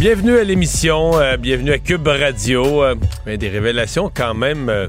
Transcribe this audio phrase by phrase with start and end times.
[0.00, 2.82] Bienvenue à l'émission, euh, bienvenue à Cube Radio.
[2.82, 2.94] Euh,
[3.26, 4.70] des révélations quand même.
[4.70, 4.88] euh,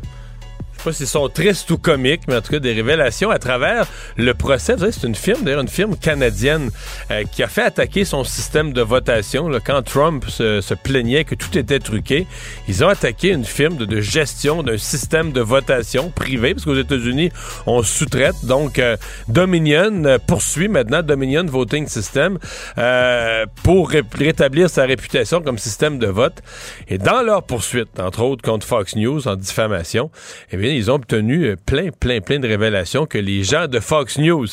[0.82, 3.88] sais pas si sont tristes ou comiques, mais en tout cas des révélations à travers
[4.18, 4.74] le procès.
[4.74, 6.70] Vous savez, c'est une firme, d'ailleurs une firme canadienne,
[7.12, 9.48] euh, qui a fait attaquer son système de votation.
[9.50, 9.59] là.
[9.59, 12.26] quand Trump se, se plaignait que tout était truqué,
[12.68, 16.76] ils ont attaqué une firme de, de gestion d'un système de votation privé, parce qu'aux
[16.80, 17.32] États-Unis,
[17.66, 18.46] on sous-traite.
[18.46, 22.40] Donc, euh, Dominion euh, poursuit maintenant Dominion Voting System
[22.78, 26.42] euh, pour ré- rétablir sa réputation comme système de vote.
[26.88, 30.09] Et dans leur poursuite, entre autres contre Fox News en diffamation,
[30.52, 33.80] eh bien, ils ont obtenu euh, plein, plein, plein de révélations que les gens de
[33.80, 34.47] Fox News,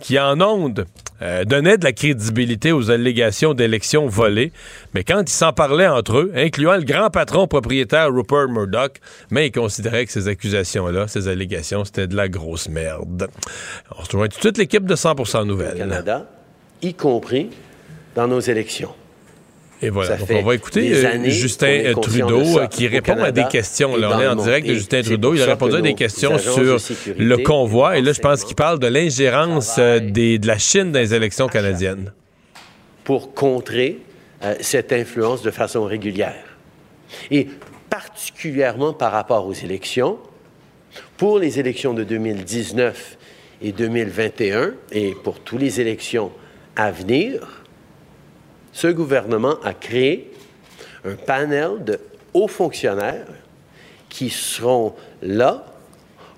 [0.00, 0.86] qui en ondes
[1.22, 4.52] euh, donnaient de la crédibilité aux allégations d'élections volées,
[4.94, 8.98] mais quand ils s'en parlaient entre eux, incluant le grand patron propriétaire Rupert Murdoch,
[9.30, 13.28] mais ils considéraient que ces accusations-là, ces allégations, c'était de la grosse merde.
[13.98, 15.78] On se rejoint tout de l'équipe de 100% au Nouvelles.
[15.78, 16.26] Canada,
[16.82, 17.50] y compris
[18.14, 18.94] dans nos élections.
[19.86, 20.10] Et voilà.
[20.10, 23.96] Ça Donc, fait on va écouter euh, Justin Trudeau euh, qui répond à des questions.
[23.96, 25.32] Là, on est en direct de Justin Trudeau.
[25.34, 27.96] Il a répondu à des questions sur sécurité le convoi.
[27.96, 31.46] Et là, je pense qu'il parle de l'ingérence euh, de la Chine dans les élections
[31.46, 32.12] canadiennes.
[33.04, 33.98] pour contrer
[34.42, 36.58] euh, cette influence de façon régulière.
[37.30, 37.46] Et
[37.88, 40.18] particulièrement par rapport aux élections,
[41.16, 43.18] pour les élections de 2019
[43.62, 46.32] et 2021, et pour toutes les élections
[46.74, 47.64] à venir,
[48.76, 50.30] ce gouvernement a créé
[51.06, 51.98] un panel de
[52.34, 53.26] hauts fonctionnaires
[54.10, 54.92] qui seront
[55.22, 55.64] là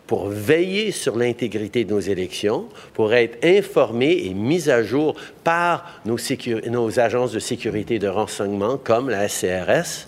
[0.06, 6.00] pour veiller sur l'intégrité de nos élections, pour être informés et mis à jour par
[6.04, 10.06] nos, agences de sécurité et de renseignement comme la SCRS,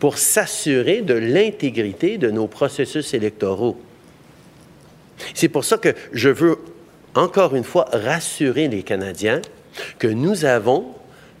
[0.00, 3.80] pour s'assurer de l'intégrité de nos processus électoraux.
[5.32, 6.58] C'est pour ça que je veux
[7.14, 9.40] encore une fois rassurer les Canadiens
[10.00, 10.96] que nous avons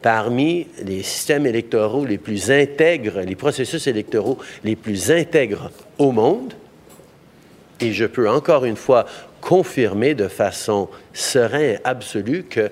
[0.06, 6.52] parmi les systèmes électoraux les plus intègres, les processus électoraux les plus intègres au monde,
[7.80, 9.06] et je peux encore une fois
[9.40, 12.70] confirmer de façon sereine et absolue que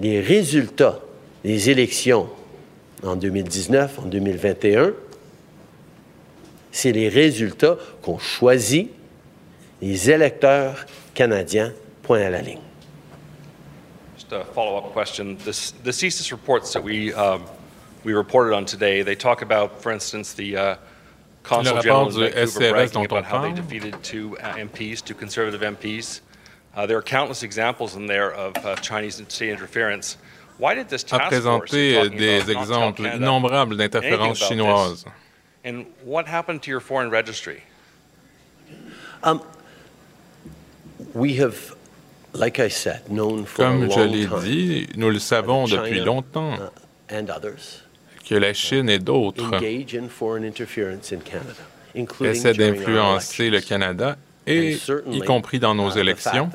[0.00, 1.00] les résultats
[1.42, 2.28] des élections
[3.02, 4.92] en 2019, en 2021,
[6.70, 8.90] c'est les résultats qu'ont choisi
[9.82, 11.72] les électeurs canadiens,
[12.04, 12.65] point à la ligne.
[14.28, 15.36] Just a follow-up question.
[15.38, 17.44] This, the CSIS reports that we, um,
[18.02, 20.76] we reported on today, they talk about, for instance, the uh,
[21.44, 25.04] Consul Le General rapport in Vancouver SCRS bragging about how they defeated two uh, MPs,
[25.04, 26.22] two conservative MPs.
[26.74, 30.16] Uh, there are countless examples in there of uh, Chinese state interference.
[30.58, 34.00] Why did this a task force présenté talking des about not tell exemples innombrables anything
[34.00, 35.04] d'interférences about chinoises.
[35.04, 35.12] this?
[35.62, 37.62] And what happened to your foreign registry?
[41.14, 41.75] We have,
[43.56, 46.54] Comme je l'ai dit, nous le savons depuis longtemps
[47.10, 47.14] uh,
[48.28, 49.50] que la Chine et d'autres
[52.24, 53.60] essaient d'influencer le.
[53.60, 54.16] Canada,
[54.46, 54.78] et
[55.10, 56.50] y compris dans nos uh, élections.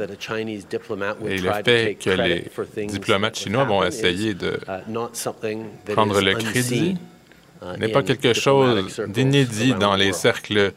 [1.27, 2.45] Et le fait que les
[2.87, 6.97] diplomates chinois vont essayer de uh, prendre le crédit
[7.77, 10.73] n'est pas quelque chose d'inédit dans the les cercles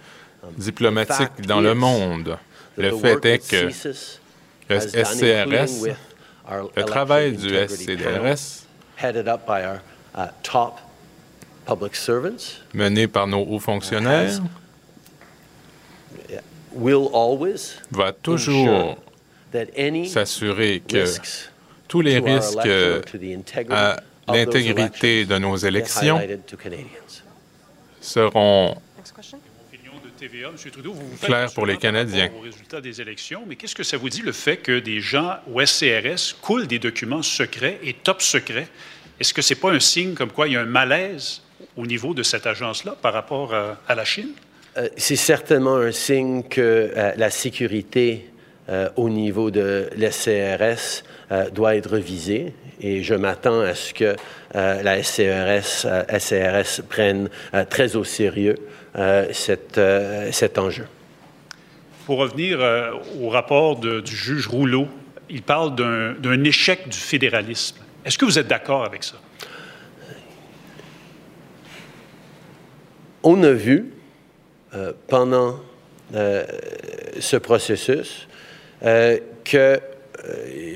[0.59, 2.37] diplomatiques fact dans le monde.
[2.77, 3.71] Le the fait est que
[4.69, 5.97] le SCRS,
[6.87, 7.55] travail du
[9.65, 9.81] our
[10.15, 10.79] uh, top
[11.67, 14.41] public servants, mené par nos hauts fonctionnaires,
[17.91, 18.97] va toujours
[20.07, 21.05] s'assurer que
[21.89, 22.59] tous les risques
[23.71, 23.97] à
[24.29, 26.21] l'intégrité de nos élections
[28.01, 28.77] seront
[30.29, 30.49] TVA.
[30.49, 30.71] M.
[30.71, 32.25] Trudeau, vous vous faites Clair pour les Canadiens.
[32.25, 35.01] rapport aux résultats des élections, mais qu'est-ce que ça vous dit le fait que des
[35.01, 38.69] gens au SCRS coulent des documents secrets et top secrets?
[39.21, 41.43] Est-ce que ce n'est pas un signe comme quoi il y a un malaise
[41.77, 44.31] au niveau de cette agence-là par rapport à, à la Chine?
[44.79, 48.31] Euh, c'est certainement un signe que euh, la sécurité
[48.71, 54.17] euh, au niveau de l'SCRS euh, doit être revisée et je m'attends à ce que
[54.57, 58.57] euh, la SCRS, euh, SCRS prenne euh, très au sérieux
[58.97, 59.33] euh,
[59.79, 60.87] euh, cet enjeu.
[62.07, 64.87] Pour revenir euh, au rapport de- du juge Rouleau,
[65.31, 67.79] il parle d'un échec du fédéralisme.
[68.05, 69.17] Est-ce que vous êtes d'accord avec ça?
[73.23, 73.87] On a vu
[74.75, 75.59] euh, pendant
[76.15, 76.45] euh,
[77.19, 78.29] ce processus
[78.83, 79.81] euh, qu'il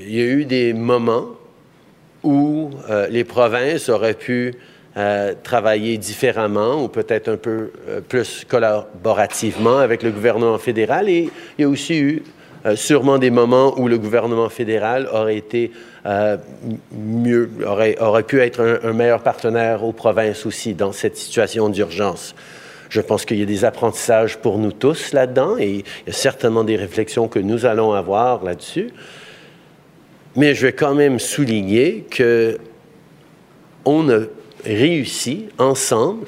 [0.09, 1.29] y a eu des moments
[2.23, 2.70] où
[3.11, 4.55] les provinces auraient pu
[4.98, 11.08] euh, travailler différemment ou peut-être un peu euh, plus collaborativement avec le gouvernement fédéral.
[11.08, 12.24] Et il y a aussi eu
[12.66, 15.70] euh, sûrement des moments où le gouvernement fédéral aurait été
[16.90, 22.34] mieux, aurait, aurait pu être un, meilleur partenaire aux provinces aussi dans cette situation d'urgence.
[22.88, 26.12] Je pense qu'il y a des apprentissages pour nous tous là-dedans et il y a
[26.12, 28.90] certainement des réflexions que nous allons avoir là-dessus.
[30.34, 32.58] Mais je vais quand même souligner que
[33.84, 34.20] on a
[34.64, 36.26] réussi ensemble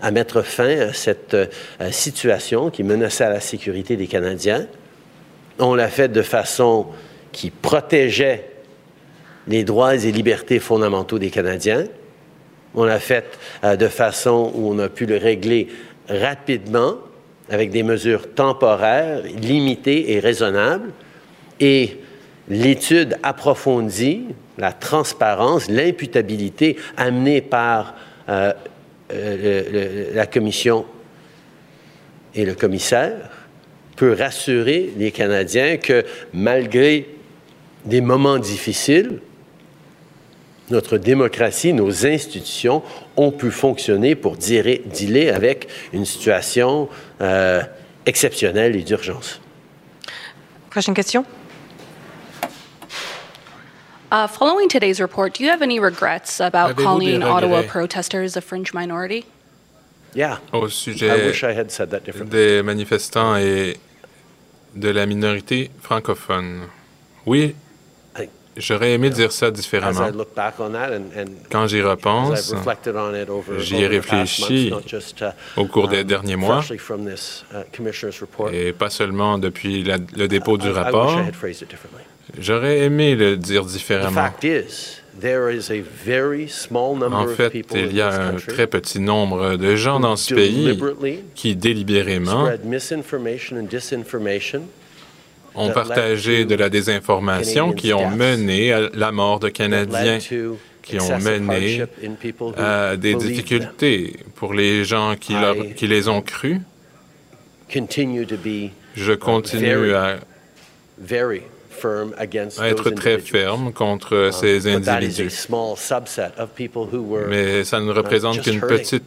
[0.00, 1.46] à mettre fin à cette euh,
[1.90, 4.66] situation qui menaçait la sécurité des Canadiens.
[5.58, 6.86] On l'a fait de façon
[7.32, 8.50] qui protégeait
[9.48, 11.86] les droits et libertés fondamentaux des Canadiens.
[12.74, 15.68] On l'a fait euh, de façon où on a pu le régler
[16.08, 16.96] rapidement
[17.48, 20.90] avec des mesures temporaires, limitées et raisonnables.
[21.60, 21.98] Et
[22.48, 24.24] l'étude approfondie,
[24.58, 27.94] la transparence, l'imputabilité amenée par
[28.28, 28.52] euh,
[29.12, 30.86] euh, la commission
[32.34, 33.30] et le commissaire
[33.96, 37.06] peut rassurer les Canadiens que malgré
[37.84, 39.20] des moments difficiles,
[40.70, 42.82] notre démocratie, nos institutions
[43.16, 46.88] ont pu fonctionner pour dealer avec une situation
[47.20, 47.62] euh,
[48.06, 49.40] exceptionnelle et d'urgence.
[50.70, 51.24] Prochaine question.
[54.14, 57.66] Uh, following today's report, do you have any regrets about Avez-vous calling des Ottawa regrets?
[57.68, 59.24] protesters a fringe minority?
[60.14, 62.30] Yeah, au I sujet wish I had said that differently.
[62.38, 63.76] des manifestants et
[64.76, 66.68] de la minorité francophone.
[67.26, 67.56] Oui,
[68.16, 70.08] I- j'aurais aimé dire ça As I différemment.
[70.16, 73.58] look back on that and, and Quand j'y as repense, I've reflected on it over,
[73.58, 76.36] j'y ai over the past réfléchi months, not just, uh, au cours des um, derniers
[76.36, 80.66] mois, freshly from this, uh, commissioner's report, et pas seulement depuis la- le dépôt du
[80.68, 82.04] I- I wish rapport, I had phrased it differently.
[82.38, 84.10] J'aurais aimé le dire différemment.
[87.22, 90.64] En fait, il y a un très petit nombre de gens dans ce pays
[91.34, 92.44] qui délibérément
[95.54, 100.18] ont partagé de la désinformation qui ont mené à la mort de Canadiens,
[100.82, 101.76] qui ont mené
[102.60, 106.58] à des difficultés pour les gens qui, leur- I- qui les ont crus.
[108.96, 110.18] Je continue à,
[112.62, 115.48] être très ferme contre ces is a individus.
[117.28, 119.04] Mais ça ne représente just qu'une petite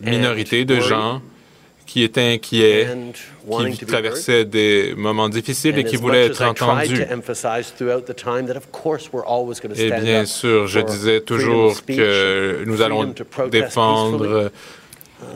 [0.00, 1.22] minorité de gens
[1.86, 2.88] qui étaient inquiets,
[3.72, 7.00] qui traversaient des moments difficiles et qui voulaient être entendus.
[9.78, 13.14] Et stand bien sûr, je disais toujours que nous allons
[13.50, 14.50] défendre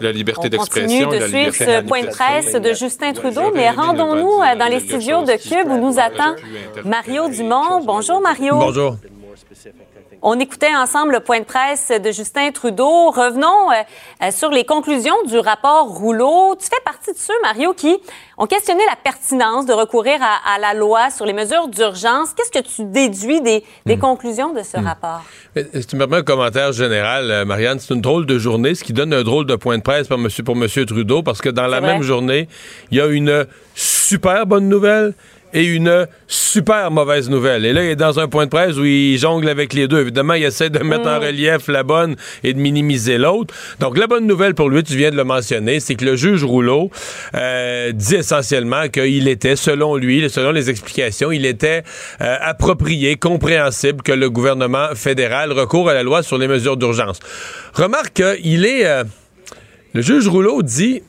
[0.01, 3.13] la liberté On continue d'expression, de la suivre liberté ce point de presse de Justin
[3.13, 6.37] Trudeau, mais rendons-nous euh, dans les studios de Cube où nous attend
[6.85, 7.83] Mario Dumont.
[7.85, 8.57] Bonjour Mario.
[8.57, 8.97] Bonjour.
[10.23, 13.11] On écoutait ensemble le point de presse de Justin Trudeau.
[13.11, 13.75] Revenons euh,
[14.23, 16.55] euh, sur les conclusions du rapport Rouleau.
[16.61, 17.97] Tu fais partie de ceux, Mario, qui
[18.37, 22.35] ont questionné la pertinence de recourir à, à la loi sur les mesures d'urgence.
[22.35, 25.23] Qu'est-ce que tu déduis des, des conclusions de ce rapport?
[25.57, 28.75] Mais, Si tu me permets un commentaire général, euh, Marianne, c'est une drôle de journée,
[28.75, 30.29] ce qui donne un drôle de point de presse pour M.
[30.45, 31.95] Pour monsieur Trudeau, parce que dans la vrai.
[31.95, 32.47] même journée,
[32.91, 35.15] il y a une super bonne nouvelle
[35.53, 37.65] et une super mauvaise nouvelle.
[37.65, 40.01] Et là, il est dans un point de presse où il jongle avec les deux.
[40.01, 43.55] Évidemment, il essaie de mettre en relief la bonne et de minimiser l'autre.
[43.81, 46.45] Donc, la bonne nouvelle pour lui, tu viens de le mentionner, c'est que le juge
[46.45, 46.91] Rouleau
[47.35, 51.83] euh, dit essentiellement qu'il était, selon lui, selon les explications, il était
[52.21, 57.19] euh, approprié, compréhensible que le gouvernement fédéral recourt à la loi sur les mesures d'urgence.
[57.75, 58.87] Remarque qu'il est...
[58.87, 59.05] euh,
[59.93, 61.03] le juge Rouleau dit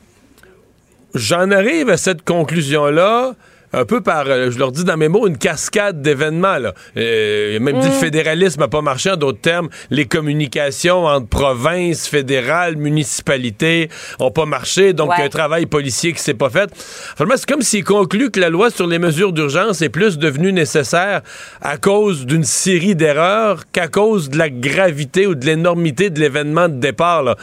[1.14, 3.34] J'en arrive à cette conclusion-là
[3.72, 6.58] un peu par, euh, je leur dis dans mes mots, une cascade d'événements.
[6.96, 12.06] Euh, même dit le fédéralisme n'a pas marché, en d'autres termes, les communications entre provinces,
[12.06, 13.88] fédérales, municipalités
[14.18, 15.24] ont pas marché, donc Ouais.
[15.24, 16.70] un travail policier qui s'est pas fait.
[17.16, 20.52] Finalement, c'est comme s'il conclut que la loi sur les mesures d'urgence est plus devenue
[20.52, 21.22] nécessaire
[21.60, 26.68] à cause d'une série d'erreurs qu'à cause de la gravité ou de l'énormité de l'événement
[26.68, 27.22] de départ.
[27.22, 27.36] Là.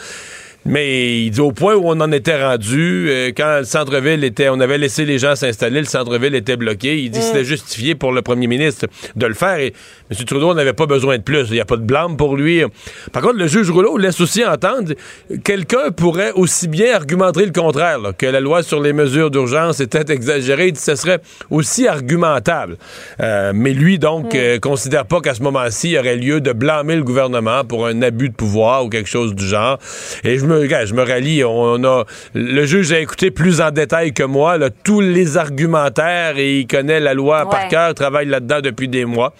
[0.69, 4.49] Mais il dit au point où on en était rendu, euh, quand le centre-ville était,
[4.49, 7.01] on avait laissé les gens s'installer, le centre-ville était bloqué.
[7.01, 8.85] Il dit que c'était justifié pour le premier ministre
[9.15, 9.73] de le faire et
[10.11, 10.25] M.
[10.25, 11.47] Trudeau n'avait pas besoin de plus.
[11.47, 12.61] Il n'y a pas de blâme pour lui.
[13.11, 14.93] Par contre, le juge Rouleau laisse aussi entendre
[15.43, 19.79] quelqu'un pourrait aussi bien argumenter le contraire, là, que la loi sur les mesures d'urgence
[19.79, 20.67] était exagérée.
[20.67, 22.77] Il dit que ce serait aussi argumentable.
[23.21, 26.51] Euh, mais lui, donc, euh, considère pas qu'à ce moment-ci, il y aurait lieu de
[26.51, 29.79] blâmer le gouvernement pour un abus de pouvoir ou quelque chose du genre.
[30.23, 31.43] Et je me, regarde, je me rallie.
[31.43, 36.37] On a, le juge a écouté plus en détail que moi là, tous les argumentaires
[36.37, 39.33] et il connaît la loi par cœur, travaille là-dedans depuis des mois.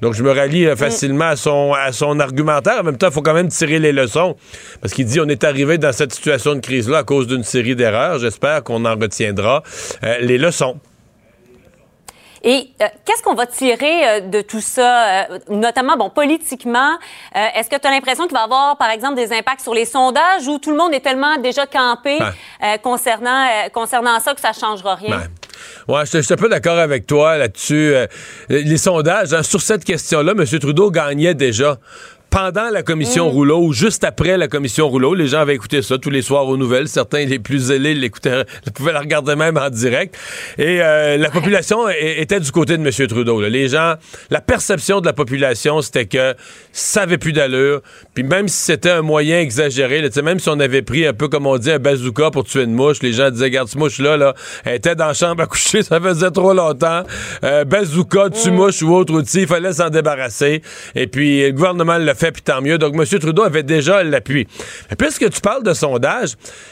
[0.00, 2.80] Donc, je me rallie euh, facilement à, son, à son argumentaire.
[2.80, 4.36] En même temps, il faut quand même tirer les leçons
[4.80, 7.76] parce qu'il dit on est arrivé dans cette situation de crise-là à cause d'une série
[7.76, 8.18] d'erreurs.
[8.18, 9.62] J'espère qu'on en retiendra
[10.04, 10.78] euh, les leçons.
[12.48, 16.96] Et euh, qu'est-ce qu'on va tirer euh, de tout ça, euh, notamment, bon, politiquement?
[17.34, 19.84] Est-ce que tu as l'impression qu'il va y avoir, par exemple, des impacts sur les
[19.84, 22.78] sondages ou tout le monde est tellement déjà campé Ben.
[22.78, 25.22] concernant, concernant ça que ça ne changera rien?
[25.88, 27.94] Ouais, je suis- je suis un peu d'accord avec toi là-dessus.
[27.94, 28.06] Euh,
[28.48, 30.44] les sondages, hein, sur cette question-là, M.
[30.60, 31.78] Trudeau gagnait déjà.
[32.30, 35.96] Pendant la commission Rouleau ou juste après la commission Rouleau, les gens avaient écouté ça
[35.96, 36.88] tous les soirs aux nouvelles.
[36.88, 40.16] Certains, les plus zélés, l'écoutaient, pouvaient la regarder même en direct.
[40.58, 43.08] Et euh, la population était du côté de M.
[43.08, 43.40] Trudeau.
[43.40, 43.48] là.
[43.48, 43.94] Les gens,
[44.30, 46.34] la perception de la population, c'était que
[46.72, 47.80] ça avait plus d'allure.
[48.14, 51.28] Puis même si c'était un moyen exagéré, là, même si on avait pris un peu
[51.28, 54.16] comme on dit un bazooka pour tuer une mouche, les gens disaient, regarde, cette mouche-là,
[54.16, 57.02] là, elle était dans la chambre à coucher, ça faisait trop longtemps.
[57.44, 60.60] Euh, bazooka, tue-mouche ou autre outil, il fallait s'en débarrasser.
[60.94, 62.78] Et puis le gouvernement le fait, puis tant mieux.
[62.78, 63.04] Donc M.
[63.20, 64.46] Trudeau avait déjà l'appui.
[64.90, 66.30] Mais Puisque tu parles de sondage,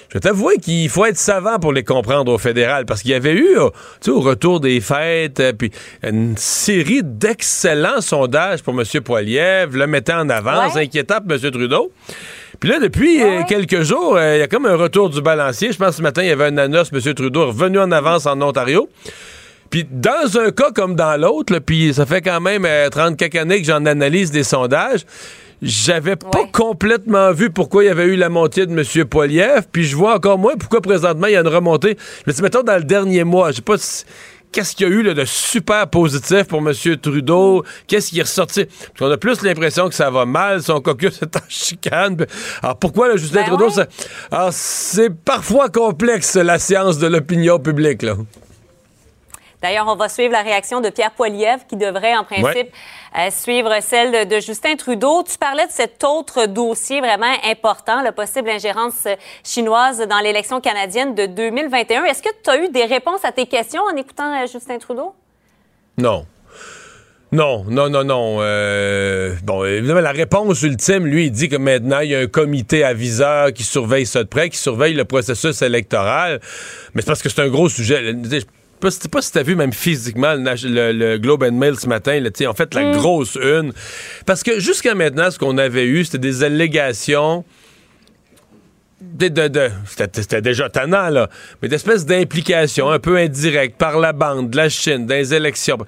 [0.08, 3.14] je vais t'avouer qu'il faut être savant pour les comprendre au fédéral, parce qu'il y
[3.14, 3.68] avait eu, euh,
[4.00, 5.70] tu sais, au retour des fêtes, euh, puis
[6.02, 8.84] une série d'excellents sondages pour M.
[9.02, 10.82] Poiliev, le mettant en avance, Ouais.
[10.84, 11.50] inquiétant pour M.
[11.50, 11.92] Trudeau.
[12.60, 15.72] Puis là, depuis euh, quelques jours, euh, il y a comme un retour du balancier.
[15.72, 17.14] Je pense que ce matin, il y avait un annonce, M.
[17.14, 18.88] Trudeau revenu en avance en Ontario.
[19.74, 23.34] Puis dans un cas comme dans l'autre, puis ça fait quand même euh, 30 quelques
[23.34, 25.00] années que j'en analyse des sondages,
[25.60, 26.48] j'avais pas Ouais.
[26.52, 29.04] complètement vu pourquoi il y avait eu la montée de M.
[29.06, 31.96] Poiliev, puis je vois encore moins pourquoi présentement il y a une remontée.
[32.24, 34.04] Dis, mettons, dans le dernier mois, je sais pas si-
[34.52, 36.72] Qu'est-ce qu'il y a eu là, de super positif pour M.
[37.02, 37.64] Trudeau?
[37.88, 38.66] Qu'est-ce qui est ressorti?
[38.66, 42.24] Parce qu'on a plus l'impression que ça va mal, son caucus est en chicane.
[42.62, 43.64] Alors pourquoi le Justin Ben Trudeau?
[43.70, 43.72] ouais.
[43.72, 43.86] ça-
[44.30, 48.02] Alors c'est parfois complexe la science de l'opinion publique.
[48.02, 48.14] Là.
[49.64, 52.70] D'ailleurs, on va suivre la réaction de Pierre Poilievre qui devrait, en principe, Ouais.
[53.18, 55.22] euh, suivre celle de, de Justin Trudeau.
[55.22, 60.60] Tu parlais de cet autre dossier vraiment important, la possible ingérence euh, chinoise dans l'élection
[60.60, 62.04] canadienne de 2021.
[62.04, 65.14] Est-ce que tu as eu des réponses à tes questions en écoutant euh, Justin Trudeau?
[65.96, 66.26] Non.
[67.32, 68.36] Non, non, non, non.
[68.40, 72.26] Euh, bon, évidemment, la réponse ultime, lui, il dit que maintenant, il y a un
[72.26, 76.40] comité aviseur qui surveille ça de près, qui surveille le processus électoral.
[76.92, 78.02] Mais c'est parce que c'est un gros sujet.
[78.04, 78.44] Je
[78.90, 82.20] pas pas si t'as vu même physiquement le, le- le Globe and Mail ce matin,
[82.20, 83.72] là, en fait, la grosse une.
[84.26, 87.44] Parce que jusqu'à maintenant, ce qu'on avait eu, c'était des allégations
[89.00, 91.28] de, de- de- c'était, déjà tannant, là,
[91.60, 95.78] mais d'espèces d'implications un peu indirectes par la bande, de la Chine, dans les élections.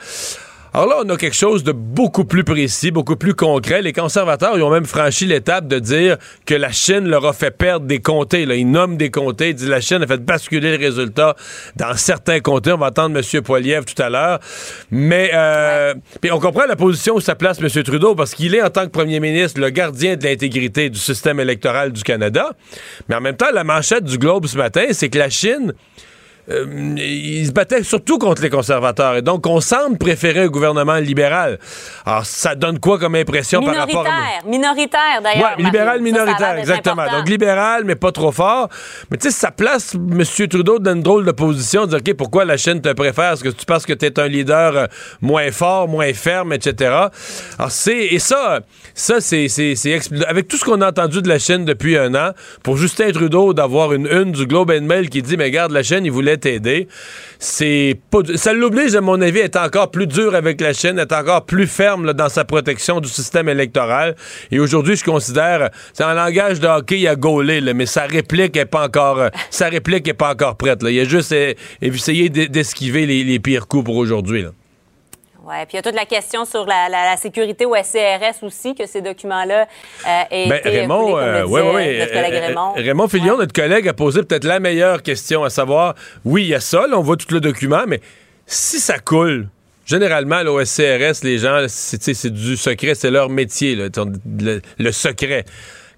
[0.76, 3.80] Alors là, on a quelque chose de beaucoup plus précis, beaucoup plus concret.
[3.80, 7.50] Les conservateurs, ils ont même franchi l'étape de dire que la Chine leur a fait
[7.50, 8.44] perdre des comtés.
[8.44, 8.56] Là.
[8.56, 9.48] Ils nomment des comtés.
[9.48, 11.34] Ils disent la Chine a fait basculer le résultat
[11.76, 12.72] dans certains comtés.
[12.72, 13.42] On va entendre M.
[13.42, 14.38] Poiliev tout à l'heure.
[14.90, 15.94] Mais euh,
[16.30, 17.82] on comprend la position où ça place M.
[17.82, 21.40] Trudeau parce qu'il est, en tant que premier ministre, le gardien de l'intégrité du système
[21.40, 22.50] électoral du Canada.
[23.08, 25.72] Mais en même temps, la manchette du Globe ce matin, c'est que la Chine
[26.50, 29.16] euh, il se battait surtout contre les conservateurs.
[29.16, 31.58] Et donc, on semble préférer un gouvernement libéral.
[32.04, 34.46] Alors, ça donne quoi comme impression par rapport à...
[34.46, 35.56] Minoritaire, minoritaire d'ailleurs.
[35.56, 35.86] Ouais, libéral.
[35.86, 37.02] Ça, ça minoritaire, exactement.
[37.02, 37.18] important.
[37.18, 38.68] Donc libéral, mais pas trop fort.
[39.10, 40.22] Mais tu sais, ça place M.
[40.48, 43.32] Trudeau dans une drôle de position, de dire, OK, pourquoi la Chine te préfère?
[43.32, 44.86] Est-ce que tu penses que tu es un leader euh,
[45.20, 46.92] moins fort, moins ferme, etc.?
[47.58, 48.06] Alors, c'est...
[48.06, 48.60] Et ça,
[48.94, 49.46] ça, c'est...
[50.26, 52.30] Avec tout ce qu'on a entendu de la Chine depuis un an,
[52.62, 55.82] pour Justin Trudeau d'avoir une une du Globe and Mail qui dit, mais regarde, la
[55.82, 56.88] Chine, il voulait pourrait.
[57.38, 57.98] C'est
[58.36, 61.12] ça l'oblige, à mon avis, à être encore plus dur avec la Chine, à être
[61.12, 64.16] encore plus ferme dans sa protection du système électoral.
[64.50, 67.16] Et aujourd'hui, je considère, c'est un langage de hockey, il a
[67.74, 70.82] mais sa réplique est pas encore, sa réplique est pas encore prête.
[70.82, 70.90] Là.
[70.90, 71.34] Il a juste
[71.82, 74.46] essayé d'esquiver les, les, pires coups pour aujourd'hui.
[75.48, 78.84] Oui, puis il y a toute la question sur la, sécurité au SCRS aussi, que
[78.84, 82.72] ces documents-là euh, aient ben, été Raymond, euh, ouais, ouais, notre collègue euh, Raymond.
[82.72, 86.54] Raymond Filion, notre collègue, a posé peut-être la meilleure question, à savoir, oui, il y
[86.54, 88.00] a ça, là, on voit tout le document, mais
[88.44, 89.46] si ça coule,
[89.84, 95.44] généralement, au SCRS, les gens, c'est du secret, c'est leur métier, le secret.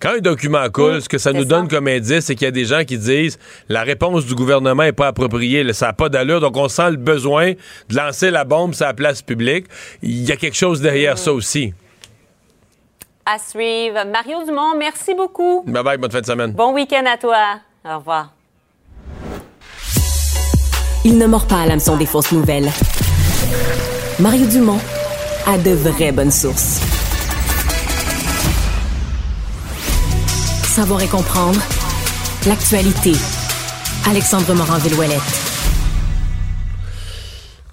[0.01, 2.53] Quand un document coule, ce que ça nous donne comme indice, c'est qu'il y a
[2.53, 3.37] des gens qui disent
[3.69, 6.97] la réponse du gouvernement n'est pas appropriée, ça n'a pas d'allure, donc on sent le
[6.97, 7.53] besoin
[7.89, 9.67] de lancer la bombe sur la place publique.
[10.03, 11.75] Il y a quelque chose derrière ça aussi.
[13.27, 14.07] À suivre.
[14.07, 15.65] Mario Dumont, merci beaucoup.
[15.67, 16.53] Bye bye, bonne fin de semaine.
[16.53, 17.61] Bon week-end à toi.
[17.85, 18.33] Au revoir.
[21.05, 22.71] Il ne mord pas à l'hameçon des fausses nouvelles.
[24.21, 24.81] Mario Dumont
[25.47, 26.98] a de vraies bonnes sources.
[30.79, 31.59] Savoir et comprendre
[32.47, 33.11] l'actualité.
[34.09, 35.19] Alexandre Morin-Villouellette.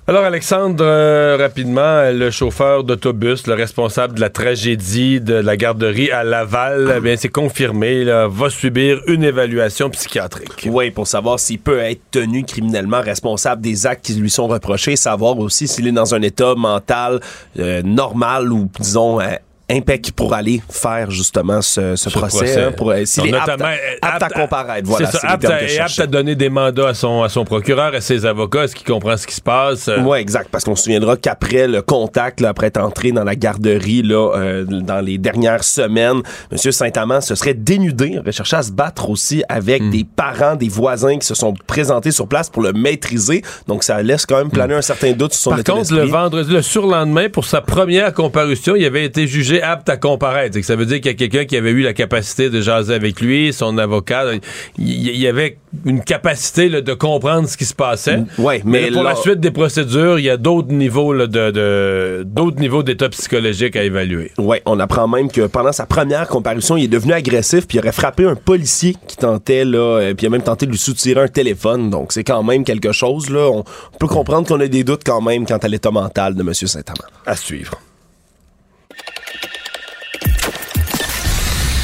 [0.08, 6.10] Alors Alexandre, euh, rapidement, le chauffeur d'autobus, le responsable de la tragédie de la garderie
[6.10, 10.68] à Laval, eh bien c'est confirmé, va subir une évaluation psychiatrique.
[10.72, 14.96] Oui, pour savoir s'il peut être tenu criminellement responsable des actes qui lui sont reprochés,
[14.96, 17.20] savoir aussi s'il est dans un état mental
[17.60, 19.26] euh, normal ou disons euh,
[19.70, 24.88] impec pour aller faire justement ce, procès, hein, pour s'il est apte, à comparaître.
[24.88, 27.46] Voilà, c'est ça, apte, à, et apte à donner des mandats à son, à son
[27.46, 29.90] procureur, à ses avocats, est-ce qu'il comprend ce qui se passe?
[30.00, 33.36] Oui, exact, parce qu'on se souviendra qu'après le contact, là, après être entré dans la
[33.36, 36.58] garderie là, euh, dans les dernières semaines, M.
[36.58, 39.90] Saint-Amand se serait dénudé, aurait cherché à se battre aussi avec hmm.
[39.90, 43.42] des parents, des voisins qui se sont présentés sur place pour le maîtriser.
[43.68, 44.80] Donc ça laisse quand même planer hmm.
[44.80, 48.76] un certain doute sur son Par contre, le vendredi, le surlendemain, pour sa première comparution,
[48.76, 50.60] il avait été jugé apte à comparaître.
[50.64, 53.22] Ça veut dire qu'il y a quelqu'un qui avait eu la capacité de jaser avec
[53.22, 54.26] lui, son avocat.
[54.78, 58.18] Il y avait une capacité de comprendre ce qui se passait.
[58.18, 62.60] Mm, ouais, mais, pour la suite des procédures, il y a d'autres niveaux de, d'autres
[62.60, 64.32] niveaux d'état psychologique à évaluer.
[64.38, 67.82] Ouais, on apprend même que pendant sa première comparution, il est devenu agressif puis il
[67.82, 70.78] aurait frappé un policier qui tentait là, euh, puis il a même tenté de lui
[70.78, 71.90] soutirer un téléphone.
[71.90, 73.50] Donc c'est quand même quelque chose là.
[73.50, 73.64] On
[74.00, 76.54] peut comprendre qu'on a des doutes quand même quant à l'état mental de M.
[76.54, 77.10] Saint-Amand.
[77.26, 77.80] À suivre.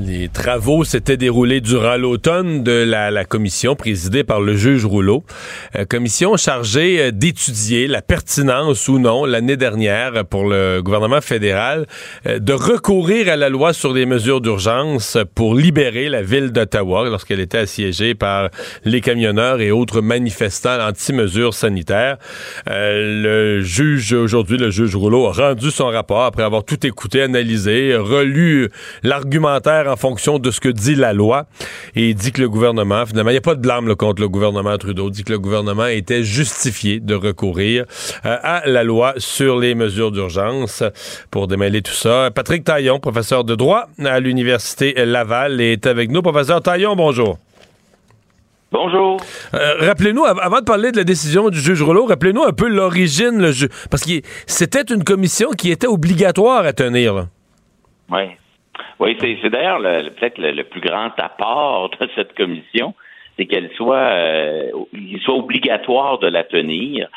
[0.00, 5.24] Les travaux s'étaient déroulés durant l'automne de la, commission présidée par le juge Rouleau.
[5.74, 11.86] Euh, commission chargée euh, d'étudier la pertinence ou non l'année dernière pour le gouvernement fédéral
[12.28, 17.08] euh, de recourir à la loi sur les mesures d'urgence pour libérer la ville d'Ottawa
[17.08, 18.50] lorsqu'elle était assiégée par
[18.84, 22.18] les camionneurs et autres manifestants anti-mesures sanitaires.
[22.66, 27.96] le juge aujourd'hui, le juge Rouleau, a rendu son rapport après avoir tout écouté, analysé,
[27.96, 28.68] relu
[29.02, 31.46] l'argumentaire en fonction de ce que dit la loi.
[31.94, 34.28] Et il dit que le gouvernement, finalement, il n'y a pas de blâme contre le
[34.28, 37.84] gouvernement Trudeau, il dit que le gouvernement était justifié de recourir
[38.24, 40.82] euh, à la loi sur les mesures d'urgence
[41.30, 42.30] pour démêler tout ça.
[42.34, 46.22] Patrick Taillon, professeur de droit à l'Université Laval, est avec nous.
[46.22, 47.38] Professeur Taillon, bonjour.
[48.70, 49.16] Bonjour.
[49.54, 53.38] Euh, rappelez-nous, avant de parler de la décision du juge Rouleau, rappelez-nous un peu l'origine,
[53.38, 53.52] le
[53.90, 57.28] parce que c'était une commission qui était obligatoire à tenir.
[58.10, 58.24] Oui.
[58.98, 62.94] Oui, c'est d'ailleurs peut-être le, plus grand apport de cette commission,
[63.36, 67.08] c'est qu'elle soit, euh, il soit obligatoire de la tenir.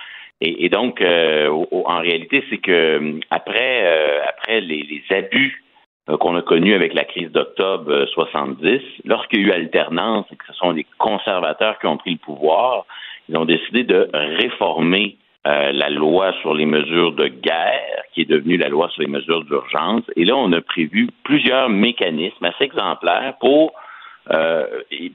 [0.43, 5.63] Et, donc, euh, en réalité, c'est que euh, après, après les, abus
[6.19, 10.45] qu'on a connus avec la crise d'octobre 70, lorsqu'il y a eu alternance et que
[10.47, 12.85] ce sont les conservateurs qui ont pris le pouvoir,
[13.29, 15.17] ils ont décidé de réformer
[15.47, 19.07] euh, la loi sur les mesures de guerre, qui est devenue la loi sur les
[19.07, 20.03] mesures d'urgence.
[20.15, 23.73] Et là, on a prévu plusieurs mécanismes assez exemplaires pour
[24.31, 24.67] euh,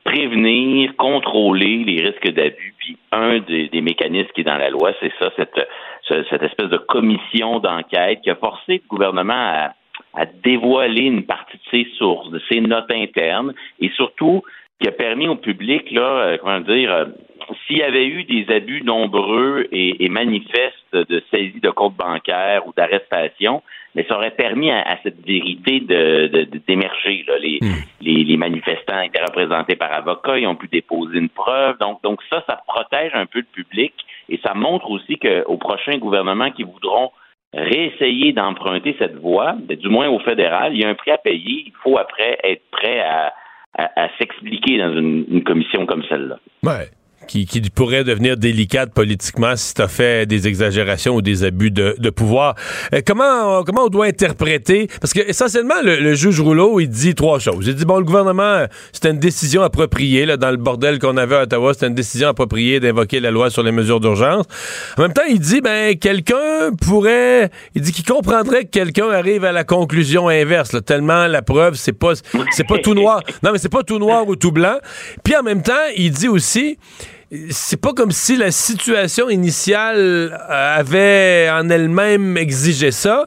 [0.05, 2.75] prévenir, contrôler les risques d'abus.
[2.79, 5.69] Puis un des, mécanismes qui est dans la loi, c'est ça, cette,
[6.09, 9.75] cette espèce de commission d'enquête qui a forcé le gouvernement à,
[10.15, 14.43] à dévoiler une partie de ses sources, de ses notes internes, et surtout
[14.81, 17.07] qui a permis au public, là, euh, comment dire,
[17.67, 22.67] s'il y avait eu des abus nombreux et, et manifestes de saisie de comptes bancaires
[22.67, 23.63] ou d'arrestation,
[23.95, 27.25] mais ça aurait permis à, à cette vérité de, de- de- d'émerger.
[27.27, 27.35] là.
[27.39, 31.79] Les, manifestants étaient représentés par avocats, ils ont pu déposer une preuve.
[31.79, 33.93] Donc, donc ça, ça protège un peu le public
[34.29, 37.11] et ça montre aussi qu'aux prochains gouvernements qui voudront
[37.55, 41.19] réessayer d'emprunter cette voie, ben, du moins au fédéral, il y a un prix à
[41.19, 41.65] payer.
[41.67, 43.33] Il faut après être prêt à,
[43.79, 46.39] à- à s'expliquer dans une, une commission comme celle-là.
[46.65, 46.89] Ouais.
[47.27, 51.73] Qui, qui pourrait devenir délicate politiquement si tu as fait des exagérations ou des abus
[51.73, 52.55] de, de pouvoir.
[52.95, 54.89] Euh, comment, comment on doit interpréter?
[55.01, 57.67] Parce que essentiellement, le, le juge Rouleau, il dit trois choses.
[57.67, 61.35] Il dit, bon, le gouvernement, c'était une décision appropriée, là, dans le bordel qu'on avait
[61.35, 64.47] à Ottawa, c'était une décision appropriée d'invoquer la loi sur les mesures d'urgence.
[64.97, 69.45] En même temps, il dit, ben, quelqu'un pourrait, il dit qu'il comprendrait que quelqu'un arrive
[69.45, 72.13] à la conclusion inverse, là, tellement la preuve, c'est pas,
[72.53, 73.23] c'est pas tout noir.
[73.43, 74.79] Non, mais c'est pas tout noir ou tout blanc.
[75.25, 76.79] Puis en même temps, il dit aussi,
[77.51, 83.27] c'est pas comme si la situation initiale euh, avait en elle-même exigé ça,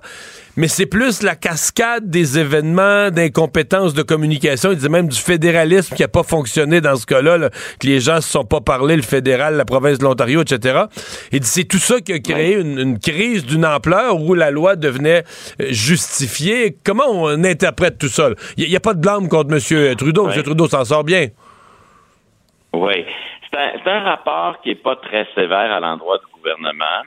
[0.55, 5.95] mais c'est plus la cascade des événements d'incompétence de communication, il disait même du fédéralisme
[5.95, 8.95] qui a pas fonctionné dans ce cas-là, là, que les gens se sont pas parlé,
[8.95, 10.83] le fédéral, la province de l'Ontario, etc.
[11.31, 14.49] Il dit c'est tout ça qui a créé une, une crise d'une ampleur où la
[14.49, 15.23] loi devenait
[15.61, 16.75] euh, justifiée.
[16.85, 18.29] Comment on interprète tout ça?
[18.55, 19.95] Il n'y a, pas de blâme contre M.
[19.95, 20.29] Trudeau.
[20.29, 20.43] M.
[20.43, 21.27] Trudeau s'en sort bien.
[22.73, 23.05] Oui.
[23.51, 27.01] C'est un, rapport qui n'est pas très sévère à l'endroit du gouvernement.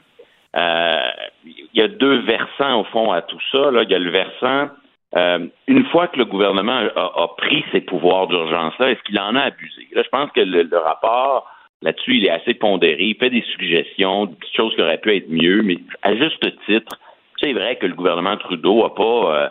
[0.55, 1.09] Euh,
[1.45, 3.71] il y a deux versants, au fond, à tout ça.
[3.71, 3.83] Là.
[3.83, 4.69] Il y a le versant,
[5.15, 9.41] euh, une fois que le gouvernement a, pris ses pouvoirs d'urgence-là, est-ce qu'il en a
[9.41, 9.87] abusé?
[9.93, 11.49] Là, je pense que le, rapport,
[11.81, 13.03] là-dessus, il est assez pondéré.
[13.03, 16.99] Il fait des suggestions, des choses qui auraient pu être mieux, mais à juste titre,
[17.41, 19.35] c'est vrai que le gouvernement Trudeau n'a pas...
[19.35, 19.49] euh,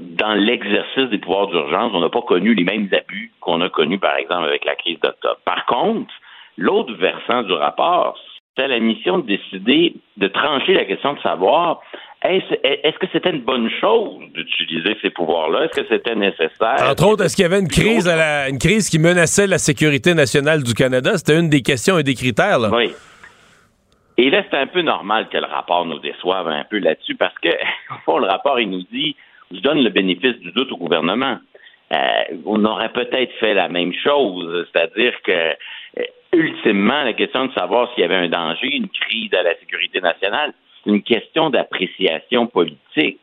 [0.00, 3.98] dans l'exercice des pouvoirs d'urgence, on n'a pas connu les mêmes abus qu'on a connus,
[3.98, 5.38] par exemple, avec la crise d'octobre.
[5.44, 6.12] Par contre,
[6.56, 11.80] l'autre versant du rapport, c'était la mission de décider, de trancher la question de savoir
[12.22, 15.64] est-ce est-ce que c'était une bonne chose d'utiliser ces pouvoirs-là?
[15.66, 16.88] Est-ce que c'était nécessaire?
[16.90, 19.58] Entre autres, est-ce qu'il y avait une crise, à la- une crise qui menaçait la
[19.58, 21.18] sécurité nationale du Canada?
[21.18, 22.58] C'était une des questions et des critères.
[22.58, 22.70] Là.
[22.72, 22.90] Oui.
[24.18, 27.34] Et là, c'est un peu normal que le rapport nous déçoive un peu là-dessus parce
[27.38, 27.50] que,
[27.90, 29.14] au fond, le rapport, il nous dit,
[29.52, 31.38] je donne le bénéfice du doute au gouvernement.
[31.92, 31.96] Euh,
[32.44, 37.92] on aurait peut-être fait la même chose, c'est-à-dire que, euh, ultimement, la question de savoir
[37.94, 42.48] s'il y avait un danger, une crise à la sécurité nationale, c'est une question d'appréciation
[42.48, 43.20] politique.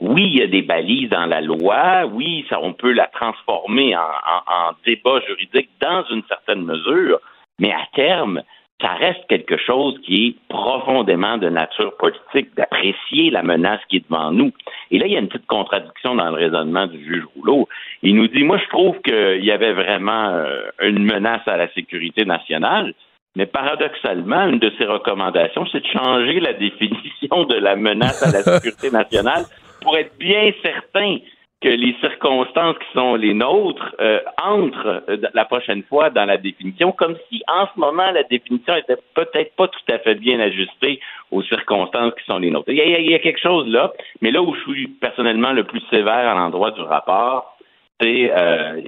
[0.00, 2.06] Oui, il y a des balises dans la loi.
[2.06, 7.20] Oui, ça, on peut la transformer en, débat juridique dans une certaine mesure.
[7.58, 8.42] Mais à terme,
[8.80, 14.08] ça reste quelque chose qui est profondément de nature politique, d'apprécier la menace qui est
[14.08, 14.52] devant nous.
[14.92, 17.68] Et là, il y a une petite contradiction dans le raisonnement du juge Rouleau.
[18.02, 21.68] Il nous dit, moi, je trouve qu'il y avait vraiment euh, une menace à la
[21.72, 22.94] sécurité nationale,
[23.34, 28.30] mais paradoxalement, une de ses recommandations, c'est de changer la définition de la menace à
[28.30, 29.44] la sécurité nationale
[29.82, 31.18] pour être bien certain
[31.60, 36.36] que les circonstances qui sont les nôtres euh, entrent euh, la prochaine fois dans la
[36.36, 40.38] définition, comme si en ce moment la définition était peut-être pas tout à fait bien
[40.38, 41.00] ajustée
[41.32, 42.68] aux circonstances qui sont les nôtres.
[42.68, 45.52] Il y a, il y a quelque chose là, mais là où je suis personnellement
[45.52, 47.58] le plus sévère à l'endroit du rapport,
[48.00, 48.80] c'est euh,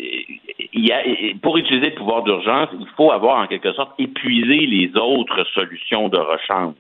[0.72, 1.02] il y a,
[1.42, 6.09] pour utiliser le pouvoir d'urgence, il faut avoir en quelque sorte épuisé les autres solutions
[6.09, 6.74] de rechange.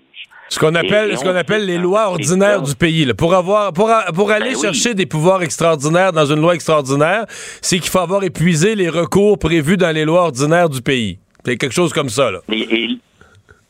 [0.50, 3.04] Ce qu'on appelle, ce qu'on on appelle les lois ordinaires du pays.
[3.04, 3.14] là.
[3.14, 4.60] Pour avoir, pour, a- pour aller Ben oui.
[4.62, 7.24] chercher des pouvoirs extraordinaires dans une loi extraordinaire,
[7.62, 11.18] c'est qu'il faut avoir épuisé les recours prévus dans les lois ordinaires du pays.
[11.44, 12.30] C'est quelque chose comme ça.
[12.32, 12.40] Là.
[12.52, 12.98] Et, et-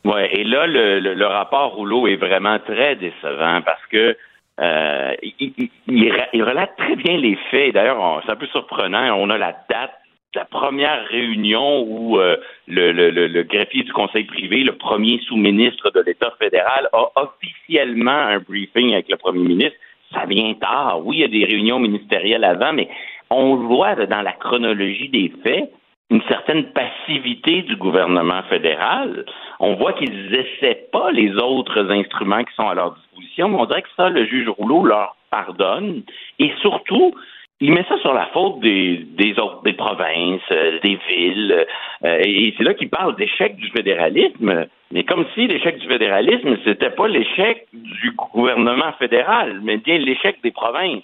[0.05, 4.17] ouais, et là, le, le- le rapport Rouleau est vraiment très décevant parce que
[4.59, 7.73] euh, il, il- il il relate très bien les faits.
[7.75, 9.15] D'ailleurs, c'est un peu surprenant.
[9.19, 9.91] On a la date
[10.35, 16.31] la première réunion où euh, le, greffier du Conseil privé, le premier sous-ministre de l'État
[16.39, 19.77] fédéral, a officiellement un briefing avec le premier ministre.
[20.13, 21.05] Ça vient tard.
[21.05, 22.89] Oui, il y a des réunions ministérielles avant, mais
[23.29, 25.71] on voit dans la chronologie des faits
[26.09, 29.25] une certaine passivité du gouvernement fédéral.
[29.61, 33.65] On voit qu'ils essaient pas les autres instruments qui sont à leur disposition, mais on
[33.65, 36.03] dirait que ça, le juge Rouleau leur pardonne.
[36.39, 37.15] Et surtout,
[37.61, 41.65] il met ça sur la faute des, des autres, des provinces, euh, des villes.
[42.03, 44.65] euh, et c'est là qu'il parle d'échec du fédéralisme.
[44.91, 50.37] Mais comme si l'échec du fédéralisme, c'était pas l'échec du gouvernement fédéral, mais bien l'échec
[50.43, 51.03] des provinces.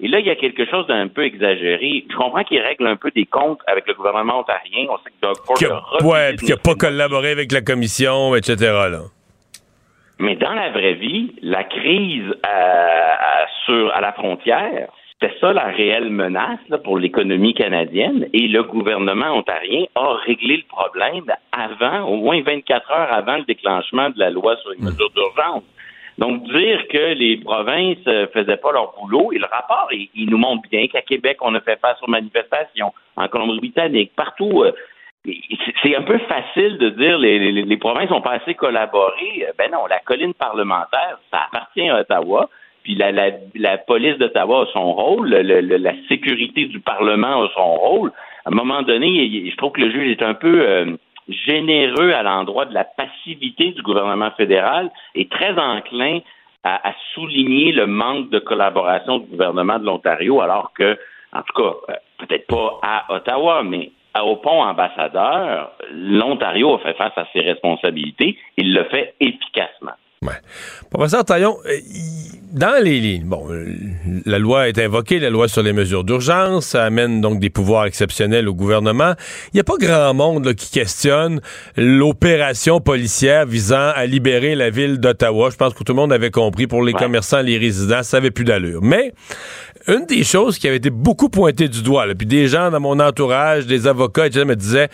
[0.00, 2.04] Et là, il y a quelque chose d'un peu exagéré.
[2.08, 4.86] Je comprends qu'il règle un peu des comptes avec le gouvernement ontarien.
[4.90, 5.56] On sait que Doug Ford
[6.00, 8.56] a ouais, puis qui a pas collaboré avec la commission, etc.
[8.90, 9.00] Là.
[10.20, 12.48] Mais dans la vraie vie, la crise à,
[13.42, 14.88] à- sur, à la frontière,
[15.20, 20.58] C'était ça la réelle menace là, pour l'économie canadienne et le gouvernement ontarien a réglé
[20.58, 24.78] le problème avant, au moins 24 heures avant le déclenchement de la loi sur les
[24.78, 25.64] mesures d'urgence.
[26.18, 30.28] Donc, dire que les provinces euh, faisaient pas leur boulot, et le rapport, il, il
[30.30, 34.62] nous montre bien qu'à Québec, on a fait face aux manifestations, en Colombie-Britannique, partout.
[34.64, 34.72] euh,
[35.82, 39.46] c'est- un peu facile de dire les, les, les provinces ont pas assez collaboré.
[39.48, 42.48] Euh, Ben non, la colline parlementaire, ça appartient à Ottawa.
[42.88, 48.12] Puis la, police d'Ottawa a son rôle, le- la sécurité du Parlement a son rôle.
[48.46, 50.96] À un moment donné, je trouve que le juge est un peu euh,
[51.28, 56.20] généreux à l'endroit de la passivité du gouvernement fédéral et très enclin
[56.64, 60.98] à, souligner le manque de collaboration du gouvernement de l'Ontario, alors que,
[61.34, 61.94] en tout cas, euh,
[62.26, 68.38] peut-être pas à Ottawa, mais au pont ambassadeur, l'Ontario a fait face à ses responsabilités.
[68.56, 69.92] Il le fait efficacement.
[70.90, 71.78] Professeur Taillon, euh,
[72.52, 73.66] dans les lignes, bon, euh,
[74.24, 77.84] la loi est invoquée, la loi sur les mesures d'urgence, ça amène donc des pouvoirs
[77.84, 79.14] exceptionnels au gouvernement.
[79.52, 81.40] Il n'y a pas grand monde là, qui questionne
[81.76, 85.50] l'opération policière visant à libérer la ville d'Ottawa.
[85.50, 88.30] Je pense que tout le monde avait compris pour les commerçants, les résidents, ça avait
[88.32, 88.80] plus d'allure.
[88.82, 89.12] Mais
[89.86, 92.80] une des choses qui avait été beaucoup pointée du doigt, là, puis des gens dans
[92.80, 94.88] mon entourage, des avocats, etc., me disaient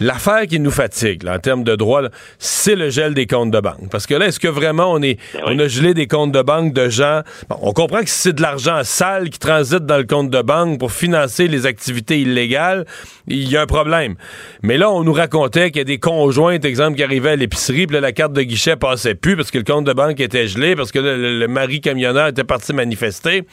[0.00, 2.00] L'affaire qui nous fatigue là, en termes de droit,
[2.38, 3.90] c'est le gel des comptes de banque.
[3.90, 6.72] Parce que là, est-ce que vraiment on est, on a gelé des comptes de banque
[6.72, 7.20] de gens?
[7.48, 10.40] Bon, on comprend que si c'est de l'argent sale qui transite dans le compte de
[10.42, 12.86] banque pour financer les activités illégales,
[13.28, 14.14] il y a un problème.
[14.62, 17.86] Mais là, on nous racontait qu'il y a des conjointes, exemple, qui arrivaient à l'épicerie,
[17.86, 20.46] puis là, la carte de guichet passait plus parce que le compte de banque était
[20.46, 23.44] gelé, parce que là, le, le mari camionneur était parti manifester.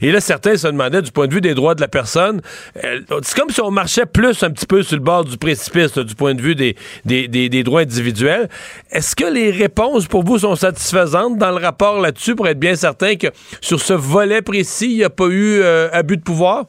[0.00, 2.40] Et là, certains se demandaient, du point de vue des droits de la personne,
[2.84, 5.95] euh, c'est comme si on marchait plus un petit peu sur le bord du précipice
[6.04, 8.48] du point de vue des, des, des- droits individuels.
[8.90, 12.74] Est-ce que les réponses pour vous sont satisfaisantes dans le rapport là-dessus pour être bien
[12.74, 13.28] certain que
[13.60, 16.66] sur ce volet précis, il n'y a pas eu euh, abus de pouvoir?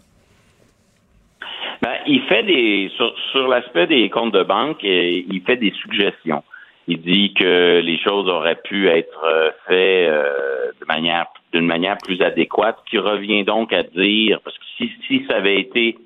[1.82, 2.92] Ben, il fait des
[3.32, 6.44] sur, l'aspect des comptes de banque, euh, il fait des suggestions.
[6.88, 12.22] Il dit que les choses auraient pu être euh, faites de manière d'une manière plus
[12.22, 15.98] adéquate, qui revient donc à dire parce que si, si ça avait été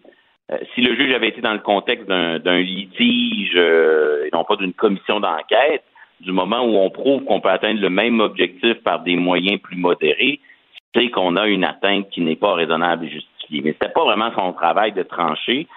[0.74, 4.74] si le juge avait été dans le contexte d'un litige euh, et non pas d'une
[4.74, 5.84] commission d'enquête,
[6.20, 9.78] du moment où on prouve qu'on peut atteindre le même objectif par des moyens plus
[9.78, 10.40] modérés,
[10.94, 13.62] c'est qu'on a une atteinte qui n'est pas raisonnable et justifiée.
[13.64, 15.68] Mais c'était pas vraiment son travail de trancher.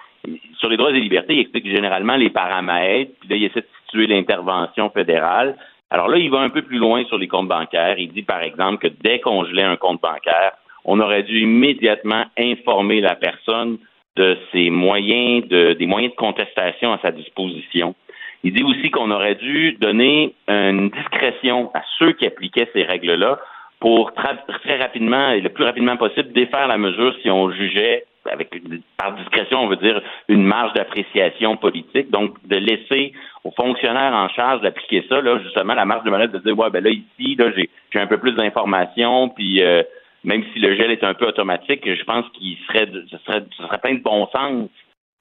[0.57, 3.67] Sur les droits et libertés, il explique généralement les paramètres, puis là, il essaie de
[3.85, 5.55] situer l'intervention fédérale.
[5.89, 7.97] Alors là, il va un peu plus loin sur les comptes bancaires.
[7.97, 12.25] Il dit, par exemple, que dès qu'on gelait un compte bancaire, on aurait dû immédiatement
[12.37, 13.77] informer la personne
[14.15, 17.95] de ses moyens, de, des moyens de contestation à sa disposition.
[18.43, 23.39] Il dit aussi qu'on aurait dû donner une discrétion à ceux qui appliquaient ces règles-là
[23.79, 28.49] pour très rapidement et le plus rapidement possible défaire la mesure si on jugeait avec
[28.97, 34.29] par discrétion, on veut dire une marge d'appréciation politique, donc de laisser aux fonctionnaires en
[34.29, 37.35] charge d'appliquer ça, là, justement, la marge de manœuvre de dire ouais ben là ici,
[37.35, 39.83] là, j'ai j'ai un peu plus d'informations, puis euh,
[40.25, 43.63] même si le gel est un peu automatique, je pense qu'il serait ce serait ce
[43.63, 44.69] serait plein de bon sens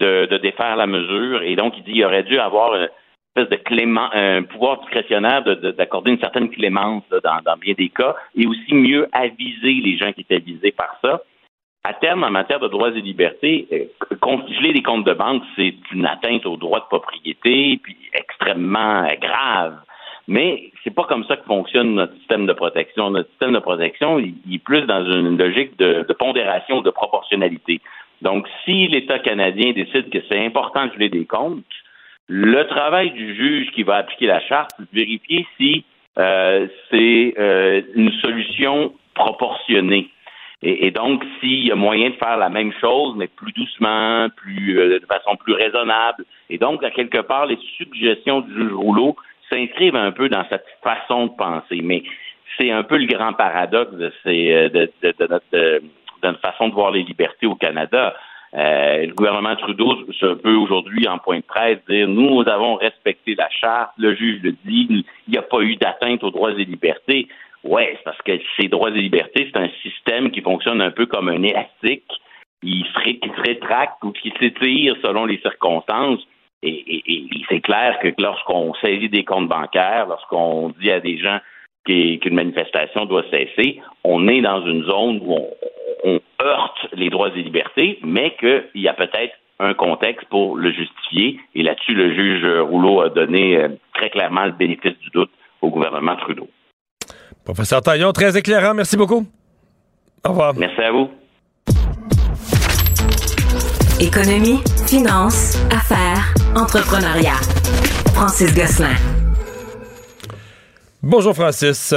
[0.00, 1.42] de, défaire la mesure.
[1.42, 2.88] Et donc, il dit qu'il aurait dû avoir une
[3.36, 7.88] espèce de clément, un pouvoir discrétionnaire de- de- d'accorder une certaine clémence dans, bien des
[7.88, 11.20] cas, et aussi mieux aviser les gens qui étaient visés par ça.
[11.86, 13.84] À terme, en matière de droits et libertés, euh,
[14.62, 19.76] les comptes de banque, c'est une atteinte aux droits de propriété, puis extrêmement grave.
[20.26, 23.10] Mais c'est pas comme ça que fonctionne notre système de protection.
[23.10, 27.80] Notre système de protection, il, est plus dans une logique de, pondération, de proportionnalité.
[28.22, 31.64] Donc, si l'État canadien décide que c'est important de geler des comptes,
[32.26, 35.84] le travail du juge qui va appliquer la charte, vérifier si
[36.18, 40.08] euh, c'est euh, une solution proportionnée.
[40.62, 44.28] Et, et donc, s'il y a moyen de faire la même chose, mais plus doucement,
[44.36, 48.72] plus euh, de façon plus raisonnable, et donc, à quelque part, les suggestions du juge
[48.72, 49.16] Rouleau
[49.50, 51.80] s'inscrivent un peu dans cette façon de penser.
[51.82, 52.02] Mais
[52.58, 54.86] c'est un peu le grand paradoxe de, euh,
[56.22, 58.14] notre, façon de voir les libertés au Canada.
[58.54, 63.34] Euh, le gouvernement Trudeau se peut aujourd'hui, en point de presse, dire nous avons respecté
[63.34, 66.64] la charte, le juge le dit, il n'y a pas eu d'atteinte aux droits et
[66.64, 67.26] libertés.
[67.64, 71.06] Ouais, c'est parce que ces droits et libertés, c'est un système qui fonctionne un peu
[71.06, 72.04] comme un élastique.
[72.62, 76.20] Il se, ré- qui se rétracte ou qui s'étire selon les circonstances.
[76.66, 77.02] Et, et-
[77.36, 81.38] et c'est clair que lorsqu'on saisit des comptes bancaires, lorsqu'on dit à des gens
[81.84, 85.48] qu'une manifestation doit cesser, on est dans une zone où on,
[86.04, 90.72] on heurte les droits et libertés, mais qu'il y a peut-être un contexte pour le
[90.72, 91.38] justifier.
[91.54, 95.68] Et là-dessus, le juge Rouleau a donné euh, très clairement le bénéfice du doute au
[95.70, 96.48] gouvernement Trudeau.
[97.44, 98.74] Professeur Taillon, très éclairant.
[98.74, 99.26] Merci beaucoup.
[100.26, 100.54] Au revoir.
[100.56, 101.10] Merci à vous.
[104.04, 107.40] Économie, finance, affaires, entrepreneuriat.
[108.12, 108.96] Francis Gosselin.
[111.02, 111.94] Bonjour Francis.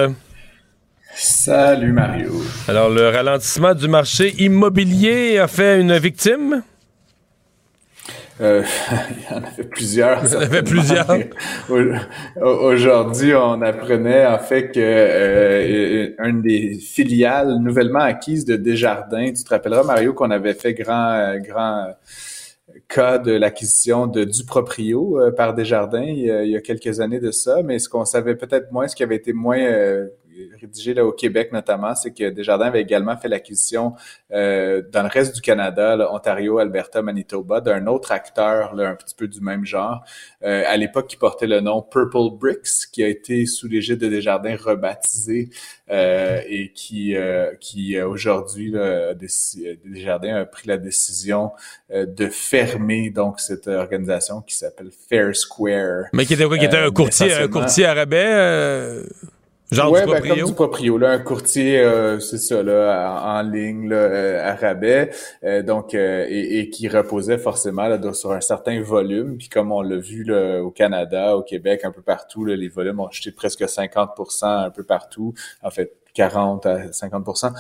[1.13, 2.32] Salut Mario.
[2.70, 6.63] Alors, le ralentissement du marché immobilier a fait une victime?
[8.39, 8.63] Euh,
[9.12, 10.26] il y en avait plusieurs.
[10.26, 11.08] Il y en avait plusieurs.
[12.41, 19.43] Aujourd'hui, on apprenait en fait que euh, une des filiales nouvellement acquises de Desjardins, tu
[19.43, 21.93] te rappelleras Mario qu'on avait fait grand grand
[22.88, 27.00] cas de l'acquisition de Duproprio euh, par Desjardins il y, a, il y, a, quelques
[27.00, 30.08] années de ça, mais ce qu'on savait peut-être moins, ce qui avait été moins euh,
[30.60, 33.93] rédigé là, au Québec notamment, c'est que Desjardins avait également fait l'acquisition
[34.32, 38.95] euh, dans le reste du Canada, là, Ontario, Alberta, Manitoba, d'un autre acteur là, un
[38.95, 40.04] petit peu du même genre,
[40.43, 44.08] euh, à l'époque qui portait le nom Purple Bricks, qui a été sous l'égide de
[44.08, 45.50] Desjardins rebaptisé
[45.89, 48.73] euh, et qui, euh, qui aujourd'hui,
[49.86, 51.52] Desjardins a pris la décision
[51.89, 56.06] de fermer donc cette organisation qui s'appelle Fair Square.
[56.13, 56.47] Mais qui était?
[56.47, 59.04] Qui était un courtier, un courtier à rabais?
[59.70, 63.40] Genre ouais, du ben, comme du proprio, là, un courtier, euh, c'est ça, là, en,
[63.40, 65.10] en ligne, là, euh, à rabais,
[65.44, 69.38] euh, donc, et, et, qui reposait forcément là, sur un certain volume.
[69.38, 72.70] Puis comme on l'a vu là, au Canada, au Québec, un peu partout, là, les
[72.70, 75.34] volumes ont chuté presque 50% un peu partout.
[75.62, 77.52] En fait, 40 à 50%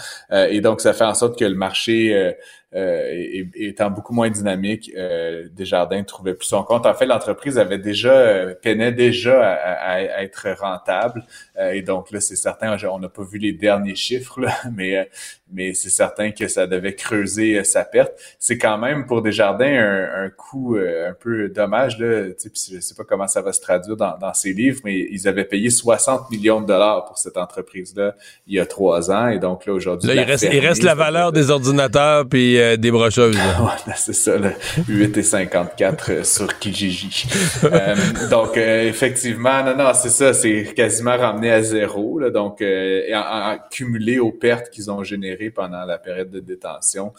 [0.49, 2.35] Et donc, ça fait en sorte que le marché
[2.77, 6.85] euh, étant beaucoup moins dynamique, euh, Desjardins trouvait plus son compte.
[6.85, 11.23] En fait, l'entreprise avait déjà euh, peinait déjà à, être rentable.
[11.57, 15.09] Euh, et donc là, c'est certain, on n'a pas vu les derniers chiffres, là, mais
[15.49, 18.11] mais c'est certain que ça devait creuser sa perte.
[18.37, 21.97] C'est quand même pour Desjardins un, un coût un peu dommage.
[21.99, 25.25] Là, je sais pas comment ça va se traduire dans, dans ces livres, mais ils
[25.25, 29.29] avaient payé 60 millions de dollars pour cette entreprise-là il y a trois ans.
[29.29, 30.11] Et donc là, aujourd'hui...
[30.11, 33.35] il reste, il reste la valeur des ordinateurs puis euh, des brocheuses.
[33.59, 34.51] ouais, c'est ça, là,
[34.87, 37.27] 8 et 54 euh, sur Kijiji.
[37.63, 37.95] euh,
[38.29, 42.19] donc, euh, effectivement, non, non, c'est ça, c'est quasiment ramené à zéro.
[42.19, 47.13] Là, donc, en, en, cumulé aux pertes qu'ils ont générées pendant la période de détention,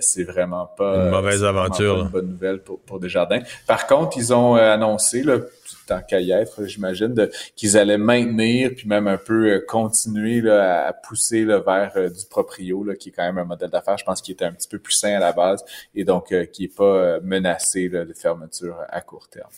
[0.00, 1.06] c'est vraiment pas...
[1.06, 1.96] Une mauvaise aventure.
[1.96, 3.40] Pas une bonne nouvelle pour, pour Desjardins.
[3.66, 5.38] Par contre, ils ont annoncé, là,
[5.86, 7.14] tant qu'à y être, j'imagine,
[7.56, 12.94] qu'ils allaient maintenir puis même un peu continuer là, à pousser vers du proprio, là,
[12.94, 14.94] qui est quand même un modèle d'affaires, je pense, qui était un petit peu plus
[14.94, 15.64] sain à la base
[15.94, 19.50] et donc euh, qui n'est pas euh, menacé là, de fermeture à court terme.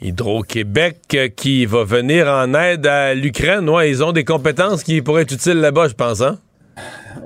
[0.00, 3.70] Hydro-Québec euh, qui va venir en aide à l'Ukraine.
[3.84, 6.38] Ils ont des compétences qui pourraient être utiles là-bas, je pense, hein?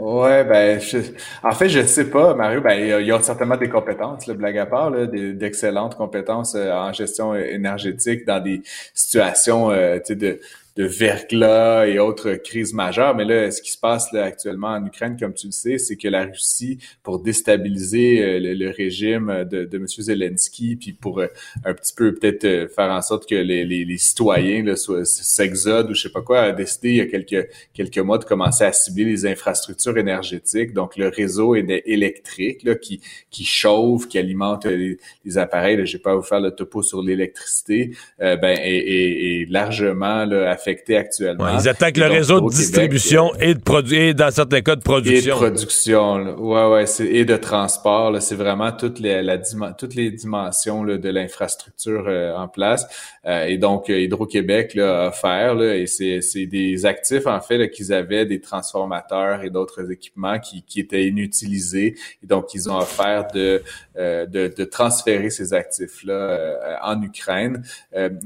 [0.01, 0.97] Ouais, ben, je,
[1.43, 2.63] en fait, je sais pas, Mario.
[2.63, 8.25] Ben, ils ont certainement des compétences, là, blague à part, d'excellentes compétences en gestion énergétique
[8.25, 8.63] dans des
[8.95, 10.41] situations, euh, tu sais, de
[10.77, 13.15] de verglas et autres crises majeures.
[13.15, 15.97] Mais là, ce qui se passe là, actuellement en Ukraine, comme tu le sais, c'est
[15.97, 19.87] que la Russie, pour déstabiliser euh, le, régime de, de M.
[19.87, 21.27] Zelensky, puis pour euh,
[21.65, 24.65] un petit peu peut-être euh, faire en sorte que les, les, les citoyens
[25.05, 28.25] s'exodent ou je sais pas quoi, a décidé il y a quelques, quelques mois de
[28.25, 34.19] commencer à cibler les infrastructures énergétiques, donc le réseau électrique là, qui, qui chauffe, qui
[34.19, 35.85] alimente les, les appareils.
[35.87, 40.97] Je vais pas vous faire le topo sur l'électricité, euh, ben, est, largement là, affectés
[40.97, 41.59] actuellement.
[41.59, 45.37] ils attaquent le réseau de distribution et de produits, et dans certains cas de production.
[45.37, 46.35] Et de production, là.
[46.35, 48.21] ouais, ouais, et de transport.
[48.21, 52.87] C'est vraiment toutes les, la, toutes les dimensions là, de l'infrastructure euh, en place.
[53.27, 57.93] Euh, et donc, euh, Hydro-Québec a offert, là, et c'est des actifs, en fait, qu'ils
[57.93, 61.95] avaient des transformateurs et d'autres équipements qui, qui étaient inutilisés.
[62.23, 63.63] Et donc, ils ont offert de,
[63.97, 67.63] de, de, transférer ces actifs-là en Ukraine.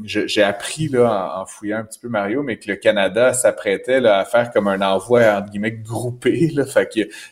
[0.05, 4.25] J'ai appris, là, en, fouillant un petit peu Mario, mais que le Canada s'apprêtait à
[4.25, 6.49] faire comme un envoi, entre guillemets, groupé.
[6.55, 6.65] Là.
[6.65, 6.89] Fait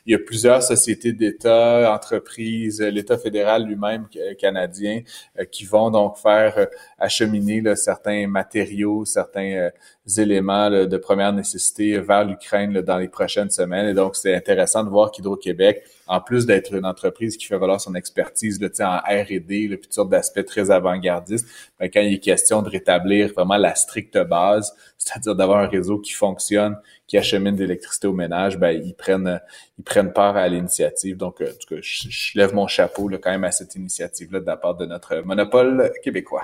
[0.07, 4.07] y, a plusieurs sociétés d'État, entreprises, l'État fédéral lui-même
[4.39, 5.03] canadien,
[5.39, 6.67] euh, qui vont donc faire euh,
[6.99, 9.71] acheminer certains matériaux, certains euh,
[10.19, 13.87] éléments de première nécessité vers l'Ukraine dans les prochaines semaines.
[13.87, 17.81] Et donc, c'est intéressant de voir qu'Hydro-Québec, en plus d'être une entreprise qui fait valoir
[17.81, 21.49] son expertise là, en R&D, puis toutes sortes d'aspects très avant-gardistes,
[21.81, 25.99] ben, quand il est question de rétablir vraiment la stricte base, c'est-à-dire d'avoir un réseau
[25.99, 29.41] qui fonctionne, qui achemine de l'électricité au ménage, ben, ils prennent
[29.79, 31.17] ils prennent part à l'initiative.
[31.17, 33.75] Donc, euh, en tout cas, je, je, lève mon chapeau là, quand même à cette
[33.75, 36.43] initiative-là de la part de notre monopole québécois.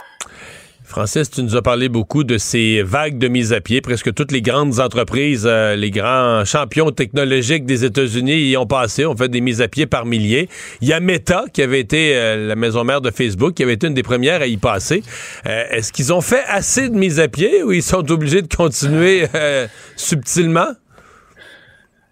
[0.88, 3.82] Francis, tu nous as parlé beaucoup de ces vagues de mise à pied.
[3.82, 9.04] Presque toutes les grandes entreprises, euh, les grands champions technologiques des États-Unis y ont passé,
[9.04, 10.48] ont fait des mises à pied par milliers.
[10.80, 13.74] Il y a Meta, qui avait été euh, la maison mère de Facebook, qui avait
[13.74, 15.02] été une des premières à y passer.
[15.46, 18.48] Euh, est-ce qu'ils ont fait assez de mises à pied ou ils sont obligés de
[18.48, 19.26] continuer
[19.94, 20.68] subtilement?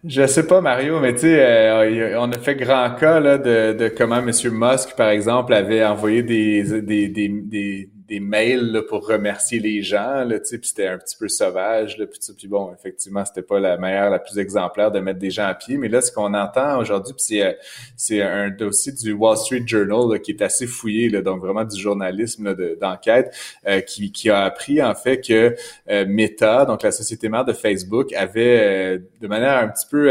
[0.07, 3.89] Je sais pas, Mario, mais tu sais, on a fait grand cas là, de, de
[3.89, 4.27] comment M.
[4.27, 10.39] Musk, par exemple, avait envoyé des, des des mails là, pour remercier les gens, là,
[10.39, 11.99] puis c'était un petit peu sauvage.
[11.99, 15.31] Là, puis, puis bon, effectivement, c'était pas la meilleure, la plus exemplaire de mettre des
[15.31, 15.77] gens à pied.
[15.77, 17.53] Mais là, ce qu'on entend aujourd'hui, c'est euh,
[17.97, 21.65] c'est un dossier du Wall Street Journal là, qui est assez fouillé, là, donc vraiment
[21.65, 23.35] du journalisme d'enquête,
[23.67, 25.57] euh, qui, qui a appris en fait que
[25.91, 30.11] euh, Meta, donc la société mère de Facebook, avait de manière un petit peu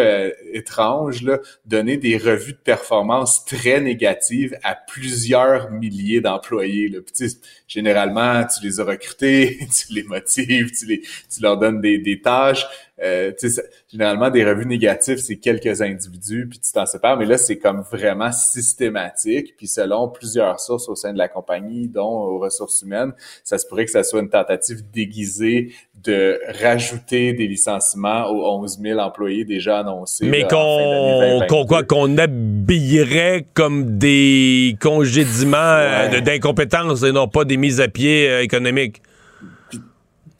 [0.51, 6.89] étrange là, donné des revues de performance très négatives à plusieurs milliers d'employés.
[6.89, 6.99] Là.
[7.86, 12.19] Généralement, tu les as recrutés, tu les motives, tu, les, tu leur donnes des, des
[12.19, 12.65] tâches.
[13.04, 13.34] Euh,
[13.91, 17.84] généralement, des revues négatives, c'est quelques individus, puis tu t'en sépares, mais là, c'est comme
[17.91, 19.56] vraiment systématique.
[19.58, 23.12] Puis selon plusieurs sources au sein de la compagnie, dont aux ressources humaines,
[23.43, 25.74] ça se pourrait que ça soit une tentative déguisée
[26.04, 30.26] de rajouter des licenciements aux 11 000 employés déjà annoncés.
[30.26, 37.82] Mais qu'on quoi qu'on habillerait comme des congédiements euh, d'incompétence et non pas des mises
[37.82, 39.02] à pied euh, économiques?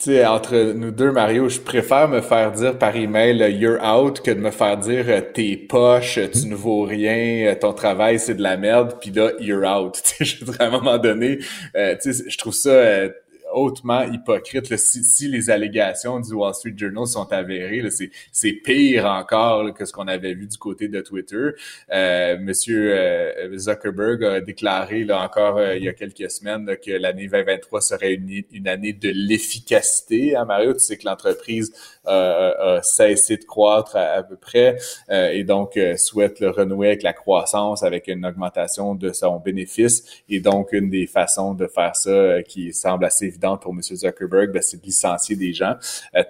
[0.06, 4.22] Sais, entre nous deux, Mario, je préfère me faire dire par email euh, you're out
[4.22, 8.20] que de me faire dire euh, t'es poche, tu ne vaux rien, euh, ton travail
[8.20, 10.02] c'est de la merde, puis là you're out.
[10.20, 11.40] je à un moment donné,
[11.74, 13.10] je trouve ça
[13.56, 14.76] hautement hypocrite.
[14.78, 17.84] Si, les allégations du Wall Street Journal sont avérées,
[18.32, 21.52] c'est pire encore que ce qu'on avait vu du côté de Twitter.
[21.92, 26.92] Euh, Monsieur euh, Zuckerberg a déclaré là, encore euh, il y a quelques semaines que
[26.92, 30.36] l'année 2023 serait une, une année de l'efficacité.
[30.36, 31.74] Hein, Mario, tu sais que l'entreprise
[32.08, 34.78] a cessé de croître à, peu près
[35.10, 40.04] et donc souhaite le renouer avec la croissance, avec une augmentation de son bénéfice.
[40.30, 43.82] Et donc, une des façons de faire ça qui semble assez évidente pour M.
[43.82, 45.76] Zuckerberg, ben, c'est de licencier des gens.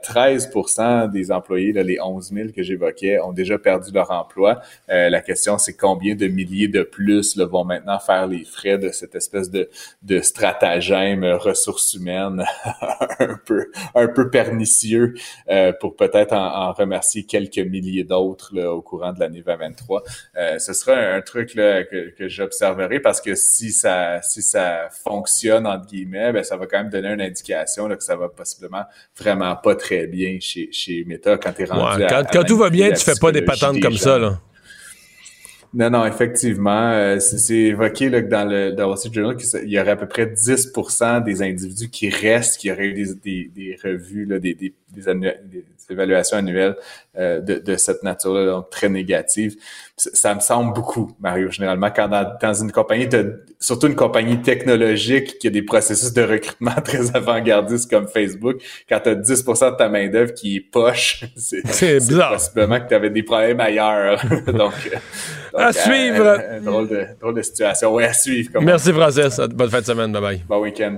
[0.03, 4.61] 13 euh, des employés, là, les 11 000 que j'évoquais, ont déjà perdu leur emploi.
[4.89, 8.78] Euh, la question, c'est combien de milliers de plus là, vont maintenant faire les frais
[8.78, 9.70] de cette espèce de,
[10.03, 12.43] de stratagème ressources humaines
[13.20, 15.13] un peu un peu pernicieux
[15.49, 20.03] euh, pour peut-être en, remercier quelques milliers d'autres au courant de l'année 2023.
[20.59, 25.68] ce sera un, truc là, que, que j'observerai parce que si ça si ça fonctionne
[25.68, 28.84] entre guillemets, ben, ça va quand même donner une indication là, que ça va possiblement
[29.18, 32.70] vraiment pas très bien chez, chez Meta quand tu es rendu à, Quand, tout va
[32.70, 34.18] bien, tu fais pas des patentes comme ça.
[34.18, 34.39] Là.
[35.76, 36.91] Non, non, effectivement.
[36.91, 39.96] Euh, c'est évoqué là, que dans le dans Wall Street Journal qu'il y aurait à
[39.98, 40.72] peu près 10
[41.26, 45.64] des individus qui restent, qui auraient eu des, des, des revues, là, des, des, des,
[45.90, 46.76] évaluations annuelles
[47.18, 49.56] euh, de, de, cette nature-là, donc très négatives.
[49.98, 53.08] Ça, me semble beaucoup, Mario, généralement, quand dans, dans une compagnie,
[53.60, 58.58] surtout une compagnie technologique qui a des processus de recrutement très avant-gardistes comme Facebook,
[58.90, 61.62] quand tu as 10% de ta main-d'œuvre qui est poche, c'est
[61.96, 62.34] bizarre.
[62.34, 64.22] possiblement que tu avais des problèmes ailleurs.
[64.48, 64.74] donc,
[65.54, 66.38] à suivre.
[66.62, 67.94] drôle, de, drôle de situation.
[67.94, 68.60] Oui, à suivre.
[68.62, 69.40] Merci, Francis.
[69.54, 70.12] Bonne fin de semaine.
[70.12, 70.42] Bye-bye.
[70.48, 70.98] Bon week-end.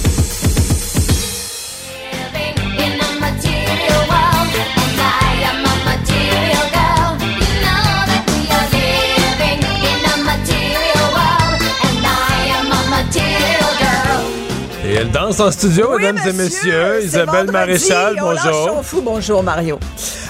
[15.11, 17.03] Danse en studio, mesdames et messieurs.
[17.03, 18.83] Isabelle Maréchal, bonjour.
[18.83, 19.79] fou, bonjour Mario.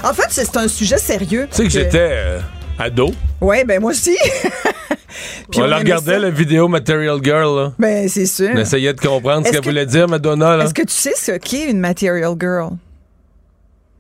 [0.04, 1.48] En fait, c'est un sujet sérieux.
[1.52, 2.40] Tu sais que, j'étais euh,
[2.80, 3.12] ado.
[3.40, 4.18] Oui, ben moi aussi.
[5.52, 7.56] Puis on, la regardait, la vidéo Material Girl.
[7.56, 7.74] Là.
[7.78, 8.50] Ben, c'est sûr.
[8.54, 10.58] On essayait de comprendre ce qu'elle voulait dire, Madonna.
[10.64, 12.72] Est-ce que tu sais ce qu'est une Material Girl?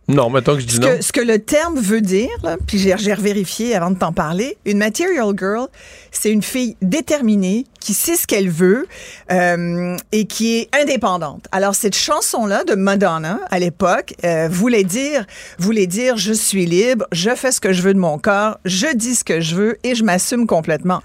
[0.08, 0.88] Non, mettons que je dis ce non.
[0.88, 2.30] Que, ce que le terme veut dire,
[2.68, 5.68] puis j'ai revérifié avant de t'en parler, une Material Girl,
[6.12, 8.86] c'est une fille déterminée qui sait ce qu'elle veut
[9.32, 11.45] euh, et qui est indépendante.
[11.51, 15.26] Alors cette chanson-là de Madonna à l'époque euh, voulait dire
[15.57, 18.88] voulait dire je suis libre, je fais ce que je veux de mon corps, je
[18.95, 21.01] dis ce que je veux et je m'assume complètement.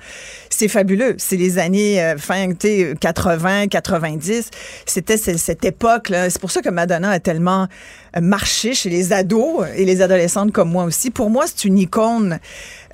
[0.50, 1.14] C'est fabuleux.
[1.18, 4.50] C'est les années euh, fin tu sais, 80, 90.
[4.86, 6.28] C'était ce- cette époque-là.
[6.30, 7.68] C'est pour ça que Madonna a tellement
[8.16, 11.11] euh, marché chez les ados et les adolescentes comme moi aussi.
[11.11, 12.38] Pour moi, c'est une icône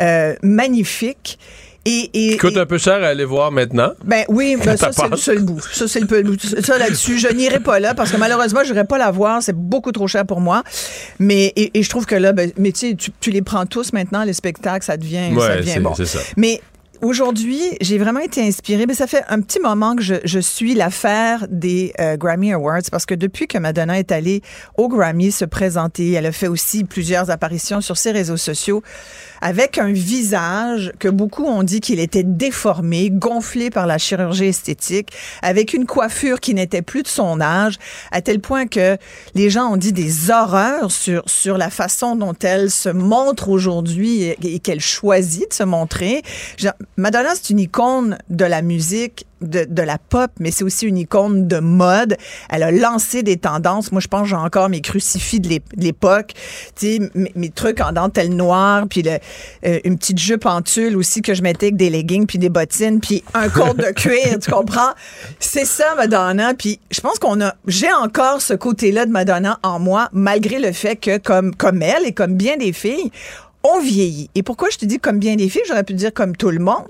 [0.01, 1.39] euh, magnifique.
[1.85, 3.91] Et, coûte et- un peu cher à aller voir maintenant.
[4.05, 5.61] ben oui, ben ça c'est le seul bout.
[5.73, 6.39] Ça c'est le peu bout.
[6.41, 9.57] Ça là-dessus, je n'irai pas là parce que malheureusement, je n'irai pas la voir, c'est
[9.57, 10.63] beaucoup trop cher pour moi.
[11.19, 14.23] Mais et, et je trouve que là ben, mais tu tu, les prends tous maintenant
[14.25, 15.95] les spectacles, ça devient ça Ouais, devient c'est bon.
[15.97, 16.21] c'est ça.
[16.37, 16.61] Mais
[17.03, 18.87] Aujourd'hui, j'ai vraiment été inspirée.
[18.87, 22.83] Mais ça fait un petit moment que je, je suis l'affaire des euh, Grammy Awards
[22.93, 24.41] parce que depuis que Madonna est allée
[24.77, 28.85] au Grammy se présenter, elle a fait aussi plusieurs apparitions sur ses réseaux sociaux
[29.43, 35.09] avec un visage que beaucoup ont dit qu'il était déformé, gonflé par la chirurgie esthétique,
[35.43, 37.79] avec une coiffure qui n'était plus de son âge,
[38.13, 38.97] à tel point que
[39.35, 44.23] les gens ont dit des horreurs sur, sur la façon dont elle se montre aujourd'hui
[44.23, 46.23] et qu'elle choisit de se montrer.
[46.97, 50.99] Madonna, c'est une icône de la musique, de, de la pop, mais c'est aussi une
[50.99, 52.17] icône de mode.
[52.51, 53.91] Elle a lancé des tendances.
[53.91, 56.33] Moi, je pense j'ai encore mes crucifix de l'ép- de l'époque,
[56.77, 59.19] tu sais, mes, mes trucs en dentelle noire, puis le-
[59.67, 62.51] euh, une petite jupe en tulle aussi que je mettais avec des leggings, puis des
[62.51, 64.93] bottines, puis un code de cuir, tu comprends?
[65.41, 66.55] C'est ça, Madonna.
[66.55, 70.73] Puis je pense qu'on a, j'ai encore ce côté-là de Madonna en moi, malgré le
[70.73, 73.11] fait que, comme, comme elle et comme bien des filles,
[73.65, 74.29] on vieillit.
[74.35, 76.59] Et pourquoi je te dis comme bien des filles, j'aurais pu dire comme tout le
[76.59, 76.85] monde?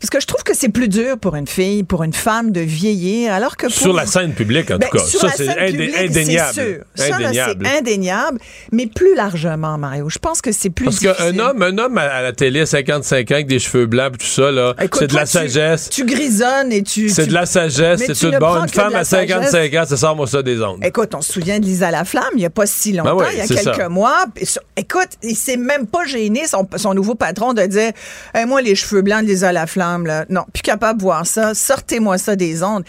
[0.00, 2.60] Parce que je trouve que c'est plus dur pour une fille, pour une femme de
[2.60, 5.04] vieillir, alors que pour Sur la scène publique, en ben, tout cas.
[5.04, 6.52] sur Ça, la c'est indé- indéniable.
[6.54, 7.12] Sûr.
[7.14, 7.66] Indéniable.
[7.66, 8.38] c'est indéniable.
[8.72, 12.22] Mais plus largement, Mario, je pense que c'est plus Parce qu'un homme, un homme à,
[12.22, 15.24] la télé à 55 ans avec des cheveux blancs tout ça, là, c'est de la
[15.24, 15.88] tu- sagesse.
[15.90, 17.08] Tu, grisonnes et tu...
[17.08, 18.62] C'est tu- de la sagesse, c'est tout bon.
[18.62, 19.80] Une femme à 55 sagesse.
[19.80, 20.84] ans, ça sort moi ça des ondes.
[20.84, 23.30] Écoute, on se souvient de Lisa Laflamme il n'y a pas si longtemps, Ben ouais,
[23.32, 23.88] il y a quelques ça.
[23.88, 24.24] mois.
[24.76, 27.92] Écoute, il s'est même pas gêné, son, son nouveau patron, de dire
[28.34, 31.54] Hey, Moi, les cheveux blancs de Lisa Laflamme, là, non, plus capable de voir ça,
[31.54, 32.84] sortez-moi ça des ondes.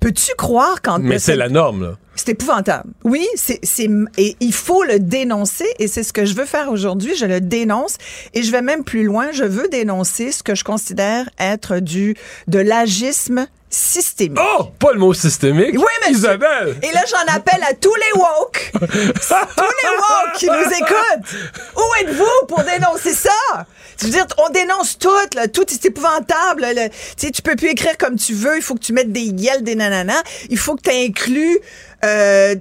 [0.00, 0.98] Peux-tu croire quand.
[0.98, 1.98] Mais c'est la norme, là.
[2.16, 2.90] C'est épouvantable.
[3.04, 6.70] Oui, c'est, c'est, et il faut le dénoncer et c'est ce que je veux faire
[6.70, 7.14] aujourd'hui.
[7.16, 7.96] Je le dénonce
[8.34, 9.30] et je vais même plus loin.
[9.32, 12.16] Je veux dénoncer ce que je considère être du,
[12.48, 14.38] de l'agisme systémique.
[14.58, 15.74] Oh, pas le mot systémique.
[15.74, 16.76] Oui, mais Isabelle.
[16.82, 21.34] Et là, j'en appelle à tous les woke, tous les woke qui nous écoutent.
[21.76, 23.66] Où êtes-vous pour dénoncer ça?
[23.98, 26.62] Je veux dire, on dénonce tout, là, tout est épouvantable.
[26.62, 26.88] là.
[26.88, 28.56] Tu sais, tu peux plus écrire comme tu veux.
[28.56, 30.22] Il faut que tu mettes des yels, des nananas.
[30.50, 31.58] Il faut que tu inclues.
[32.04, 32.54] euh,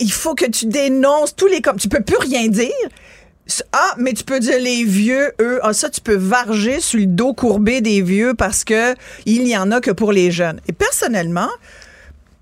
[0.00, 1.78] il faut que tu dénonces tous les comme.
[1.78, 2.72] Tu peux plus rien dire.
[3.72, 7.06] Ah, mais tu peux dire les vieux, eux, ah ça tu peux varger sur le
[7.06, 8.94] dos courbé des vieux parce que
[9.26, 10.60] il n'y en a que pour les jeunes.
[10.68, 11.48] Et personnellement,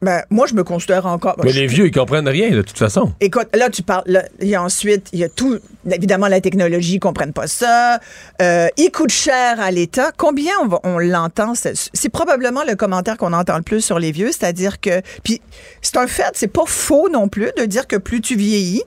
[0.03, 1.37] ben, moi je me considère encore.
[1.43, 3.13] Mais je- les vieux, ils comprennent rien, de toute façon.
[3.21, 4.03] Écoute, là, tu parles.
[4.07, 5.59] là, il y a ensuite, il y a tout.
[5.91, 7.99] Évidemment, la technologie, ils comprennent pas ça.
[8.43, 10.11] Euh, il coûte cher à l'État.
[10.17, 11.55] Combien on, va- on l'entend?
[11.55, 15.01] C'est c'est probablement le commentaire qu'on entend le plus sur les vieux, c'est-à-dire que.
[15.23, 15.41] Puis,
[15.81, 18.83] c'est un fait, c'est pas faux non plus de dire que plus tu vieillis,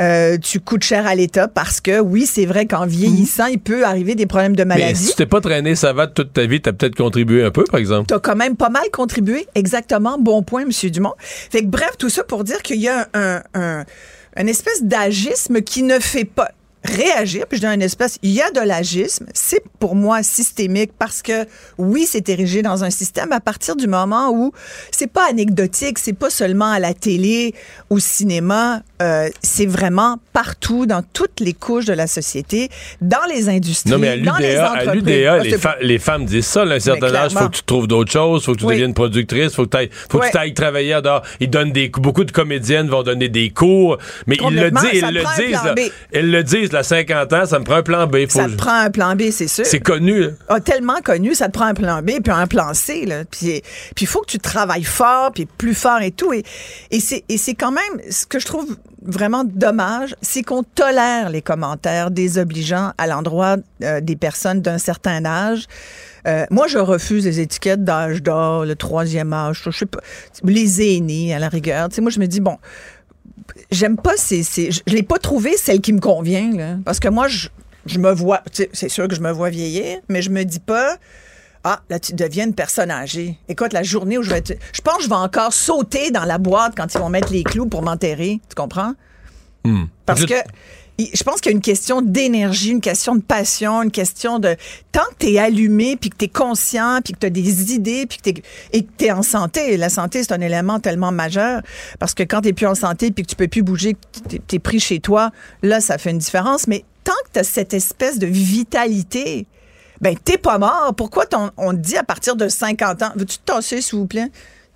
[0.00, 3.84] euh, tu coûtes cher à l'État parce que, oui, c'est vrai qu'en vieillissant, il peut
[3.84, 5.02] arriver des problèmes de Mais maladie.
[5.04, 7.78] si tu t'es pas traîné savate toute ta vie, t'as peut-être contribué un peu, par
[7.80, 8.06] exemple.
[8.08, 9.46] T'as quand même pas mal contribué.
[9.54, 10.18] Exactement.
[10.18, 11.14] Bon point, Monsieur Dumont.
[11.18, 13.84] Fait que bref, tout ça pour dire qu'il y a un, un,
[14.36, 16.48] un espèce d'agisme qui ne fait pas
[16.84, 17.46] réagir.
[17.48, 19.26] Puis je dis un espèce, il y a de l'agisme.
[19.34, 21.46] C'est pour moi systémique parce que
[21.78, 24.52] oui, c'est érigé dans un système à partir du moment où
[24.90, 27.54] c'est pas anecdotique, c'est pas seulement à la télé,
[27.90, 32.68] au cinéma, euh, c'est vraiment partout dans toutes les couches de la société,
[33.00, 35.02] dans les industries, Non, mais à dans les l'UDA, à entreprises.
[35.04, 37.28] l'UDA, Ah, les, c'est fa- les femmes disent ça, là, à un certain âge, faut
[37.30, 37.50] clairement.
[37.50, 38.74] que tu trouves d'autres choses, faut que tu Oui.
[38.74, 41.22] deviennes productrice, faut que, t'ailles- faut que tu ailles travailler dehors.
[41.40, 45.00] Ils donnent des, beaucoup de comédiennes vont donner des cours, mais ils le disent, ils
[45.00, 45.74] le disent, là.
[46.14, 48.26] Ils le disent, là, 50 ans, ça me prend un plan B.
[48.28, 49.66] Faut Ça te prend un plan B, c'est sûr.
[49.66, 50.30] C'est connu, hein.
[50.48, 53.04] Ah, tellement connu, ça te prend un plan B puis un plan C.
[53.06, 53.24] Là.
[53.30, 53.62] Puis
[53.94, 56.32] puis il faut que tu travailles fort, puis plus fort et tout.
[56.32, 56.44] Et,
[56.90, 62.10] et c'est quand même ce que je trouve vraiment dommage, c'est qu'on tolère les commentaires
[62.10, 65.66] désobligeants à l'endroit euh, des personnes d'un certain âge.
[66.26, 70.00] Euh, moi, je refuse les étiquettes d'âge d'or, le troisième âge, je sais pas,
[70.44, 71.88] les aînés à la rigueur.
[71.88, 72.58] Tu moi, je me dis bon,
[73.70, 77.08] j'aime pas ces, ces- je l'ai pas trouvé celle qui me convient là, parce que
[77.08, 77.48] moi je,
[77.86, 78.42] je me vois
[78.72, 80.96] c'est sûr que je me vois vieillir mais je me dis pas
[81.64, 83.38] ah, là, tu deviens une personne âgée.
[83.48, 84.54] Écoute, la journée où je vais être...
[84.72, 87.44] Je pense que je vais encore sauter dans la boîte quand ils vont mettre les
[87.44, 88.40] clous pour m'enterrer.
[88.48, 88.94] Tu comprends?
[89.64, 89.84] Hmm.
[90.06, 90.34] Parce que
[90.98, 94.56] je pense qu'il y a une question d'énergie, une question de passion, une question de
[94.92, 97.72] tant que tu es allumé, puis que tu es conscient, puis que tu as des
[97.74, 98.42] idées, puis que tu
[98.72, 99.76] et que tu es en santé.
[99.76, 101.62] La santé, c'est un élément tellement majeur
[101.98, 104.56] parce que quand tu plus en santé, puis que tu peux plus bouger, que tu
[104.56, 105.30] es pris chez toi,
[105.62, 106.66] là, ça fait une différence.
[106.66, 109.46] Mais tant que tu as cette espèce de vitalité,
[110.02, 110.92] ben t'es pas mort.
[110.96, 114.06] Pourquoi t'on- on te dit à partir de 50 ans, veux-tu te tasser, s'il vous
[114.06, 114.30] plaît?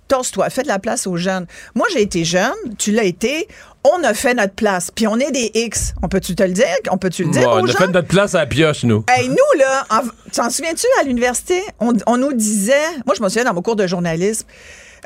[0.07, 1.45] Tasse-toi, fais de la place aux jeunes.
[1.75, 3.45] Moi, j'ai été jeune, tu l'as été,
[3.83, 5.93] on a fait notre place, puis on est des X.
[6.01, 6.65] On peut-tu te le dire?
[6.89, 7.77] On peut-tu le dire Bon, aux on a gens?
[7.77, 9.03] fait notre place à la pioche, nous.
[9.09, 12.73] Hey, nous, là, en- t'en souviens-tu, à l'université, on, on nous disait,
[13.05, 14.47] moi, je me souviens dans mon cours de journalisme,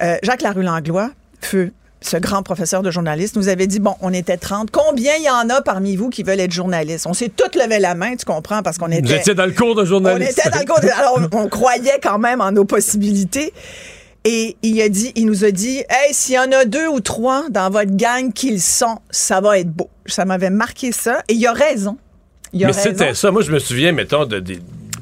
[0.04, 1.10] euh, Jacques Larue-Langlois,
[1.42, 5.24] feu, ce grand professeur de journalisme, nous avait dit, bon, on était 30, combien il
[5.24, 7.06] y en a parmi vous qui veulent être journalistes?
[7.08, 9.02] On s'est tous levé la main, tu comprends, parce qu'on était...
[9.08, 10.39] Vous étiez dans le cours de On journaliste.
[10.39, 13.54] était dans le cours de- Alors, on, on croyait quand même en nos possibilités.
[14.24, 16.99] Et il a dit, il nous a dit, hey, s'il y en a deux ou
[16.99, 19.89] trois dans votre gang qui le sont, ça va être beau.
[20.06, 21.24] Ça m'avait marqué ça.
[21.28, 21.97] Et il a raison.
[22.54, 23.32] Il a Mais c'était ça.
[23.32, 24.39] Moi, je me souviens, mettons, de,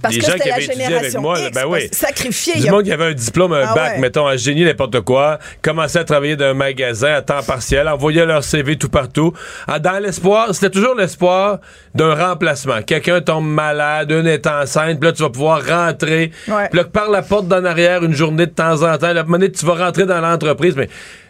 [0.02, 1.39] Parce des que gens qui la avaient étudié avec moi.
[1.39, 1.89] X, ben oui.
[1.91, 2.60] sacrifié.
[2.62, 4.00] Du a- monde qui avait un diplôme, un Ah bac, ouais.
[4.00, 8.26] mettons, un génie, n'importe quoi, commençaient à travailler dans un magasin à temps partiel, envoyaient
[8.26, 9.34] leur CV tout partout,
[9.68, 11.60] Ah, dans l'espoir, c'était toujours l'espoir
[11.95, 12.82] d'un remplacement.
[12.82, 16.32] Quelqu'un tombe malade, une est enceinte, puis là, tu vas pouvoir rentrer.
[16.47, 16.70] Ouais.
[16.70, 19.52] Puis là, par la porte d'en arrière, une journée de temps en temps, la monnaie,
[19.52, 20.89] tu vas rentrer dans l'entreprise, mais...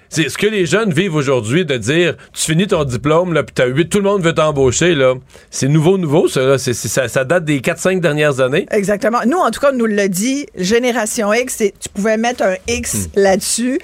[0.10, 3.53] C'est ce que les jeunes vivent aujourd'hui de dire tu finis ton diplôme là puis
[3.53, 5.14] t'as huit tout le monde veut t'embaucher là
[5.51, 6.57] c'est nouveau nouveau ça là.
[6.57, 9.20] C'est- ça, ça date des 4-5 dernières années Exactement.
[9.28, 12.93] Nous, en tout cas, on nous l'a dit, Génération X, tu pouvais mettre un X
[13.16, 13.20] Hmm.
[13.20, 13.80] là-dessus.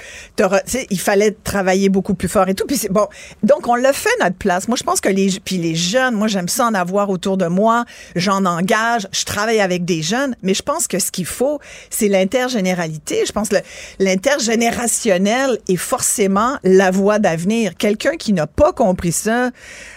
[0.89, 2.65] Il fallait travailler beaucoup plus fort et tout.
[2.65, 3.07] Puis bon.
[3.43, 4.67] Donc, on l'a fait notre place.
[4.67, 7.45] Moi, je pense que les, puis les jeunes, moi, j'aime ça en avoir autour de
[7.47, 7.85] moi.
[8.15, 9.07] J'en engage.
[9.11, 10.35] Je travaille avec des jeunes.
[10.41, 11.59] Mais je pense que ce qu'il faut,
[11.89, 13.23] c'est l'intergénéralité.
[13.27, 13.61] Je pense que le-
[13.99, 16.14] l'intergénérationnel est forcément
[16.63, 17.75] la voie d'avenir.
[17.77, 19.51] Quelqu'un qui n'a pas compris ça,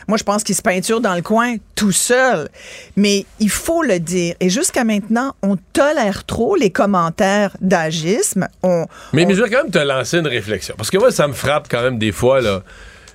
[0.06, 2.48] moi, je pense qu'il se peinture dans le coin tout seul.
[2.96, 4.34] Mais il faut le dire.
[4.40, 8.48] Et jusqu'à maintenant, on tolère trop les commentaires d'agisme.
[8.62, 10.74] On, Mais, on- mais je vais quand même te lancer une réflexion.
[10.76, 12.62] Parce que moi, ça me frappe quand même des fois, là.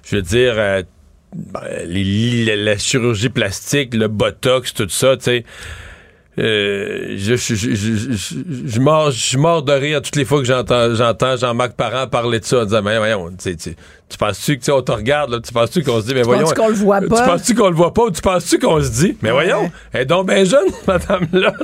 [0.03, 0.83] Je veux dire, euh,
[1.35, 5.45] ben, les- la, la chirurgie plastique, le botox, tout ça, tu sais.
[6.39, 10.95] Euh, je, je, je, je, je, mords, je de rire toutes les fois que j'entends,
[10.95, 13.55] j'entends Jean-Marc Parent parler de ça en disant, mais voyons, tu
[14.09, 16.21] tu- tu penses-tu que, tu on te regarde, là, tu penses-tu qu'on se dit, mais
[16.21, 16.45] Tu voyons.
[16.47, 17.21] qu'on le voit Tu pas?
[17.25, 20.05] penses-tu qu'on le voit pas ou tu penses-tu qu'on se dit, mais voyons, elle est
[20.05, 21.53] donc bien jeune, madame-là.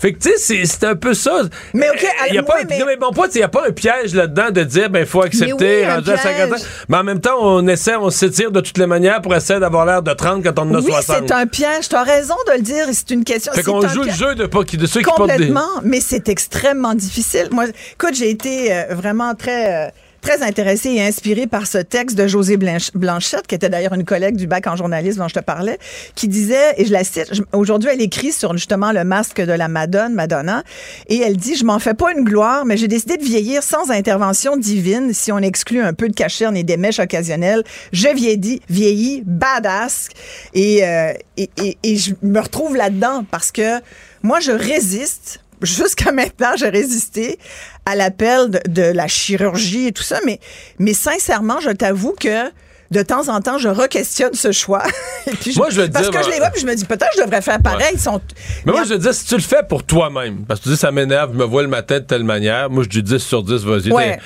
[0.00, 1.42] Fait que, tu sais, c'est, un peu ça.
[1.74, 3.72] Mais OK, il y a pas, mais- non, mais point, il n'y a pas un
[3.72, 6.62] piège là-dedans de dire, ben, il faut accepter, oui, rendu à 50 ans.
[6.88, 9.86] Mais en même temps, on essaie, on s'étire de toutes les manières pour essayer d'avoir
[9.86, 11.16] l'air de 30 quand on en a oui, 60.
[11.26, 11.88] c'est un piège.
[11.88, 12.84] Tu as raison de le dire.
[12.92, 13.52] C'est une question.
[13.52, 15.32] Fait c'est qu'on joue le jeu de, pas, de ceux qui portent des...
[15.32, 17.48] Complètement, mais c'est extrêmement difficile.
[17.52, 19.86] Moi, écoute, j'ai été euh, vraiment très...
[19.86, 19.90] euh,
[20.22, 24.04] très intéressée et inspirée par ce texte de José Blanch- Blanchette, qui était d'ailleurs une
[24.04, 25.78] collègue du bac en journalisme dont je te parlais,
[26.14, 29.68] qui disait, et je la cite, aujourd'hui elle écrit sur justement le masque de la
[29.68, 30.62] Madone, Madonna,
[31.08, 33.90] et elle dit, je m'en fais pas une gloire, mais j'ai décidé de vieillir sans
[33.90, 37.64] intervention divine, si on exclut un peu de cacherne et des mèches occasionnelles.
[37.92, 40.08] Je vieillis, vieillis, badass,
[40.54, 43.80] et, euh, et, et, et je me retrouve là-dedans parce que
[44.22, 47.38] moi, je résiste jusqu'à maintenant, j'ai résisté
[47.86, 50.38] à l'appel de, de la chirurgie et tout ça, mais,
[50.78, 52.50] mais sincèrement, je t'avoue que
[52.90, 54.82] de temps en temps, je re-questionne ce choix.
[55.40, 56.84] Puis je- Moi, je veux parce dire, que je les vois, puis je me dis,
[56.84, 57.92] peut-être que je devrais faire pareil.
[57.94, 58.20] Ils sont,
[58.66, 60.76] Mais moi, je veux dire, si tu le fais pour toi-même, parce que tu dis,
[60.76, 63.42] ça m'énerve, je me vois le matin de telle manière, moi, je dis 10 sur
[63.42, 63.90] 10, vas-y.
[63.92, 64.18] Ouais,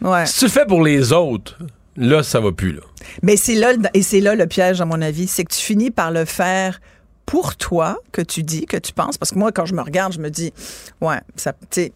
[0.00, 0.24] T'sais, ouais.
[0.26, 1.58] Si tu le fais pour les autres,
[1.98, 2.80] là, ça va plus, là.
[3.22, 5.90] Mais c'est là, et c'est là le piège, à mon avis, c'est que tu finis
[5.90, 6.80] par le faire
[7.26, 9.18] pour toi, que tu dis, que tu penses?
[9.18, 10.52] Parce que moi, quand je me regarde, je me dis,
[11.00, 11.92] ouais, ça, tu sais,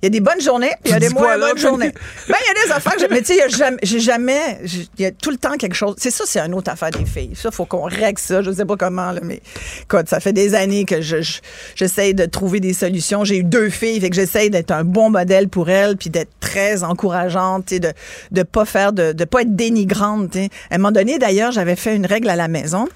[0.00, 1.92] il y a des bonnes journées, puis il y a des moins bonnes journées.
[2.28, 4.00] Ben, il y a des affaires que mais tu sais, il y a jamais- j'ai
[4.00, 5.94] jamais, il y a tout le temps quelque chose.
[5.96, 7.36] C'est ça, c'est une autre affaire des filles.
[7.36, 8.42] Ça, faut qu'on règle ça.
[8.42, 9.40] Je sais pas comment, là, mais
[9.84, 11.38] écoute, ça fait des années que je, je-
[11.76, 13.22] j'essaye de trouver des solutions.
[13.22, 16.32] J'ai eu deux filles, fait que j'essaye d'être un bon modèle pour elles, puis d'être
[16.40, 17.92] très encourageante, tu sais, de,
[18.32, 20.48] de pas faire, de, de pas être dénigrante, tu sais.
[20.72, 22.88] À un moment donné, d'ailleurs, j'avais fait une règle à la maison.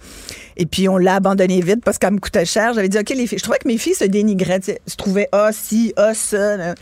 [0.56, 2.72] Et puis, on l'a abandonné vite parce qu'elle me coûtait cher.
[2.74, 3.38] J'avais dit, OK, les filles.
[3.38, 4.60] Je trouvais que mes filles se dénigraient.
[4.86, 6.74] se trouvaient, ah, si, ah, ça.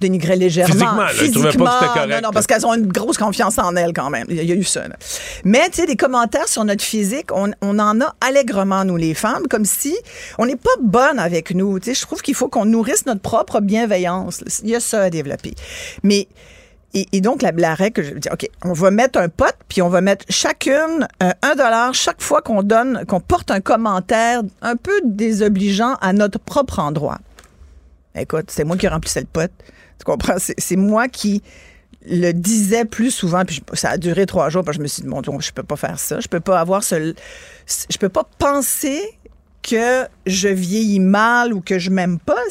[0.00, 0.72] Dénigraient légèrement.
[0.72, 3.58] Physiquement, là, trouvaient pas que c'était correct, Non, non, parce qu'elles ont une grosse confiance
[3.58, 4.26] en elles quand même.
[4.28, 4.86] Il y a- il y a eu ça.
[4.88, 4.96] là.
[5.44, 9.14] Mais, tu sais, des commentaires sur notre physique, on, on en a allègrement, nous, les
[9.14, 9.96] femmes, comme si
[10.38, 11.78] on n'est pas bonne avec nous.
[11.78, 14.42] Tu sais, je trouve qu'il faut qu'on nourrisse notre propre bienveillance.
[14.62, 15.54] Il y a ça à développer.
[16.02, 16.28] Mais.
[16.94, 19.88] Et, donc, la, la règle, je dis, OK, on va mettre un pot, puis on
[19.88, 24.76] va mettre chacune euh, un dollar chaque fois qu'on donne, qu'on porte un commentaire un
[24.76, 27.18] peu désobligeant à notre propre endroit.
[28.14, 29.50] Écoute, c'est moi qui remplissais le pot.
[29.98, 30.36] Tu comprends?
[30.38, 31.42] C'est moi qui
[32.04, 35.08] le disait plus souvent, puis ça a duré trois jours, que je me suis dit,
[35.08, 36.20] bon, donc, je peux pas faire ça.
[36.20, 37.14] Je peux pas avoir ce.
[37.88, 39.00] Je peux pas penser
[39.62, 42.42] que je vieillis mal ou que je m'aime pas.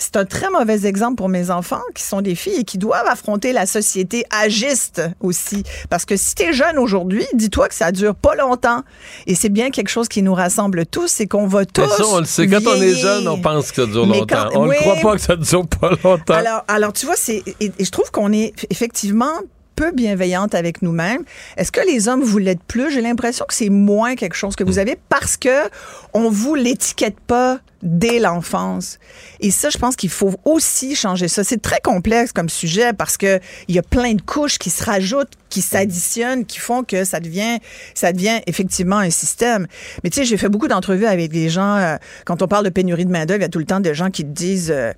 [0.00, 3.06] C'est un très mauvais exemple pour mes enfants qui sont des filles et qui doivent
[3.08, 5.64] affronter la société agiste aussi.
[5.90, 8.82] Parce que si tu es jeune aujourd'hui, dis-toi que ça dure pas longtemps.
[9.26, 11.82] Et c'est bien quelque chose qui nous rassemble tous, c'est qu'on va tous.
[11.82, 12.46] Mais ça, on le sait.
[12.46, 14.48] Quand on est jeune, on pense que ça dure Mais longtemps.
[14.52, 14.76] quand- on ne oui.
[14.76, 16.34] croit pas que ça dure pas longtemps.
[16.34, 19.32] Alors, alors tu vois, c'est et, et je trouve qu'on est effectivement
[19.78, 21.22] peu bienveillante avec nous-mêmes.
[21.56, 22.90] Est-ce que les hommes vous l'êtes plus?
[22.92, 25.68] J'ai l'impression que c'est moins quelque chose que vous avez parce que
[26.14, 28.98] on vous l'étiquette pas dès l'enfance.
[29.38, 31.44] Et ça, je pense qu'il faut aussi changer ça.
[31.44, 34.82] C'est très complexe comme sujet parce que il y a plein de couches qui se
[34.82, 37.58] rajoutent, qui s'additionnent, qui font que ça devient,
[37.94, 39.68] ça devient effectivement un système.
[40.02, 41.76] Mais tu sais, j'ai fait beaucoup d'entrevues avec des gens.
[41.76, 43.78] euh, quand on parle de pénurie de main d'œuvre, il y a tout le temps
[43.78, 44.72] des gens qui te disent.
[44.72, 44.92] euh,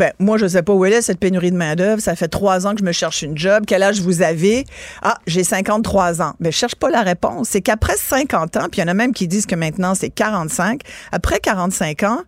[0.00, 2.00] ben, moi, je sais pas où elle est, cette pénurie de main-d'œuvre.
[2.00, 3.64] Ça fait trois ans que je me cherche une job.
[3.66, 4.64] Quel âge vous avez?
[5.02, 6.32] Ah, j'ai 53 ans.
[6.40, 7.50] Mais je cherche pas la réponse.
[7.50, 10.08] C'est qu'après 50 ans, puis il y en a même qui disent que maintenant c'est
[10.08, 10.80] 45.
[11.12, 12.20] Après 45 ans,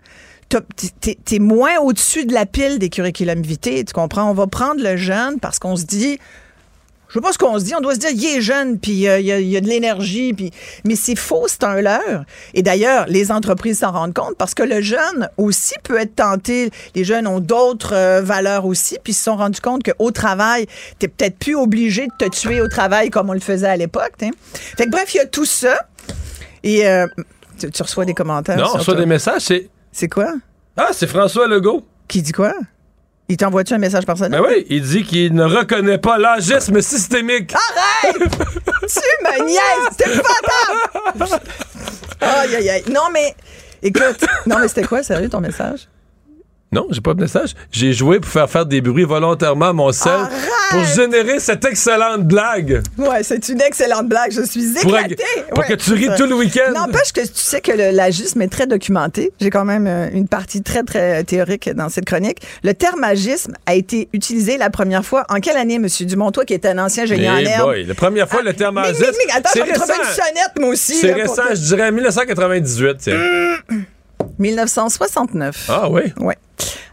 [1.00, 3.84] t'es t'es moins au-dessus de la pile des curriculum vitae.
[3.86, 4.30] Tu comprends?
[4.30, 6.18] On va prendre le jeune parce qu'on se dit,
[7.12, 9.06] je sais pas ce qu'on se dit, on doit se dire, il est jeune, puis
[9.06, 10.50] euh, il y, a, il y a de l'énergie, puis
[10.86, 12.24] mais c'est faux, c'est un leurre.
[12.54, 16.70] Et d'ailleurs, les entreprises s'en rendent compte parce que le jeune aussi peut être tenté.
[16.94, 20.66] Les jeunes ont d'autres euh, valeurs aussi, puis ils se sont rendus compte qu'au travail,
[20.98, 24.12] t'es peut-être plus obligé de te tuer au travail comme on le faisait à l'époque.
[24.18, 25.86] Fait que bref, il y a tout ça.
[26.62, 27.06] Et euh,
[27.58, 28.56] tu, tu reçois des commentaires.
[28.56, 29.42] non, on reçoit des messages.
[29.42, 29.68] C'est.
[29.92, 30.32] C'est quoi?
[30.78, 31.84] Ah, c'est François Legault.
[32.08, 32.54] Qui dit quoi?
[33.32, 34.42] Il t'envoie-tu un message personnel?
[34.42, 37.54] Ben oui, il dit qu'il ne reconnaît pas l'agisme systémique.
[37.54, 38.18] Arrête!
[38.18, 39.96] tu me niaises!
[39.98, 41.42] C'est épouvantable!
[42.20, 42.84] Aïe, aïe, aïe.
[42.92, 43.34] Non, mais
[43.82, 45.88] écoute, non, mais c'était quoi, sérieux, ton message?
[46.72, 47.50] Non, j'ai pas de message.
[47.70, 50.18] J'ai joué pour faire faire des bruits volontairement à mon sel
[50.70, 52.80] pour générer cette excellente blague.
[52.96, 54.32] Ouais, c'est une excellente blague.
[54.32, 55.16] Je suis éclatée.
[55.50, 56.14] pour Ouais, que tu ris ça.
[56.16, 56.72] tout le week-end.
[56.72, 59.32] N'empêche que tu sais que le- l'agisme est très documenté.
[59.38, 62.38] J'ai quand même euh, une partie très, très théorique dans cette chronique.
[62.64, 65.86] Le terme agisme a été utilisé la première fois en quelle année, M.
[66.06, 66.30] Dumont?
[66.32, 67.74] Toi qui es un ancien génie en Eh herbe?
[67.86, 69.04] la première fois, le terme Mic, agisme.
[69.10, 69.36] mic, mic.
[69.36, 70.94] Attends, c'est je vais une sonnette, moi aussi.
[70.94, 72.96] C'est pour récent, je dirais 1998.
[72.98, 73.18] tiens.
[74.38, 75.66] 1969.
[75.68, 76.12] Ah oui?
[76.20, 76.34] Oui.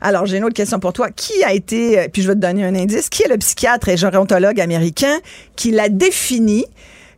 [0.01, 1.09] Alors, j'ai une autre question pour toi.
[1.11, 3.89] Qui a été, euh, puis je vais te donner un indice, qui est le psychiatre
[3.89, 5.17] et gérontologue américain
[5.55, 6.65] qui l'a défini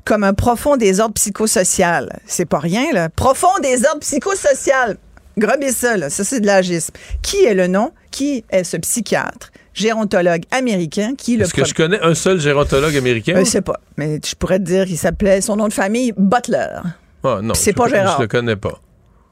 [0.04, 2.20] comme un profond désordre psychosocial?
[2.26, 3.10] C'est pas rien, là.
[3.10, 4.98] Profond désordre psychosocial.
[5.38, 6.10] Grobez ça, là.
[6.10, 6.94] Ça, c'est de l'agisme.
[7.22, 7.92] Qui est le nom?
[8.10, 12.96] Qui est ce psychiatre, gérontologue américain qui le Est-ce que je connais un seul gérontologue
[12.98, 13.36] américain?
[13.38, 16.68] Je sais pas, mais je pourrais te dire qu'il s'appelait, son nom de famille, Butler.
[17.24, 17.54] Ah, non.
[17.54, 18.18] c'est pas Gérard.
[18.18, 18.82] Je le connais pas.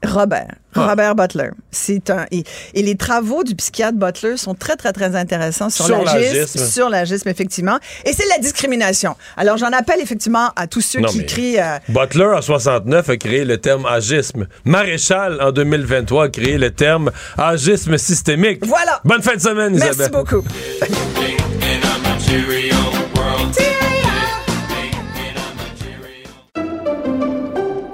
[0.04, 0.54] Robert.
[0.74, 0.86] Ah.
[0.88, 1.50] Robert Butler.
[1.70, 2.44] C'est un et,
[2.74, 6.88] et les travaux du psychiatre Butler sont très très très intéressants sur, Sur l'agisme, sur
[6.88, 7.78] l'agisme effectivement.
[8.04, 9.16] Et c'est la discrimination.
[9.36, 13.16] Alors j'en appelle effectivement à tous ceux Non, qui crient euh, Butler, en 69, a
[13.16, 14.46] créé le terme agisme.
[14.64, 18.64] Maréchal, en 2023, a créé le terme agisme systémique.
[18.64, 19.00] Voilà.
[19.04, 20.10] Bonne fin de semaine, Merci Isabelle.
[20.12, 20.44] beaucoup.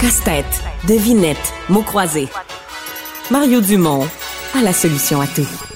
[0.00, 2.28] Casse-tête, devinette, mots croisés.
[3.32, 4.06] Mario Dumont
[4.56, 5.67] a la solution à tout.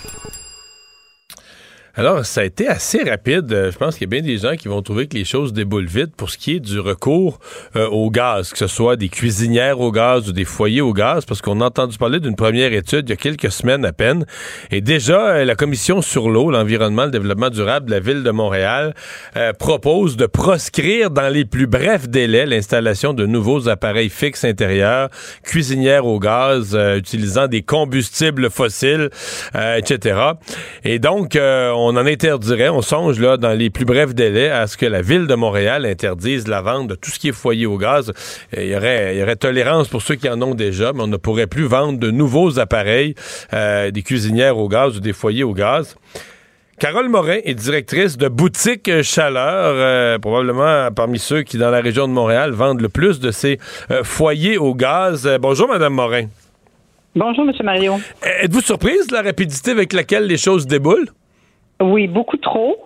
[1.95, 3.53] Alors, ça a été assez rapide.
[3.53, 5.53] Euh, Je pense qu'il y a bien des gens qui vont trouver que les choses
[5.53, 7.39] déboulent vite pour ce qui est du recours
[7.77, 11.27] euh, au gaz, que ce soit des cuisinières au gaz ou des foyers au gaz,
[11.27, 14.25] parce qu'on a entendu parler d'une première étude il y a quelques semaines à peine.
[14.71, 18.31] Et déjà, euh, la Commission sur l'eau, l'environnement, le développement durable de la Ville de
[18.31, 18.95] Montréal
[19.59, 25.11] propose de proscrire dans les plus brefs délais l'installation de nouveaux appareils fixes intérieurs,
[25.43, 29.11] cuisinières au gaz, utilisant des combustibles fossiles,
[29.55, 30.33] etc.
[30.85, 34.67] Et donc, euh, on en interdirait, on songe là dans les plus brefs délais à
[34.67, 37.67] ce que la ville de Montréal interdise la vente de tout ce qui est foyer
[37.67, 38.13] au gaz.
[38.57, 41.03] Et Il y aurait, il y aurait tolérance pour ceux qui en ont déjà, mais
[41.03, 43.15] on ne pourrait plus vendre de nouveaux appareils,
[43.53, 45.97] euh, des cuisinières au gaz ou des foyers au gaz.
[46.83, 52.09] Carole Morin est directrice de Boutique Chaleur, euh, probablement parmi ceux qui, dans la région
[52.09, 53.61] de Montréal, vendent le plus de ces
[53.93, 55.25] euh, foyers au gaz.
[55.25, 56.27] Euh, bonjour, Madame Morin.
[57.15, 57.53] Bonjour, M.
[57.63, 58.01] Mario.
[58.41, 61.11] Êtes-vous surprise de la rapidité avec laquelle les choses déboulent?
[61.83, 62.77] Oui, beaucoup trop.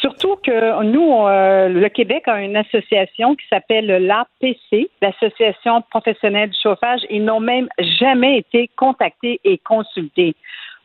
[0.00, 6.58] Surtout que nous, euh, le Québec a une association qui s'appelle l'APC, l'Association professionnelle du
[6.62, 7.00] chauffage.
[7.08, 7.68] Ils n'ont même
[7.98, 10.34] jamais été contactés et consultés.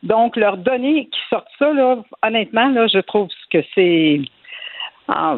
[0.02, 4.22] Donc, leurs données qui sortent ça, là, honnêtement, là, je trouve que c'est
[5.08, 5.36] ah,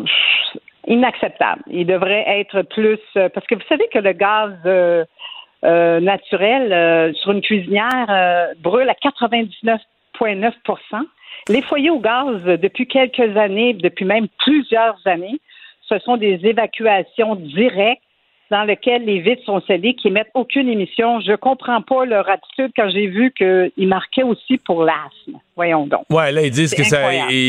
[0.87, 1.63] inacceptable.
[1.67, 3.01] Il devrait être plus...
[3.17, 5.05] euh, parce que vous savez que le gaz euh,
[5.65, 10.53] naturel sur une cuisinière brûle à 99,9
[11.49, 15.41] Les foyers au gaz, depuis quelques années, depuis même plusieurs années,
[15.83, 18.03] ce sont des évacuations directes
[18.51, 21.21] dans lesquelles les vitres sont scellées, qui émettent aucune émission.
[21.21, 25.39] Je comprends pas leur attitude quand j'ai vu qu'ils marquaient aussi pour l'asthme.
[25.57, 26.05] Voyons donc.
[26.11, 26.99] Ouais, là, ils disent que ça,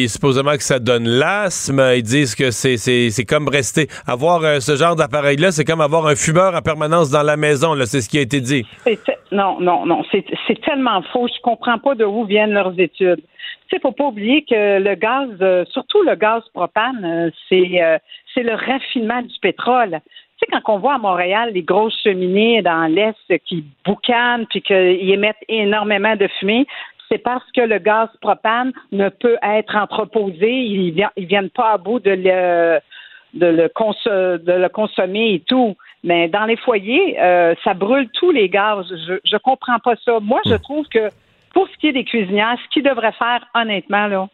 [0.08, 1.82] supposément que ça donne l'asthme.
[1.96, 5.82] Ils disent que c'est, c'est, c'est comme rester, avoir euh, ce genre d'appareil-là, c'est comme
[5.82, 7.86] avoir un fumeur en permanence dans la maison, là.
[7.86, 8.66] C'est ce qui a été dit.
[8.86, 8.96] Te-
[9.36, 10.04] Non, non, non.
[10.12, 11.28] C'est c'est tellement faux.
[11.28, 13.22] Je comprends pas de où viennent leurs études.
[13.70, 17.82] Tu sais, faut pas oublier que le gaz, euh, surtout le gaz propane, euh, c'est
[18.34, 20.00] c'est le raffinement du pétrole.
[20.44, 25.12] Sais, quand on voit à Montréal les grosses cheminées dans l'Est qui boucanent puis qu'ils
[25.12, 26.66] émettent énormément de fumée,
[27.10, 30.52] c'est parce que le gaz propane ne peut être entreposé.
[30.52, 32.80] Ils ils viennent pas à bout de le
[33.34, 35.76] de le, conso- de le consommer et tout.
[36.04, 38.86] Mais dans les foyers, euh, ça brûle tous les gaz.
[38.89, 40.20] Je je comprends pas ça.
[40.20, 41.10] Moi, je trouve que
[41.54, 44.28] pour ce qui est des cuisinières, ce qu'ils devraient faire, honnêtement, là,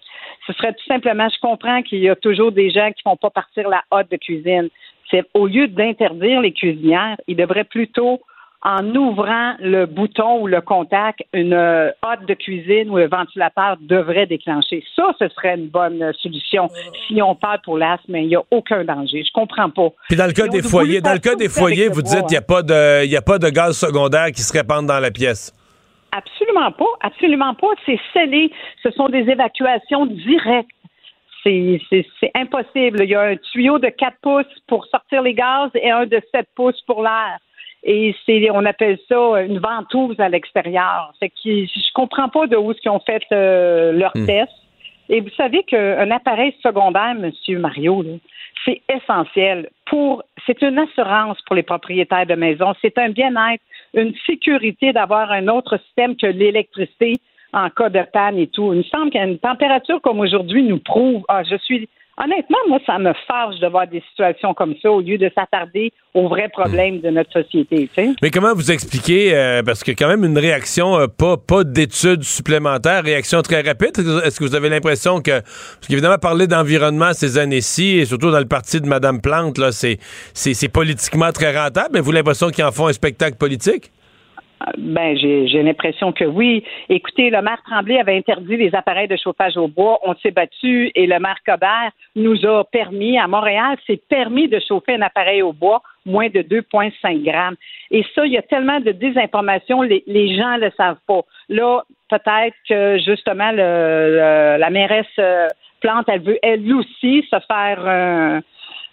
[0.48, 3.30] ce serait tout simplement, je comprends qu'il y a toujours des gens qui font pas
[3.30, 4.70] partir la hotte de cuisine.
[5.12, 8.22] C'est au lieu d'interdire les cuisinières, ils devraient plutôt
[8.62, 13.78] en ouvrant le bouton ou le contact, une euh, hotte de cuisine ou un ventilateur
[13.80, 14.84] devrait déclencher.
[14.96, 16.70] Ça, ce serait une bonne solution.
[17.08, 19.24] Si on parle pour l'asthme, il n'y a aucun danger.
[19.26, 19.90] Je comprends pas.
[20.10, 22.38] Puis dans le cas des foyers, dans le cas des foyers, vous dites qu'il n'y
[22.38, 25.12] a pas de, il y a pas de gaz secondaire qui se répande dans la
[25.12, 25.54] pièce.
[26.12, 27.70] Absolument pas, absolument pas.
[27.86, 28.52] C'est scellé.
[28.84, 30.70] Ce sont des évacuations directes.
[31.50, 33.00] C'est c'est- c'est impossible.
[33.04, 36.22] Il y a un tuyau de 4 pouces pour sortir les gaz et un de
[36.34, 37.38] 7 pouces pour l'air.
[37.84, 41.12] Et c'est, on appelle ça une ventouse à l'extérieur.
[41.20, 44.26] Fait que je comprends pas de où ils ont fait euh, leur Hmm.
[44.26, 44.52] test.
[45.12, 48.12] Et vous savez qu'un appareil secondaire, Monsieur Mario, là,
[48.64, 50.24] c'est essentiel pour.
[50.46, 52.74] C'est une assurance pour les propriétaires de maisons.
[52.82, 53.64] C'est un bien-être,
[53.96, 57.14] une sécurité d'avoir un autre système que l'électricité
[57.54, 58.74] en cas de panne et tout.
[58.74, 61.24] Il me semble qu'une température comme aujourd'hui nous prouve.
[61.28, 61.90] Ah, je suis.
[62.22, 65.94] Honnêtement, moi, ça me fâche de voir des situations comme ça au lieu de s'attarder
[66.14, 67.90] aux vrais problèmes de notre société.
[68.22, 72.24] Mais comment vous expliquez, euh, parce que quand même une réaction, euh, pas, pas d'études
[72.24, 73.98] supplémentaires, réaction très rapide.
[74.26, 78.40] Est-ce que vous avez l'impression que, parce qu'évidemment, parler d'environnement ces années-ci, et surtout dans
[78.40, 82.66] le parti de Mme Plante, là, c'est politiquement très rentable, mais vous avez l'impression qu'ils
[82.66, 83.92] en font un spectacle politique?
[84.78, 86.64] Ben, j'ai l'impression que oui.
[86.90, 90.00] Écoutez, le maire Tremblay avait interdit les appareils de chauffage au bois.
[90.04, 94.60] On s'est battu et le maire Cobert nous a permis, à Montréal, c'est permis de
[94.60, 97.56] chauffer un appareil au bois moins de 2,5 grammes.
[97.92, 101.22] Et ça, il y a tellement de désinformation, les, gens ne le savent pas.
[101.48, 105.48] Là, peut-être que justement, le, la mairesse euh,
[105.82, 108.42] Plante, elle veut elle aussi se faire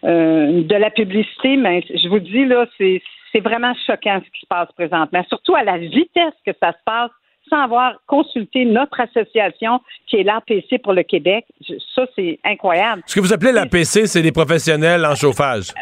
[0.05, 3.03] de la publicité, mais je vous dis, là, c'est
[3.33, 6.79] c'est vraiment choquant ce qui se passe présentement, surtout à la vitesse que ça se
[6.85, 7.11] passe
[7.49, 11.45] sans avoir consulté notre association qui est l'APC pour le Québec.
[11.69, 13.03] Je- Ça, c'est incroyable.
[13.07, 15.73] Ce que vous appelez l'APC, c'est les professionnels en chauffage.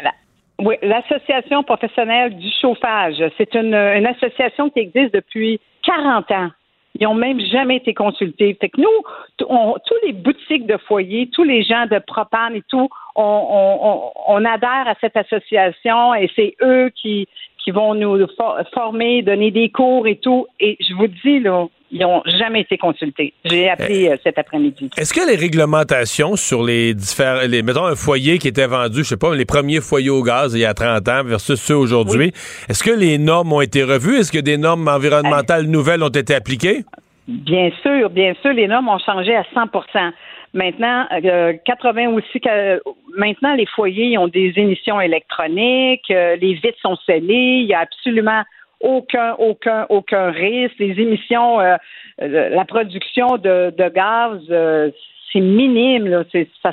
[0.59, 3.15] Oui, l'Association professionnelle du chauffage.
[3.37, 6.49] C'est une, une association qui existe depuis 40 ans.
[6.97, 8.57] Ils n'ont même jamais été consultés.
[8.59, 12.63] Fait que nous, on- tous les boutiques de foyer, tous les gens de propane et
[12.69, 17.27] tout, on, on- on- adhère à cette association et c'est eux qui,
[17.63, 20.47] qui vont nous for- former, donner des cours et tout.
[20.59, 23.33] Et je vous dis, là, ils n'ont jamais été consultés.
[23.45, 24.89] J'ai appelé euh, cet après-midi.
[24.97, 29.09] Est-ce que les réglementations sur les différents, les, mettons un foyer qui était vendu, je
[29.09, 32.31] sais pas, les premiers foyers au gaz il y a 30 ans versus ceux aujourd'hui,
[32.69, 34.17] est-ce que les normes ont été revues?
[34.17, 36.83] Est-ce que des normes environnementales nouvelles ont été appliquées?
[37.27, 40.11] Bien sûr, bien sûr, les normes ont changé à 100%
[40.55, 42.81] Maintenant, euh, 80 aussi que
[43.17, 47.81] maintenant les foyers ont des émissions électroniques, euh, les vitres sont scellées, il y a
[47.81, 48.41] absolument
[48.85, 50.75] aucun aucun aucun risque.
[50.79, 51.75] Les émissions, euh,
[52.21, 54.91] euh, la production de, de gaz, euh,
[55.31, 56.07] c'est minime.
[56.07, 56.71] Là, c'est ça.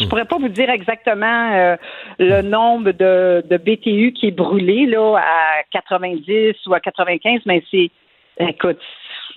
[0.00, 1.76] Je pourrais pas vous dire exactement euh,
[2.18, 7.62] le nombre de, de BTU qui est brûlé là à 90 ou à 95, mais
[7.70, 7.90] c'est
[8.38, 8.78] écoute,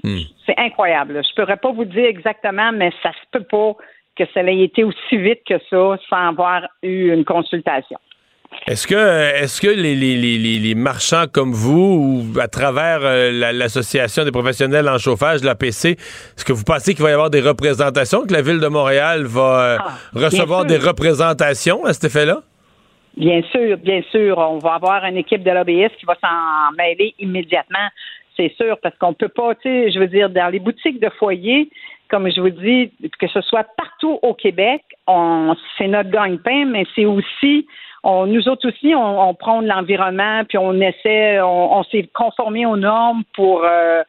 [0.03, 1.13] c'est incroyable.
[1.13, 1.21] là.
[1.23, 3.73] Je pourrais pas vous dire exactement, mais ça se peut pas
[4.15, 7.97] que ça ait été aussi vite que ça sans avoir eu une consultation.
[8.67, 13.51] Est-ce que, est-ce que les, les, les, les, marchands comme vous, ou à travers euh,
[13.51, 17.41] l'Association des professionnels en chauffage, l'APC, est-ce que vous pensez qu'il va y avoir des
[17.41, 22.41] représentations, que la Ville de Montréal va euh, ah, recevoir des représentations à cet effet-là?
[23.17, 24.37] Bien sûr, bien sûr.
[24.37, 27.89] On va avoir une équipe de lobbyistes qui va s'en mêler immédiatement,
[28.37, 31.09] c'est sûr, parce qu'on peut pas, tu sais, je veux dire, dans les boutiques de
[31.17, 31.67] foyer,
[32.09, 34.83] comme je vous dis, que ce soit partout au Québec,
[35.77, 37.65] c'est notre gagne-pain, mais c'est aussi
[38.03, 42.77] on, nous autres aussi, on, on prend l'environnement, puis on essaie, on, s'est conformé aux
[42.77, 44.03] normes pour euh,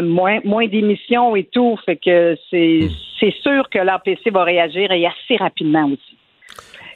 [0.00, 1.76] moins, moins d'émissions et tout.
[1.84, 2.88] Fait que c'est,
[3.18, 6.16] c'est sûr que l'APC va réagir et assez rapidement aussi.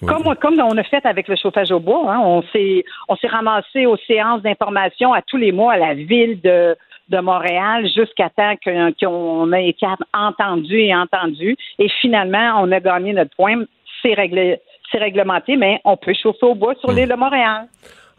[0.06, 3.28] Comme, comme on a fait avec le chauffage au bois, hein, on s'est on s'est
[3.28, 6.76] ramassé aux séances d'information à tous les mois à la ville de,
[7.08, 11.56] de Montréal jusqu'à temps qu'on ait été entendu et entendu.
[11.78, 13.64] Et finalement, on a gagné notre point.
[14.02, 14.60] C'est réglé,
[14.90, 17.68] c'est réglementé, mais on peut chauffer au bois sur l'île de Montréal.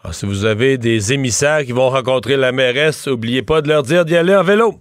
[0.03, 3.83] Ah, si vous avez des émissaires qui vont rencontrer la mairesse, n'oubliez pas de leur
[3.83, 4.75] dire d'y aller en vélo.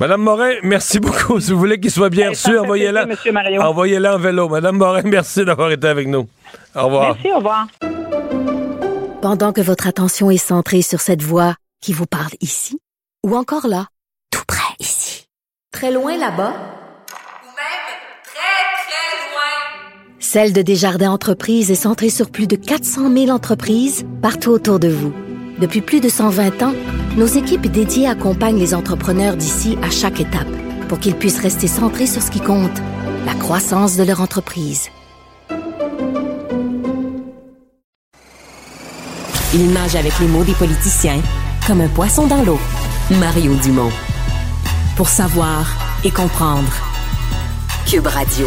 [0.00, 1.40] Madame Morin, merci beaucoup.
[1.40, 3.06] Si vous voulez qu'il soit bien reçu, envoyez-la.
[3.60, 4.48] Envoyez-la en vélo.
[4.48, 6.28] Madame Morin, merci d'avoir été avec nous.
[6.74, 7.14] Au revoir.
[7.14, 7.66] Merci, au revoir.
[9.20, 12.78] Pendant que votre attention est centrée sur cette voix qui vous parle ici,
[13.26, 13.86] ou encore là,
[14.30, 15.26] tout près ici,
[15.72, 16.52] très loin là-bas,
[20.30, 24.88] Celle de Desjardins Entreprises est centrée sur plus de 400 000 entreprises partout autour de
[24.88, 25.10] vous.
[25.58, 26.74] Depuis plus de 120 ans,
[27.16, 30.54] nos équipes dédiées accompagnent les entrepreneurs d'ici à chaque étape
[30.86, 32.76] pour qu'ils puissent rester centrés sur ce qui compte,
[33.24, 34.90] la croissance de leur entreprise.
[39.54, 41.22] Il nage avec les mots des politiciens
[41.66, 42.60] comme un poisson dans l'eau.
[43.18, 43.92] Mario Dumont.
[44.94, 45.74] Pour savoir
[46.04, 46.70] et comprendre.
[47.86, 48.46] Cube Radio.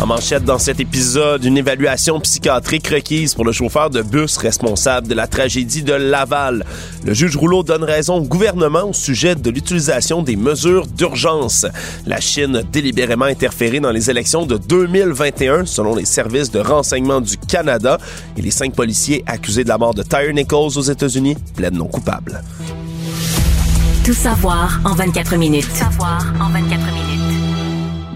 [0.00, 5.06] En manchette dans cet épisode, une évaluation psychiatrique requise pour le chauffeur de bus responsable
[5.06, 6.64] de la tragédie de Laval.
[7.04, 11.66] Le juge Rouleau donne raison au gouvernement au sujet de l'utilisation des mesures d'urgence.
[12.06, 17.20] La Chine a délibérément interféré dans les élections de 2021 selon les services de renseignement
[17.20, 17.98] du Canada
[18.36, 21.86] et les cinq policiers accusés de la mort de Tyre Nichols aux États-Unis plaident non
[21.86, 22.42] coupables.
[24.04, 25.68] Tout savoir en 24 minutes.
[25.68, 27.01] Tout savoir en 24 minutes.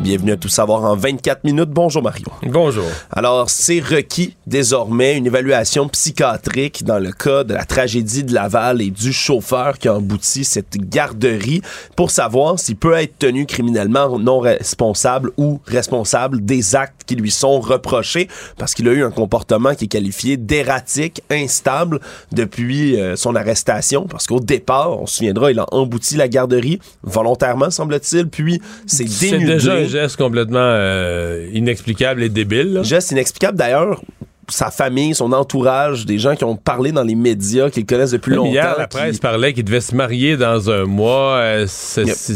[0.06, 1.70] Bienvenue à Tout savoir en 24 minutes.
[1.70, 2.26] Bonjour Mario.
[2.44, 2.84] Bonjour.
[3.10, 8.80] Alors, c'est requis désormais une évaluation psychiatrique dans le cas de la tragédie de Laval
[8.80, 11.60] et du chauffeur qui a embouti cette garderie
[11.96, 17.32] pour savoir s'il peut être tenu criminellement non responsable ou responsable des actes qui lui
[17.32, 18.28] sont reprochés
[18.58, 21.98] parce qu'il a eu un comportement qui est qualifié d'erratique, instable
[22.30, 26.78] depuis euh, son arrestation parce qu'au départ, on se souviendra, il a embouti la garderie
[27.02, 32.80] volontairement semble-t-il, puis c'est dénudé geste complètement euh, inexplicable et débile.
[32.82, 34.02] Geste inexplicable d'ailleurs
[34.48, 38.12] sa famille, son entourage, des gens qui ont parlé dans les médias, qui le connaissent
[38.12, 38.50] depuis longtemps.
[38.50, 41.36] Hier, la presse parlait qu'il devait se marier dans un mois.
[41.36, 41.66] Euh,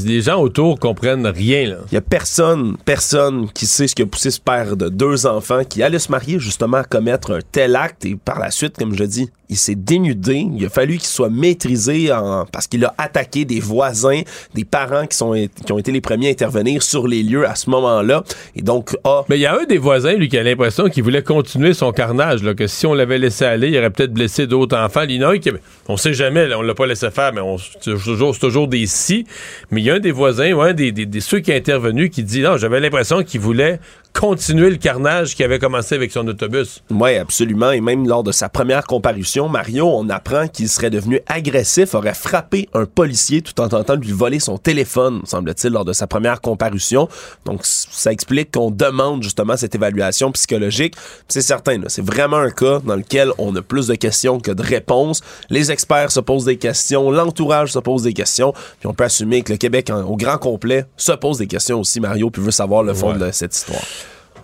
[0.05, 1.77] les gens autour comprennent rien.
[1.91, 5.27] Il y a personne, personne qui sait ce qui a poussé ce père de deux
[5.27, 8.77] enfants qui allait se marier justement à commettre un tel acte et par la suite,
[8.77, 10.47] comme je dis, il s'est dénudé.
[10.57, 14.23] Il a fallu qu'il soit maîtrisé en, parce qu'il a attaqué des voisins,
[14.55, 15.35] des parents qui, sont,
[15.67, 18.23] qui ont été les premiers à intervenir sur les lieux à ce moment-là.
[18.55, 19.25] Et donc, ah.
[19.29, 21.93] Mais il y a un des voisins, lui, qui a l'impression qu'il voulait continuer son
[22.01, 25.03] carnage, que si on l'avait laissé aller, il aurait peut-être blessé d'autres enfants.
[25.07, 28.69] Il y en sait jamais, là, on l'a pas laissé faire, mais c'est toujours, toujours
[28.69, 29.27] des si.
[29.71, 32.09] Mais il y a un des voisins, un des, des, des, ceux qui a intervenu,
[32.09, 33.81] qui dit, non, j'avais l'impression qu'il voulait
[34.13, 36.83] continuer le carnage qui avait commencé avec son autobus.
[36.91, 37.71] Oui, absolument.
[37.71, 42.15] Et même lors de sa première comparution, Mario, on apprend qu'il serait devenu agressif, aurait
[42.15, 46.07] frappé un policier tout en tentant de lui voler son téléphone, semble-t-il, lors de sa
[46.07, 47.09] première comparution.
[47.45, 50.95] Donc, ça explique qu'on demande justement cette évaluation psychologique.
[51.29, 54.63] C'est certain, c'est vraiment un cas dans lequel on a plus de questions que de
[54.63, 55.21] réponses.
[55.49, 59.43] Les experts se posent des questions, l'entourage se pose des questions, puis on peut assumer
[59.43, 62.83] que le Québec, au grand complet, se pose des questions aussi, Mario, puis veut savoir
[62.83, 63.81] le fond de cette histoire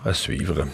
[0.07, 0.65] à suivre.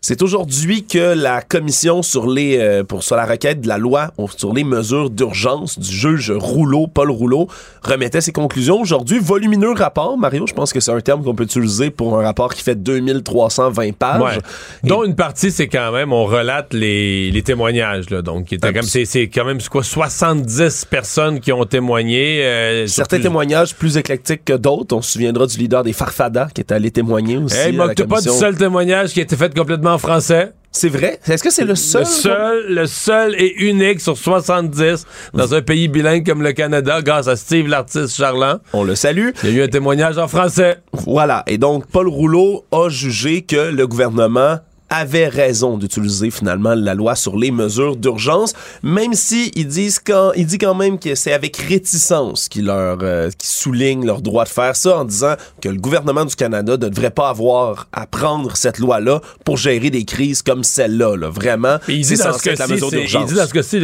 [0.00, 4.12] C'est aujourd'hui que la commission sur les euh, pour sur la requête de la loi
[4.36, 7.48] sur les mesures d'urgence du juge Rouleau, Paul Rouleau,
[7.82, 8.80] remettait ses conclusions.
[8.80, 12.22] Aujourd'hui, volumineux rapport, Mario, je pense que c'est un terme qu'on peut utiliser pour un
[12.22, 14.22] rapport qui fait 2320 pages.
[14.22, 14.38] Ouais.
[14.84, 18.22] Dont une partie, c'est quand même, on relate les, les témoignages, là.
[18.22, 22.42] Donc, c'est, quand même, c'est quoi, 70 personnes qui ont témoigné.
[22.44, 24.94] euh, Certains plus- témoignages plus éclectiques que d'autres.
[24.96, 27.56] On se souviendra du leader des Farfadas qui est allé témoigner aussi.
[27.56, 30.52] Hey, à la pas du seul témoignage qui a été fait complètement en français.
[30.72, 31.18] C'est vrai?
[31.26, 32.02] Est-ce que c'est le seul?
[32.02, 37.00] Le seul, le seul et unique sur 70 dans un pays bilingue comme le Canada,
[37.00, 38.58] grâce à Steve l'artiste charlant.
[38.74, 39.30] On le salue.
[39.42, 40.76] Il y a eu un témoignage en français.
[40.92, 41.44] Voilà.
[41.46, 44.58] Et donc, Paul Rouleau a jugé que le gouvernement
[44.90, 50.32] avait raison d'utiliser finalement la loi sur les mesures d'urgence, même si ils disent quand,
[50.36, 54.48] il dit quand même que c'est avec réticence qu'il leur, euh, souligne leur droit de
[54.48, 58.56] faire ça en disant que le gouvernement du Canada ne devrait pas avoir à prendre
[58.56, 61.28] cette loi-là pour gérer des crises comme celle-là, là.
[61.30, 61.78] Vraiment.
[61.88, 63.80] Il c'est dit dans ce la mesure c'est- il dit dans ce cas-ci,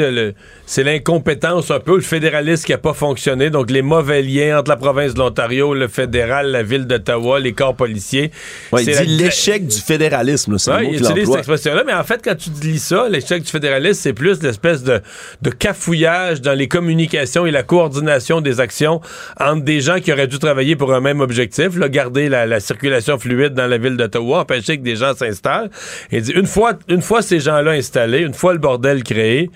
[0.66, 4.70] c'est l'incompétence un peu, le fédéralisme qui n'a pas fonctionné, donc les mauvais liens entre
[4.70, 8.30] la province de l'Ontario, le fédéral, la ville d'Ottawa, les corps policiers.
[8.72, 11.38] Ouais, il dit l'échec du fédéralisme, là, c'est le Ouais, mot il qu'il utilise cette
[11.38, 15.01] expression-là, mais en fait, quand tu lis ça, l'échec du fédéralisme, c'est plus l'espèce de,
[15.43, 19.01] de cafouillage dans les communications et la coordination des actions
[19.38, 22.61] entre des gens qui auraient dû travailler pour un même objectif, là, garder la, la
[22.61, 25.70] circulation fluide dans la ville d'Ottawa, empêcher que des gens s'installent.
[26.11, 29.51] Et dit, une fois, une fois ces gens-là installés, une fois le bordel créé,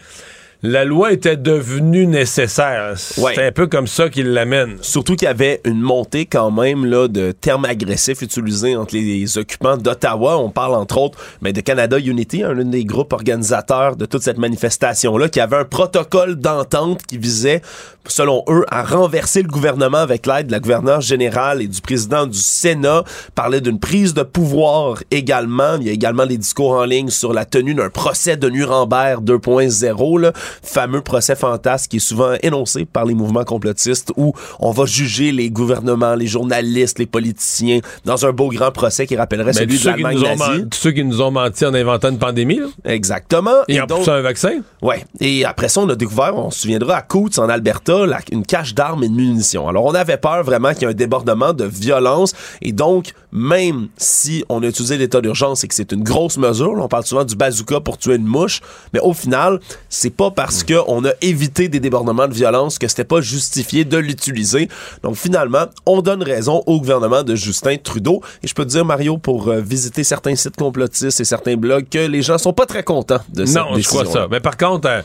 [0.62, 2.94] la loi était devenue nécessaire.
[2.96, 3.46] C'est Ouais.
[3.46, 4.76] un peu comme ça qu'il l'amène.
[4.80, 9.38] Surtout qu'il y avait une montée quand même là, de termes agressifs utilisés entre les
[9.38, 10.38] occupants d'Ottawa.
[10.38, 14.38] On parle entre autres mais de Canada Unity, un des groupes organisateurs de toute cette
[14.38, 17.60] manifestation-là, qui avait un protocole d'entente qui visait,
[18.08, 22.26] selon eux, à renverser le gouvernement avec l'aide de la gouverneure générale et du président
[22.26, 23.04] du Sénat.
[23.34, 25.76] Parlait d'une prise de pouvoir également.
[25.80, 29.22] Il y a également des discours en ligne sur la tenue d'un procès de Nuremberg
[29.24, 30.32] 2.0, là,
[30.62, 35.32] fameux procès fantasme qui est souvent énoncé par les mouvements complotistes où on va juger
[35.32, 39.76] les gouvernements, les journalistes, les politiciens dans un beau grand procès qui rappellerait Mais celui
[39.76, 40.50] de ceux, qui l'Allemagne nous ont nazie.
[40.60, 42.66] man- tous ceux qui nous ont menti en inventant une pandémie, là.
[42.84, 43.50] Exactement.
[43.68, 44.60] Et en poussant un vaccin.
[44.82, 45.04] Ouais.
[45.20, 48.44] Et après ça, on a découvert, on se souviendra, à Coutts, en Alberta, la- une
[48.44, 49.68] cache d'armes et de munitions.
[49.68, 52.32] Alors, on avait peur vraiment qu'il y ait un débordement de violence.
[52.62, 56.74] Et donc, même si on a utilisé l'état d'urgence et que c'est une grosse mesure,
[56.74, 58.62] là, on parle souvent du bazooka pour tuer une mouche,
[58.94, 59.60] mais au final,
[59.90, 63.98] c'est pas parce qu'on a évité des débordements de violence que c'était pas justifié de
[63.98, 64.70] l'utiliser.
[65.02, 68.22] Donc, finalement, on donne raison au gouvernement de Justin Trudeau.
[68.42, 71.90] Et je peux te dire, Mario, pour euh, visiter certains sites complotistes et certains blogs,
[71.90, 74.28] que les gens sont pas très contents de cette Non, je crois ça.
[74.30, 75.02] Mais par contre, euh,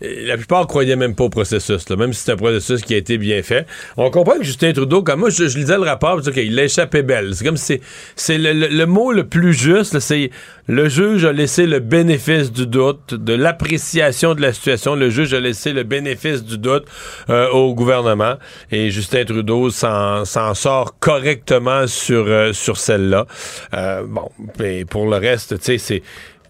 [0.00, 2.96] la plupart croyaient même pas au processus, là, même si c'est un processus qui a
[2.98, 3.66] été bien fait.
[3.96, 6.64] On comprend que Justin Trudeau, comme moi, je, lisais le rapport, je OK, il l'a
[6.64, 7.34] échappé belle.
[7.34, 7.80] C'est comme si
[8.16, 10.30] c'est- le, le- le mot le plus juste, c'est
[10.68, 14.94] le juge a laissé le bénéfice du doute, de l'appréciation de la situation.
[14.94, 16.84] Le juge a laissé le bénéfice du doute
[17.30, 18.34] euh, au gouvernement.
[18.70, 23.26] Et Justin Trudeau s'en s'en sort correctement sur, euh, sur celle-là.
[23.74, 24.28] Euh, bon,
[24.58, 26.02] mais pour le reste, tu sais, c'est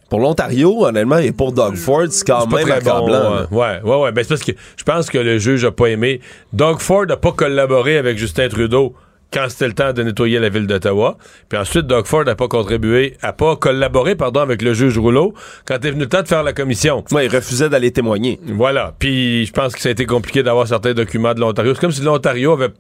[0.09, 2.91] Pour l'Ontario, honnêtement, et pour Doug Ford, c'est quand même très bon.
[2.91, 3.09] accablant.
[3.35, 3.47] là.
[3.51, 4.13] ouais, ouais, ouais.
[4.13, 6.21] Ben, c'est parce que je pense que le juge a pas aimé.
[6.53, 8.95] Doug Ford n'a pas collaboré avec Justin Trudeau
[9.31, 11.19] quand c'était le temps de nettoyer la ville d'Ottawa.
[11.51, 15.35] Puis ensuite, Doug Ford n'a pas contribué, a pas collaboré, pardon, avec le juge Rouleau
[15.67, 17.05] quand est venu le temps de faire la commission.
[17.11, 18.41] Ouais, il refusait d'aller témoigner.
[18.47, 18.95] Voilà.
[18.99, 21.75] Puis je pense que ça a été compliqué d'avoir certains documents de l'Ontario.
[21.75, 22.71] C'est comme si l'Ontario avait.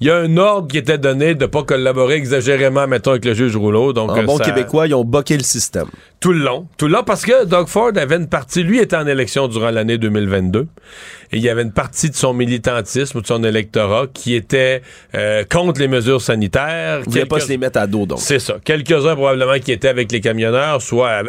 [0.00, 3.34] Il y a un ordre qui était donné de pas collaborer exagérément, mettons, avec le
[3.34, 3.92] juge Rouleau.
[3.92, 5.84] Donc, En euh, bon ça- québécois, ils ont boqué le système.
[6.24, 6.66] Tout le long.
[6.78, 9.70] Tout le long parce que Doug Ford avait une partie, lui était en élection durant
[9.70, 14.06] l'année 2022 et il y avait une partie de son militantisme ou de son électorat
[14.06, 14.80] qui était
[15.14, 17.02] euh, contre les mesures sanitaires.
[17.04, 18.20] Ils voulaient pas se les mettre à dos, donc.
[18.20, 18.56] C'est ça.
[18.64, 21.24] Quelques-uns probablement qui étaient avec les camionneurs, soit euh,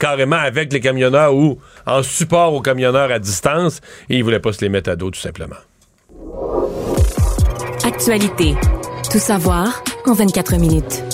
[0.00, 4.52] carrément avec les camionneurs ou en support aux camionneurs à distance et ils voulaient pas
[4.52, 5.58] se les mettre à dos tout simplement.
[7.84, 8.56] Actualité.
[9.12, 11.04] Tout savoir en 24 minutes.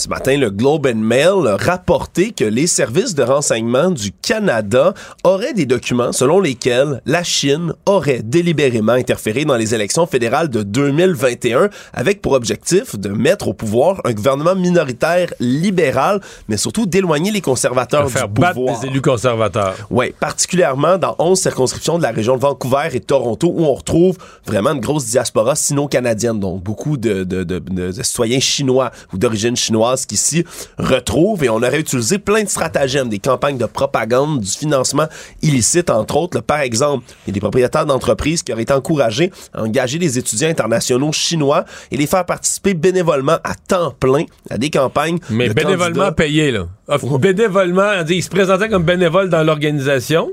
[0.00, 4.94] Ce matin, le Globe and Mail a rapporté que les services de renseignement du Canada
[5.24, 10.62] auraient des documents selon lesquels la Chine aurait délibérément interféré dans les élections fédérales de
[10.62, 17.32] 2021 avec pour objectif de mettre au pouvoir un gouvernement minoritaire libéral, mais surtout d'éloigner
[17.32, 18.80] les conservateurs Faire du battre pouvoir.
[18.80, 19.74] les élus conservateurs.
[19.90, 24.16] Oui, particulièrement dans 11 circonscriptions de la région de Vancouver et Toronto où on retrouve
[24.46, 29.18] vraiment une grosse diaspora sino-canadienne, donc beaucoup de, de, de- de- de citoyens chinois ou
[29.18, 30.44] d'origine chinoise québécoises qui s'y
[30.78, 35.06] retrouvent et on aurait utilisé plein de stratagèmes, des campagnes de propagande, du financement
[35.42, 36.36] illicite, entre autres.
[36.36, 39.98] Là, par exemple, il y a des propriétaires d'entreprises qui auraient été encouragés à engager
[39.98, 45.18] des étudiants internationaux chinois et les faire participer bénévolement à temps plein à des campagnes.
[45.30, 46.12] Mais de bénévolement candidats.
[46.12, 46.66] payé, là.
[47.18, 50.30] Bénévolement, on dit, il se présentait comme bénévole dans l'organisation,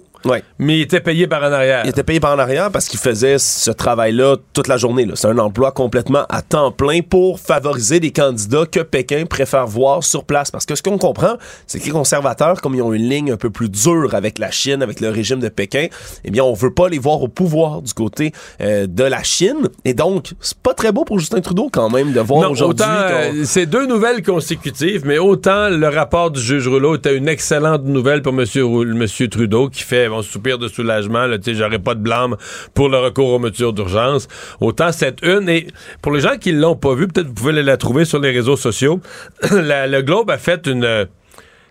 [0.60, 1.82] mais il était payé par en arrière.
[1.86, 5.08] Il était payé par en arrière parce qu'il faisait ce travail-là toute la journée.
[5.16, 10.04] C'est un emploi complètement à temps plein pour favoriser des candidats que Pékin préfère voir
[10.04, 10.52] sur place.
[10.52, 11.36] Parce que ce qu'on comprend,
[11.68, 14.52] c'est que les conservateurs, comme ils ont une ligne un peu plus dure avec la
[14.52, 15.88] Chine, avec le régime de Pékin,
[16.24, 19.70] eh bien, on veut pas les voir au pouvoir du côté euh, de la Chine.
[19.84, 23.44] Et donc, c'est pas très beau pour Justin Trudeau quand même de voir aujourd'hui euh,
[23.46, 28.22] c'est deux nouvelles consécutives, mais autant le rapport du juge Rouleau était une excellente nouvelle
[28.22, 28.46] pour M.
[28.96, 32.36] Monsieur Trudeau qui fait soupir de soulagement, tu sais, j'aurais pas de blâme
[32.74, 34.28] pour le recours aux mesures d'urgence.
[34.60, 35.68] Autant cette une, et
[36.02, 38.58] pour les gens qui l'ont pas vu, peut-être vous pouvez la trouver sur les réseaux
[38.58, 39.00] sociaux,
[39.52, 41.08] le Globe a fait une...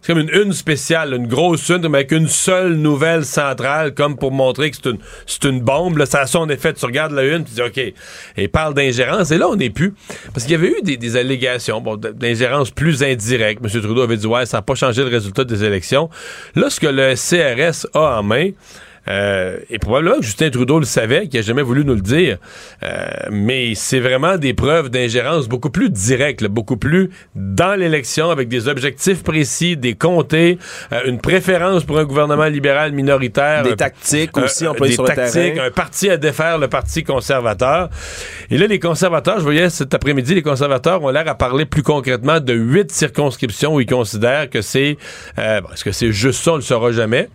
[0.04, 4.18] c'est comme une une spéciale, une grosse une, mais avec une seule nouvelle centrale, comme
[4.18, 5.96] pour montrer que c'est une, c'est une bombe.
[5.96, 6.74] Là, ça a son effet.
[6.74, 7.78] Tu regardes la une, tu dis OK.
[7.78, 7.94] Et
[8.36, 9.30] il parle d'ingérence.
[9.30, 9.94] Et là, on n'est plus.
[10.34, 13.64] Parce qu'il y avait eu des, des allégations bon, d'ingérence plus indirecte.
[13.64, 13.80] M.
[13.80, 16.10] Trudeau avait dit Ouais, ça n'a pas changé le résultat des élections.
[16.54, 18.50] Là, ce que le CRS a en main,
[19.08, 22.38] euh, et probablement que Justin Trudeau le savait, qu'il n'a jamais voulu nous le dire,
[22.82, 28.30] euh, mais c'est vraiment des preuves d'ingérence beaucoup plus directes, là, beaucoup plus dans l'élection,
[28.30, 30.58] avec des objectifs précis, des comtés,
[30.92, 33.62] euh, une préférence pour un gouvernement libéral minoritaire.
[33.62, 37.02] Des un- tactiques aussi un- employées des sur tactiques, un parti à défaire, le parti
[37.04, 37.90] conservateur.
[38.50, 41.82] Et là, les conservateurs, je voyais cet après-midi, les conservateurs ont l'air à parler plus
[41.82, 44.96] concrètement de huit circonscriptions où ils considèrent que c'est...
[45.38, 47.28] Euh, bon, Est-ce que c'est juste ça, on ne le saura jamais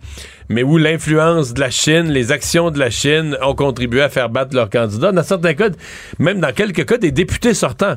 [0.50, 4.28] mais où l'influence de la Chine, les actions de la Chine ont contribué à faire
[4.28, 5.12] battre leurs candidats.
[5.12, 5.68] Dans certains cas,
[6.18, 7.94] même dans quelques cas, des députés sortants,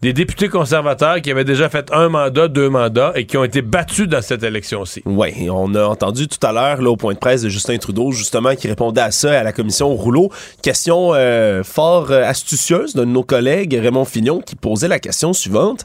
[0.00, 3.62] des députés conservateurs qui avaient déjà fait un mandat, deux mandats et qui ont été
[3.62, 5.02] battus dans cette élection-ci.
[5.06, 8.12] Oui, on a entendu tout à l'heure là, au point de presse de Justin Trudeau,
[8.12, 10.30] justement, qui répondait à ça à la commission Rouleau.
[10.62, 15.32] Question euh, fort euh, astucieuse d'un de nos collègues, Raymond Fignon, qui posait la question
[15.32, 15.84] suivante.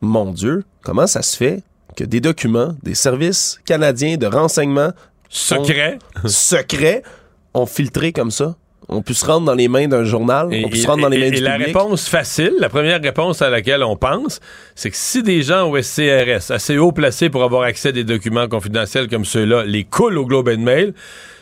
[0.00, 1.64] Mon Dieu, comment ça se fait
[1.96, 4.90] que des documents des services canadiens de renseignement
[5.28, 5.98] Secrets.
[7.54, 8.56] ont- filtré comme ça?
[8.88, 11.18] On peut se rendre dans les mains d'un journal, on peut se rendre dans les
[11.18, 14.40] mains et- du et la réponse facile, la première réponse à laquelle on pense,
[14.74, 18.04] c'est que si des gens au SCRS, assez haut placés pour avoir accès à des
[18.04, 20.92] documents confidentiels comme ceux-là, les coulent au Globe and Mail,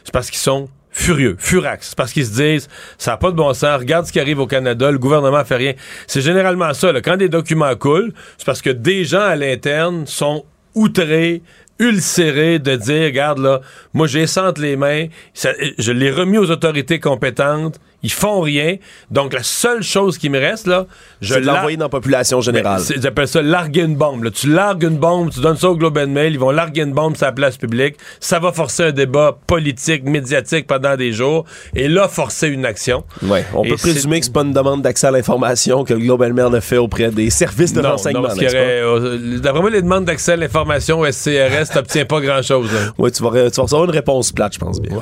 [0.05, 1.89] c'est parce qu'ils sont furieux, furax.
[1.89, 4.39] C'est parce qu'ils se disent, ça n'a pas de bon sens, regarde ce qui arrive
[4.39, 5.73] au Canada, le gouvernement fait rien.
[6.07, 6.93] C'est généralement ça.
[6.93, 7.01] là.
[7.01, 10.45] Quand des documents coulent, c'est parce que des gens à l'interne sont
[10.77, 11.43] outrés,
[11.83, 13.61] ulcérés de dire, regarde là,
[13.93, 18.77] moi j'ai entre les mains, je l'ai remis aux autorités compétentes, ils font rien.
[19.11, 20.87] Donc la seule chose qui me reste là,
[21.21, 22.81] je l'envoyer dans la population générale.
[23.05, 24.25] Appellent ça larguer une bombe.
[24.25, 24.31] là.
[24.31, 26.93] Tu largues une bombe, tu donnes ça au Globe and Mail, ils vont larguer une
[26.93, 27.97] bombe sur la place publique.
[28.21, 31.45] Ça va forcer un débat politique, médiatique pendant des jours.
[31.75, 33.05] Et là, forcer une action.
[33.23, 36.01] Ouais, on Et peut présumer que c'est pas une demande d'accès à l'information que le
[36.01, 38.29] Globe and Mail a fait auprès des services de renseignement.
[38.55, 42.73] euh, D'après moi, les demandes d'accès à l'information au SCRS, t'obtiens pas grand-chose.
[42.73, 42.81] là.
[42.99, 44.97] Ouais, tu vas, re- tu vas recevoir une réponse plate, je pense bien.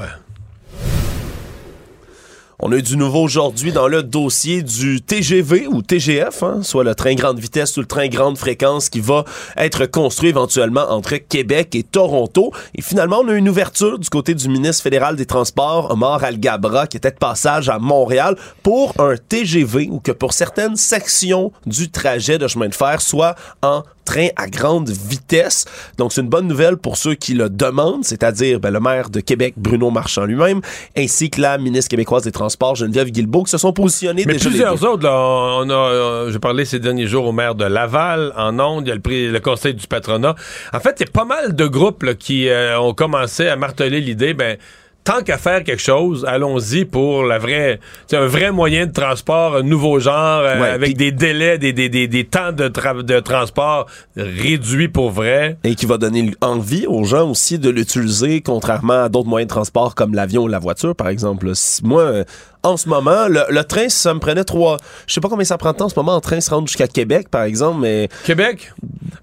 [2.62, 6.84] On a eu du nouveau aujourd'hui dans le dossier du TGV ou TGF, hein, soit
[6.84, 9.24] le train grande vitesse ou le train grande fréquence qui va
[9.56, 12.52] être construit éventuellement entre Québec et Toronto.
[12.74, 16.86] Et finalement, on a une ouverture du côté du ministre fédéral des Transports, Omar Al-Gabra,
[16.86, 21.90] qui était de passage à Montréal pour un TGV ou que pour certaines sections du
[21.90, 25.64] trajet de chemin de fer soit en train à grande vitesse.
[25.98, 29.20] Donc, c'est une bonne nouvelle pour ceux qui le demandent, c'est-à-dire ben, le maire de
[29.20, 30.60] Québec, Bruno Marchand lui-même,
[30.96, 34.48] ainsi que la ministre québécoise des Transports, Geneviève Guilbeault, qui se sont positionnés Mais déjà
[34.48, 38.32] plusieurs autres, là, on a, euh, j'ai parlé ces derniers jours au maire de Laval,
[38.36, 40.34] en Onde, il y a le, prix- le conseil du patronat.
[40.72, 43.56] En fait, il y a pas mal de groupes là, qui euh, ont commencé à
[43.56, 44.56] marteler l'idée, ben,
[45.02, 47.80] tant qu'à faire quelque chose, allons-y pour la vraie,
[48.12, 51.88] un vrai moyen de transport, un nouveau genre, euh, Ouais, avec des délais, des, des,
[51.88, 53.86] des, des temps de, tra- de transport
[54.16, 55.56] réduits pour vrai.
[55.64, 59.54] Et qui va donner envie aux gens aussi de l'utiliser, contrairement à d'autres moyens de
[59.54, 61.50] transport comme l'avion ou la voiture, par exemple.
[61.82, 62.24] Moi, euh,
[62.62, 64.76] en ce moment, le, le train, ça me prenait trois...
[65.06, 66.68] Je sais pas combien ça prend de temps en ce moment en train se rendre
[66.68, 68.08] jusqu'à Québec, par exemple, mais...
[68.24, 68.72] Québec?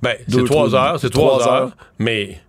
[0.02, 1.54] Ben, c'est trois heures, c'est trois heures.
[1.54, 1.72] heures.
[1.99, 2.40] Mais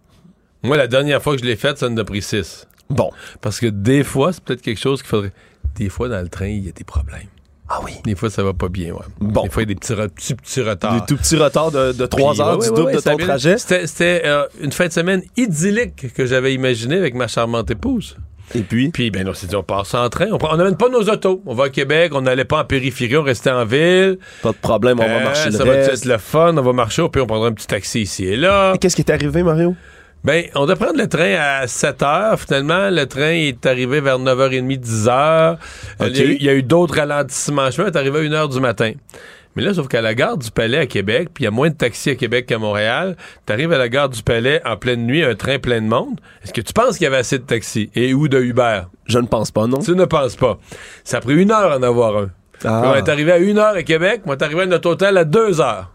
[0.62, 2.66] moi, la dernière fois que je l'ai faite, ça en a pris six.
[2.90, 3.10] Bon.
[3.40, 5.32] Parce que des fois, c'est peut-être quelque chose qu'il faudrait.
[5.76, 7.28] Des fois, dans le train, il y a des problèmes.
[7.68, 7.92] Ah oui.
[8.04, 9.04] Des fois, ça va pas bien, ouais.
[9.20, 9.42] Bon.
[9.42, 11.00] Des fois, il y a des petits, petits, petits retards.
[11.00, 13.00] Des tout petits retards de, de trois Puis, heures, ouais, du ouais, double ouais, de
[13.00, 13.58] ton trajet.
[13.58, 18.16] C'était euh, une fin de semaine idyllique que j'avais imaginée avec ma charmante épouse.
[18.54, 18.88] Et puis?
[18.88, 20.28] Puis, ben, on s'est dit, on passe en train.
[20.32, 21.42] On n'amène pas nos autos.
[21.44, 24.18] On va à Québec, on n'allait pas en périphérie, on restait en ville.
[24.42, 26.72] Pas de problème, on va Euh, marcher le Ça va être le fun, on va
[26.72, 28.72] marcher, puis on prendra un petit taxi ici et là.
[28.80, 29.76] Qu'est-ce qui est arrivé, Mario?
[30.28, 32.38] Ben, on doit prendre le train à 7 heures.
[32.38, 35.56] Finalement, le train est arrivé vers 9h30, 10h.
[36.00, 36.06] Ok.
[36.10, 37.70] Il y a eu- il y a eu, d'autres ralentissements.
[37.70, 38.92] Je est arrivé à 1h du matin.
[39.56, 41.70] Mais là, sauf qu'à la gare du Palais à Québec, puis il y a moins
[41.70, 45.24] de taxis à Québec qu'à Montréal, t'arrives à la gare du Palais en pleine nuit,
[45.24, 46.20] un train plein de monde.
[46.44, 47.88] Est-ce que tu penses qu'il y avait assez de taxis?
[47.94, 48.82] Et ou de Uber?
[49.06, 49.78] Je ne pense pas, non.
[49.78, 50.58] Tu ne penses pas.
[51.04, 52.28] Ça a pris une heure à en avoir un.
[52.66, 52.80] Ah.
[52.82, 54.90] Puis On est arrivé à une heure à Québec, moi, on est arrivé à notre
[54.90, 55.90] hôtel à deux heures.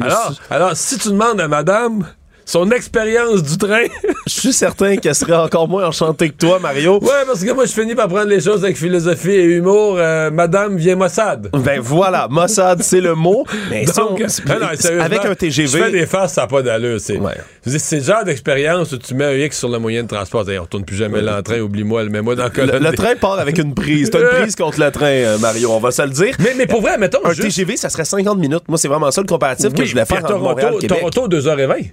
[0.00, 2.04] Alors, alors, si tu demandes à madame
[2.50, 3.84] son expérience du train.
[4.26, 6.98] Je suis certain qu'elle serait encore moins enchantée que toi, Mario.
[7.00, 9.96] Ouais, parce que moi, je finis par prendre les choses avec philosophie et humour.
[9.98, 11.48] Euh, madame vient Mossad.
[11.52, 13.44] Ben voilà, Mossad, c'est le mot.
[13.70, 15.78] Mais si Donc, on- non, sérieusement, avec un TGV.
[15.78, 17.00] Je fais des faces, ça n'a pas d'allure.
[17.00, 20.44] C'est le genre d'expérience où tu mets un X sur le moyen de transport.
[20.44, 22.82] D'ailleurs, on retourne plus jamais là en train, oublie-moi, mets-moi dans Le, colonne.
[22.82, 24.10] le train part avec une prise.
[24.10, 26.34] T'as une prise contre le train, euh, Mario, on va se le dire.
[26.40, 27.20] Mais, mais pour vrai, mettons.
[27.24, 28.64] Un juste- TGV, ça serait 50 minutes.
[28.68, 30.98] Moi, c'est vraiment ça le comparatif que je voulais faire Montréal Toronto, Québec.
[31.12, 31.90] Toronto, 2h20.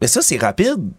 [0.00, 0.90] Mais ça, c'est rapide.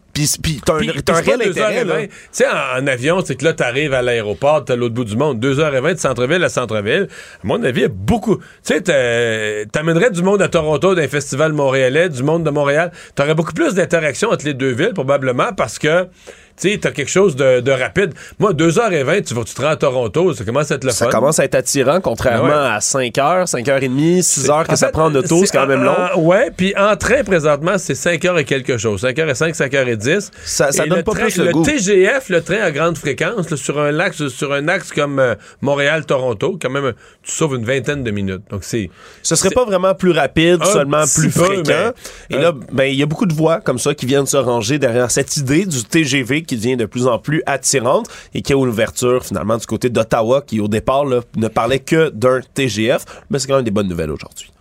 [0.42, 2.08] Puis, t'as un, as un réel intérêt.
[2.08, 5.16] Tu sais, en, avion, c'est que là, t'arrives à l'aéroport, t'es à l'autre bout du
[5.16, 7.08] monde, 2h20 de centre-ville à centre-ville.
[7.44, 8.38] À mon avis, il y a beaucoup.
[8.38, 12.92] Tu sais, t'amènerais du monde à Toronto d'un festival montréalais, du monde de Montréal.
[13.16, 16.08] T'aurais beaucoup plus d'interactions entre les deux villes, probablement, parce que
[16.62, 18.14] tu as quelque chose de, rapide.
[18.40, 21.12] Moi, 2h20, tu, vas, te rends à Toronto, ça commence à être le ça fun.
[21.12, 25.44] Ça commence à être attirant, contrairement à 5h, 5h30, 6h que ça prend en auto,
[25.46, 25.96] c'est quand même long.
[25.98, 29.04] Euh, ouais, puis en train, présentement, c'est 5h et quelque chose.
[29.04, 30.11] 5h05, 5h10.
[30.20, 31.64] Ça, donne le pas le.
[31.64, 36.58] TGF, le train à grande fréquence, sur, un axe, sur un axe comme euh, Montréal-Toronto,
[36.62, 36.94] quand même,
[37.24, 38.44] tu sauves une vingtaine de minutes.
[38.50, 38.90] Donc, c'est.
[39.24, 41.92] Ce serait pas vraiment plus rapide, seulement plus peu, fréquent.
[42.30, 42.42] Et hein?
[42.42, 45.12] là, ben, il y a beaucoup de voix comme ça qui viennent se ranger derrière
[45.12, 49.24] cette idée du TGV qui devient de plus en plus attirante et qui a l'ouverture,
[49.24, 53.06] finalement, du côté d'Ottawa, qui, au départ, ne parlait que d'un TGF.
[53.30, 54.52] Mais c'est quand même des bonnes nouvelles aujourd'hui.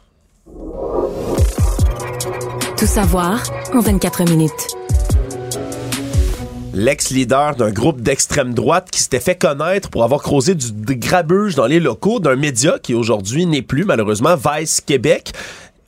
[2.77, 3.43] Tout savoir
[3.74, 4.80] en 24 minutes.
[6.73, 11.67] L'ex-leader d'un groupe d'extrême droite qui s'était fait connaître pour avoir causé du grabuge dans
[11.67, 15.33] les locaux d'un média qui aujourd'hui n'est plus malheureusement Vice Québec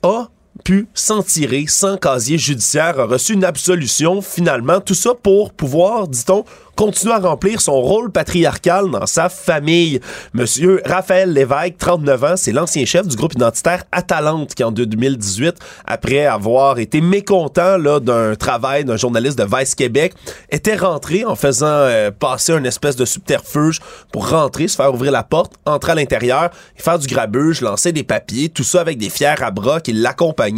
[0.03, 0.25] a
[0.63, 6.07] pu s'en tirer sans casier judiciaire, a reçu une absolution finalement, tout ça pour pouvoir,
[6.07, 6.45] dit-on,
[6.75, 9.99] continuer à remplir son rôle patriarcal dans sa famille.
[10.33, 15.55] Monsieur Raphaël Lévesque, 39 ans, c'est l'ancien chef du groupe identitaire Atalante qui en 2018,
[15.85, 20.13] après avoir été mécontent là, d'un travail d'un journaliste de Vice Québec,
[20.49, 23.79] était rentré en faisant euh, passer une espèce de subterfuge
[24.11, 27.91] pour rentrer, se faire ouvrir la porte, entrer à l'intérieur et faire du grabuge, lancer
[27.91, 30.52] des papiers, tout ça avec des fiers à bras qui l'accompagnaient.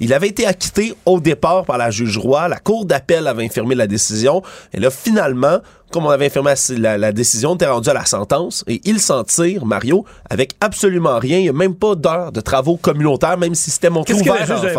[0.00, 2.48] Il avait été acquitté au départ par la juge Roy.
[2.48, 4.42] La cour d'appel avait infirmé la décision.
[4.72, 5.58] Et là, finalement,
[5.92, 9.22] comme on avait infirmé la, la décision, était rendu à la sentence et il s'en
[9.24, 11.38] tire, Mario, avec absolument rien.
[11.38, 14.28] Il n'y a même pas d'heure de travaux communautaires, même si c'était mon Qu'est-ce que
[14.28, 14.70] la juge a?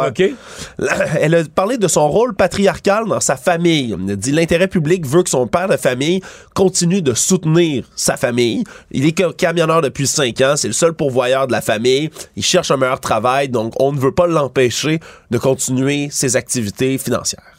[1.22, 3.96] Elle a parlé de son rôle patriarcal dans sa famille.
[4.08, 6.22] Elle a dit l'intérêt public veut que son père de famille
[6.54, 8.64] continue de soutenir sa famille.
[8.92, 12.10] Il est ca- camionneur depuis cinq ans, c'est le seul pourvoyeur de la famille.
[12.36, 15.00] Il cherche un meilleur travail, donc on ne veut pas l'empêcher
[15.32, 17.53] de continuer ses activités financières.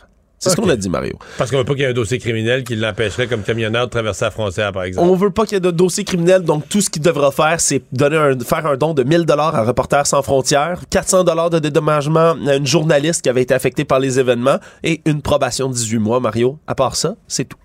[0.45, 1.19] C'est ce qu'on a dit, Mario.
[1.39, 3.91] Parce qu'on veut pas qu'il y ait un dossier criminel qui l'empêcherait comme camionneur de
[3.91, 5.09] traverser la frontière, par exemple.
[5.09, 7.61] On veut pas qu'il y ait de dossier criminel, donc tout ce qu'il devra faire,
[7.61, 11.51] c'est donner un, faire un don de 1000 dollars à Reporters sans frontières, 400 dollars
[11.51, 15.69] de dédommagement à une journaliste qui avait été affectée par les événements et une probation
[15.69, 16.59] de 18 mois, Mario.
[16.67, 17.59] À part ça, c'est tout.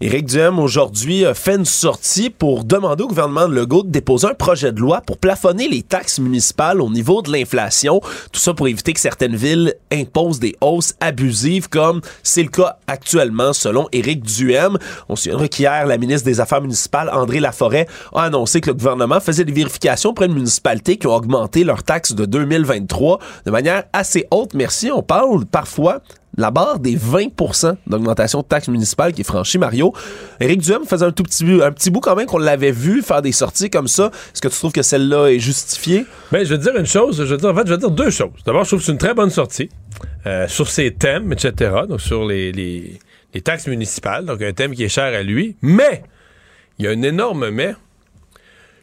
[0.00, 4.34] Éric Duhem, aujourd'hui, fait une sortie pour demander au gouvernement de Legault de déposer un
[4.34, 8.00] projet de loi pour plafonner les taxes municipales au niveau de l'inflation.
[8.30, 12.76] Tout ça pour éviter que certaines villes imposent des hausses abusives, comme c'est le cas
[12.86, 14.78] actuellement, selon Éric Duhem.
[15.08, 18.74] On se souviendra qu'hier, la ministre des Affaires municipales, André Laforêt, a annoncé que le
[18.74, 23.50] gouvernement faisait des vérifications auprès de municipalités qui ont augmenté leurs taxes de 2023 de
[23.50, 24.54] manière assez haute.
[24.54, 24.92] Merci.
[24.92, 26.02] On parle parfois
[26.38, 29.92] la barre des 20% d'augmentation de taxes municipales qui est franchie, Mario.
[30.40, 33.02] Éric Duhem faisait un tout petit bout, un petit bout quand même qu'on l'avait vu
[33.02, 34.12] faire des sorties comme ça.
[34.32, 36.06] Est-ce que tu trouves que celle-là est justifiée?
[36.30, 37.22] Ben, je vais te dire une chose.
[37.24, 38.30] Je en fait, je vais te dire deux choses.
[38.46, 39.68] D'abord, je trouve que c'est une très bonne sortie
[40.26, 41.72] euh, sur ses thèmes, etc.
[41.88, 43.00] Donc, sur les,
[43.42, 44.24] taxes municipales.
[44.24, 45.56] Donc, un thème qui est cher à lui.
[45.60, 46.04] Mais,
[46.78, 47.74] il y a un énorme mais.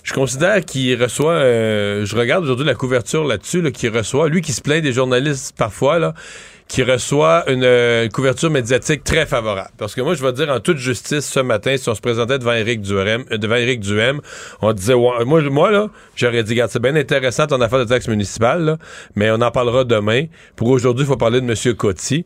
[0.04, 4.42] Je considère qu'il reçoit, euh, je regarde aujourd'hui la couverture là-dessus, là, qu'il reçoit, lui
[4.42, 6.14] qui se plaint des journalistes parfois, là,
[6.68, 9.70] qui reçoit une, euh, couverture médiatique très favorable.
[9.78, 12.40] Parce que moi, je vais dire en toute justice, ce matin, si on se présentait
[12.40, 14.20] devant Éric Duhem, euh, devant Éric Duhem,
[14.62, 17.86] on disait, ouais, moi, moi, là, j'aurais dit, regarde, c'est bien intéressant ton affaire de
[17.86, 18.78] taxe municipale, là,
[19.16, 20.26] mais on en parlera demain.
[20.56, 21.76] Pour aujourd'hui, il faut parler de M.
[21.76, 22.26] Coty.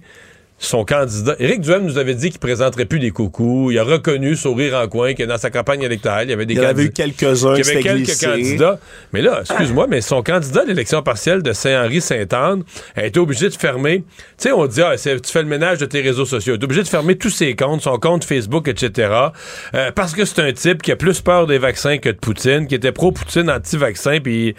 [0.61, 1.35] Son candidat.
[1.39, 3.71] Éric Duhem nous avait dit qu'il présenterait plus des coucous.
[3.71, 6.53] Il a reconnu, sourire en coin, que dans sa campagne électorale, il y avait des
[6.55, 8.79] Il y en avait eu candidats- quelques-uns qui y avait quelques candidats.
[9.13, 12.63] Mais là, excuse-moi, mais son candidat à l'élection partielle de Saint-Henri-Sainte-Anne
[12.95, 13.99] a été obligé de fermer.
[13.99, 14.03] Tu
[14.37, 16.55] sais, on dit, ah, tu fais le ménage de tes réseaux sociaux.
[16.55, 19.11] Il est obligé de fermer tous ses comptes, son compte Facebook, etc.
[19.75, 22.67] euh, parce que c'est un type qui a plus peur des vaccins que de Poutine,
[22.67, 24.55] qui était pro-Poutine, anti-vaccin, puis.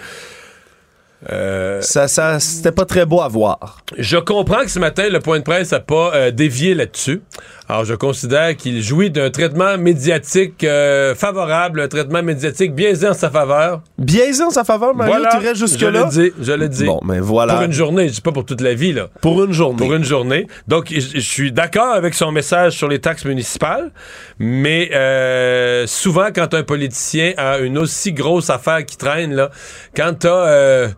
[1.31, 3.79] Euh, Ça, ça, c'était pas très beau à voir.
[3.99, 7.21] je comprends que ce matin, le point de presse n'a pas euh, dévié là-dessus.
[7.69, 13.15] Alors, je considère qu'il jouit d'un traitement médiatique euh, favorable, un traitement médiatique biaisé en
[13.15, 13.83] sa faveur.
[13.99, 16.05] Biaisé en sa faveur, Mario, Voilà, tu restes je jusque-là?
[16.07, 16.85] le dis, je le dis.
[16.85, 17.55] Bon, mais voilà.
[17.55, 19.09] Pour une journée, je dis pas pour toute la vie, là.
[19.21, 19.77] Pour une journée.
[19.77, 20.47] Pour une journée.
[20.67, 23.93] Donc, je je suis d'accord avec son message sur les taxes municipales,
[24.39, 24.91] mais
[25.87, 29.51] souvent, quand un politicien a une aussi grosse affaire qui traîne, là,
[29.95, 30.89] quand t'as...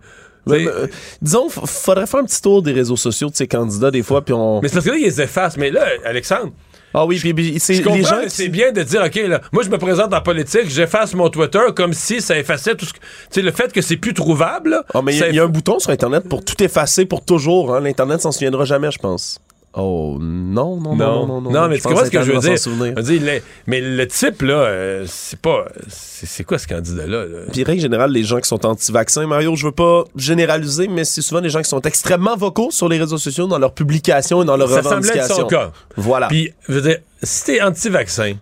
[0.50, 0.86] Euh, euh,
[1.20, 4.34] disons, faudrait faire un petit tour des réseaux sociaux de ces candidats des fois, puis
[4.34, 4.60] on.
[4.60, 5.56] mais c'est parce que là, ils les effacent.
[5.56, 6.50] Mais là, Alexandre,
[6.94, 8.16] Ah oui, puis, c'est les gens.
[8.28, 11.60] c'est bien de dire, OK, là, moi, je me présente en politique, j'efface mon Twitter
[11.76, 12.98] comme si ça effaçait tout ce que.
[12.98, 15.38] Tu sais, le fait que c'est plus trouvable, là, Ah, mais il y, a- y
[15.38, 17.74] a un bouton sur Internet pour tout effacer pour toujours.
[17.74, 17.80] Hein.
[17.80, 19.40] L'Internet s'en souviendra jamais, je pense.
[19.74, 21.50] Oh, non, non, non, non, non.
[21.50, 23.42] Non, mais tu comprends ce que je veux dire?
[23.66, 25.64] mais le type, là, euh, c'est pas.
[25.88, 27.24] C'est quoi ce candidat-là?
[27.24, 27.38] là?
[27.50, 31.22] Puis, règle générale, les gens qui sont anti-vaccins, Mario, je veux pas généraliser, mais c'est
[31.22, 34.44] souvent des gens qui sont extrêmement vocaux sur les réseaux sociaux, dans leurs publications et
[34.44, 35.36] dans leurs Ça semblait revendications.
[35.36, 35.72] son cas.
[35.96, 36.28] Voilà.
[36.28, 38.34] Puis, je veux dire, si t'es anti-vaccin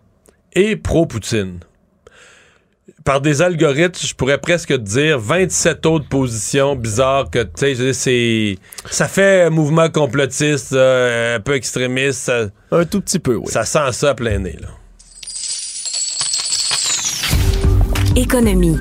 [0.54, 1.60] et pro-Poutine,
[3.04, 7.92] par des algorithmes, je pourrais presque te dire 27 autres positions bizarres que, tu sais,
[7.92, 8.58] c'est.
[8.90, 12.20] Ça fait un mouvement complotiste, euh, un peu extrémiste.
[12.20, 13.46] ça- Un tout petit peu, oui.
[13.48, 14.68] Ça sent ça à plein nez, là.
[18.16, 18.76] Économie.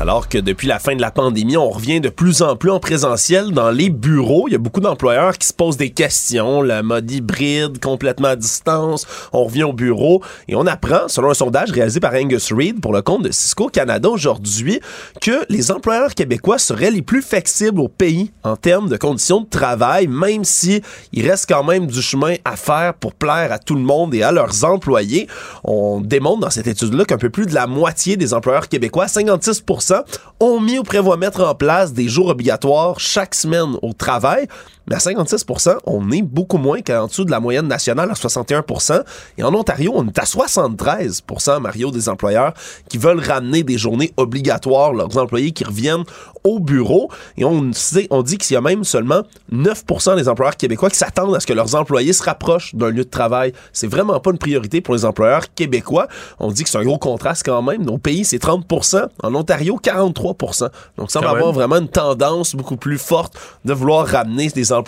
[0.00, 2.80] Alors que depuis la fin de la pandémie, on revient de plus en plus en
[2.80, 4.48] présentiel dans les bureaux.
[4.48, 8.36] Il y a beaucoup d'employeurs qui se posent des questions, le mode hybride, complètement à
[8.36, 9.06] distance.
[9.34, 12.94] On revient au bureau et on apprend, selon un sondage réalisé par Angus Reid pour
[12.94, 14.80] le compte de Cisco Canada aujourd'hui,
[15.20, 19.50] que les employeurs québécois seraient les plus flexibles au pays en termes de conditions de
[19.50, 20.80] travail, même si
[21.12, 24.22] il reste quand même du chemin à faire pour plaire à tout le monde et
[24.22, 25.28] à leurs employés.
[25.62, 29.60] On démontre dans cette étude-là qu'un peu plus de la moitié des employeurs québécois, 56
[30.40, 34.48] ont mis ou prévoient mettre en place des jours obligatoires chaque semaine au travail.
[34.90, 35.46] Mais à 56
[35.86, 38.64] on est beaucoup moins qu'en dessous de la moyenne nationale à 61
[39.38, 42.54] Et en Ontario, on est à 73% Mario, des employeurs
[42.88, 46.02] qui veulent ramener des journées obligatoires, leurs employés qui reviennent
[46.42, 47.08] au bureau.
[47.36, 49.22] Et on, sait, on dit qu'il y a même seulement
[49.52, 53.04] 9% des employeurs québécois qui s'attendent à ce que leurs employés se rapprochent d'un lieu
[53.04, 53.52] de travail.
[53.72, 56.08] C'est vraiment pas une priorité pour les employeurs québécois.
[56.40, 57.88] On dit que c'est un gros contraste quand même.
[57.88, 58.66] Au pays, c'est 30
[59.22, 64.04] En Ontario, 43% Donc, ça va avoir vraiment une tendance beaucoup plus forte de vouloir
[64.04, 64.79] ramener des employés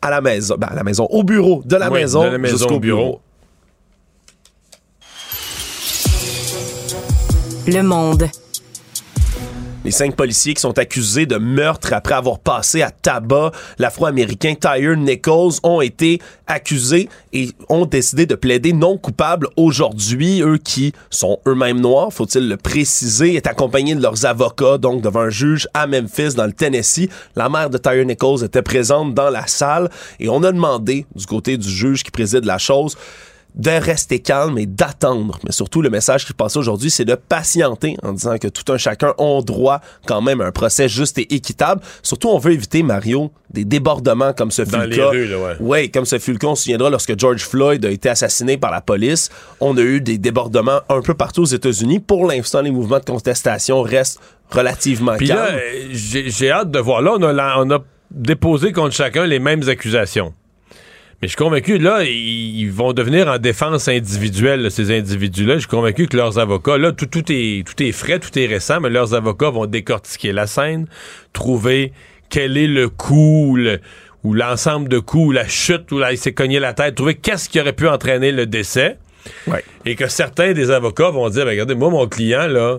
[0.00, 2.80] à la maison, ben, à la maison, au bureau, de la Oui, maison, jusqu'au au
[2.80, 3.02] bureau.
[3.02, 3.20] bureau.
[7.66, 8.28] Le monde.
[9.84, 14.96] Les cinq policiers qui sont accusés de meurtre après avoir passé à tabac l'afro-américain Tyre
[14.96, 20.40] Nichols ont été accusés et ont décidé de plaider non coupable aujourd'hui.
[20.40, 25.22] Eux qui sont eux-mêmes noirs, faut-il le préciser, est accompagnés de leurs avocats, donc devant
[25.22, 27.08] un juge à Memphis, dans le Tennessee.
[27.34, 29.90] La mère de Tyre Nichols était présente dans la salle
[30.20, 32.96] et on a demandé du côté du juge qui préside la chose
[33.54, 35.38] de rester calme et d'attendre.
[35.44, 38.78] Mais surtout, le message qui passe aujourd'hui, c'est de patienter en disant que tout un
[38.78, 41.82] chacun ont droit quand même à un procès juste et équitable.
[42.02, 45.08] Surtout, on veut éviter, Mario, des débordements comme ce fut le cas.
[45.08, 45.56] rues, là, ouais.
[45.60, 48.56] Oui, comme ce fut le cas, on se souviendra lorsque George Floyd a été assassiné
[48.56, 49.28] par la police.
[49.60, 52.00] On a eu des débordements un peu partout aux États-Unis.
[52.00, 54.20] Pour l'instant, les mouvements de contestation restent
[54.50, 55.38] relativement Puis calmes.
[55.38, 57.02] là, euh, j'ai j'ai hâte de voir.
[57.02, 57.78] Là, on a, on a
[58.10, 60.32] déposé contre chacun les mêmes accusations.
[61.22, 65.54] Mais je suis convaincu, là, ils vont devenir en défense individuelle, là, ces individus-là.
[65.54, 68.46] Je suis convaincu que leurs avocats, là, tout, tout, est, tout est frais, tout est
[68.46, 70.86] récent, mais leurs avocats vont décortiquer la scène,
[71.32, 71.92] trouver
[72.28, 73.78] quel est le coup, le-
[74.24, 77.14] ou l'ensemble de coups, ou la chute, où là, il s'est cogné la tête, trouver
[77.14, 78.98] qu'est-ce qui aurait pu entraîner le décès.
[79.84, 82.78] Et que certains des avocats vont dire, ben, regardez, moi, mon client, là,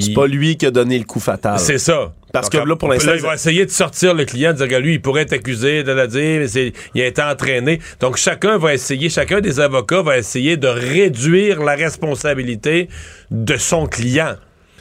[0.00, 1.58] C'est pas lui qui a donné le coup fatal.
[1.58, 2.12] c'est ça.
[2.32, 4.68] Parce Donc, que là, pour l'instant, ils vont essayer de sortir le client, de dire
[4.68, 7.78] que lui, il pourrait être accusé de la dire, mais c'est, il a été entraîné.
[8.00, 12.88] Donc, chacun va essayer, chacun des avocats va essayer de réduire la responsabilité
[13.30, 14.34] de son client.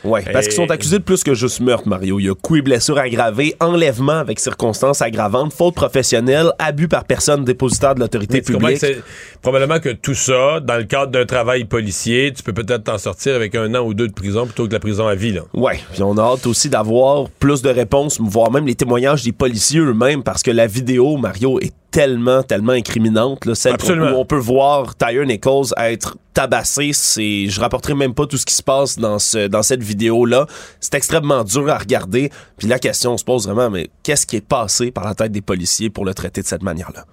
[0.04, 2.20] Oui, parce qu'ils sont accusés de plus que juste meurtre, Mario.
[2.20, 7.06] Il y a coups et blessures aggravées, enlèvement avec circonstances aggravantes, faute professionnelle, abus par
[7.06, 8.78] personne dépositaire de l'autorité que publique.
[8.78, 9.02] c'est
[9.42, 13.36] probablement que tout ça, dans le cadre d'un travail policier, tu peux peut-être t'en sortir
[13.36, 15.42] avec un an ou deux de prison plutôt que la prison à vie, là.
[15.54, 19.32] Ouais, puis on a hâte aussi d'avoir plus de réponses, voire même les témoignages des
[19.32, 23.46] policiers eux-mêmes, parce que la vidéo, Mario, est tellement, tellement incriminante.
[23.46, 24.12] Là, celle Absolument.
[24.12, 26.90] où on peut voir Tyre Nichols être tabassé.
[26.92, 30.48] C'est, je rapporterai même pas tout ce qui se passe dans ce, dans cette vidéo-là.
[30.80, 32.32] C'est extrêmement dur à regarder.
[32.58, 35.42] Puis la question se pose vraiment, mais qu'est-ce qui est passé par la tête des
[35.42, 37.06] policiers pour le traiter de cette manière-là?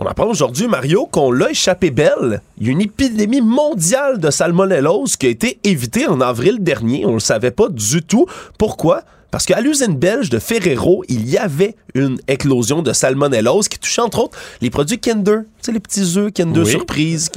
[0.00, 2.40] On apprend aujourd'hui, Mario, qu'on l'a échappé belle.
[2.58, 7.06] Il y a une épidémie mondiale de salmonellose qui a été évitée en avril dernier.
[7.06, 8.26] On le savait pas du tout.
[8.58, 9.02] Pourquoi?
[9.30, 14.00] Parce qu'à l'usine belge de Ferrero, il y avait une éclosion de salmonellose qui touchait
[14.00, 15.40] entre autres les produits Kinder.
[15.60, 16.42] Tu sais, les petits œufs Oui, qui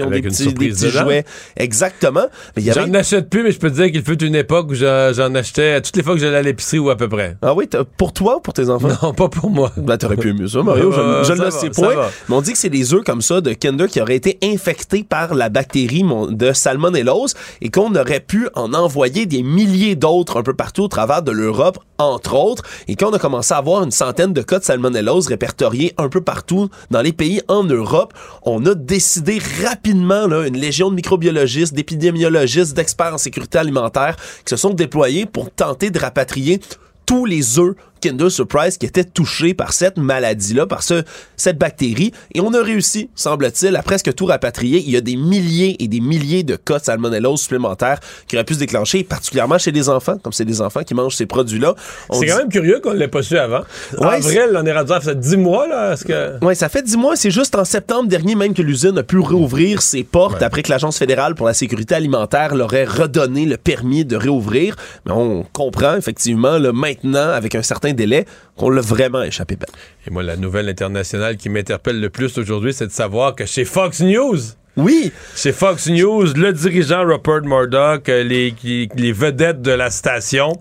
[0.03, 1.25] ont avec des une petits, des petits jouets.
[1.57, 2.27] Exactement.
[2.55, 4.35] Mais il y avait J'en achète plus, mais je peux te dire qu'il fut une
[4.35, 6.95] époque où j'en j'en achetais à toutes les fois que j'allais à l'épicerie ou à
[6.95, 7.37] peu près.
[7.41, 7.67] Ah oui,
[7.97, 8.89] pour toi ou pour tes enfants?
[9.01, 9.71] Non, pas pour moi.
[9.77, 10.93] Ben, t'aurais pu mieux ça, Mario.
[10.93, 12.09] Euh, je ça le sais va.
[12.29, 15.03] Mais on dit que c'est des œufs comme ça de Kinder qui auraient été infectés
[15.03, 20.43] par la bactérie de salmonellose et qu'on aurait pu en envoyer des milliers d'autres un
[20.43, 23.91] peu partout au travers de l'Europe, entre autres, et qu'on a commencé à avoir une
[23.91, 28.13] centaine de cas de salmonellose répertoriés un peu partout dans les pays en Europe.
[28.43, 34.15] On a décidé rapidement, une légion de microbiologistes, d'épidémiologistes, d'experts en sécurité alimentaire
[34.45, 36.59] qui se sont déployés pour tenter de rapatrier
[37.05, 41.03] tous les œufs Kinder Surprise qui étaient touchés par cette maladie-là, par ce,
[41.37, 42.11] cette bactérie.
[42.33, 44.79] Et on a réussi, semble-t-il, à presque tout rapatrier.
[44.85, 48.43] Il y a des milliers et des milliers de cas de salmonellose supplémentaires qui auraient
[48.45, 51.75] pu se déclencher, particulièrement chez les enfants, comme c'est des enfants qui mangent ces produits-là.
[52.11, 53.61] C'est dit- quand même curieux qu'on ne l'ait pas su avant.
[53.97, 55.95] En Ouais, avril, on est rendu à ça fait 10 mois, là.
[55.97, 56.43] Que.
[56.43, 57.15] Ouais, ça fait 10 mois.
[57.15, 60.69] C'est juste en septembre dernier même que l'usine a pu réouvrir ses portes après que
[60.71, 64.75] l'Agence fédérale pour la sécurité alimentaire leur ait redonné le permis de réouvrir.
[65.05, 68.25] Mais on comprend effectivement là, maintenant, avec un certain délai,
[68.57, 69.69] qu'on l'a vraiment échappé belle.
[70.07, 73.65] Et moi, la nouvelle internationale qui m'interpelle le plus aujourd'hui, c'est de savoir que chez
[73.65, 74.37] Fox News.
[74.77, 75.11] Oui.
[75.35, 80.57] Chez Fox News, le dirigeant Rupert Murdoch, euh, les vedettes de la station,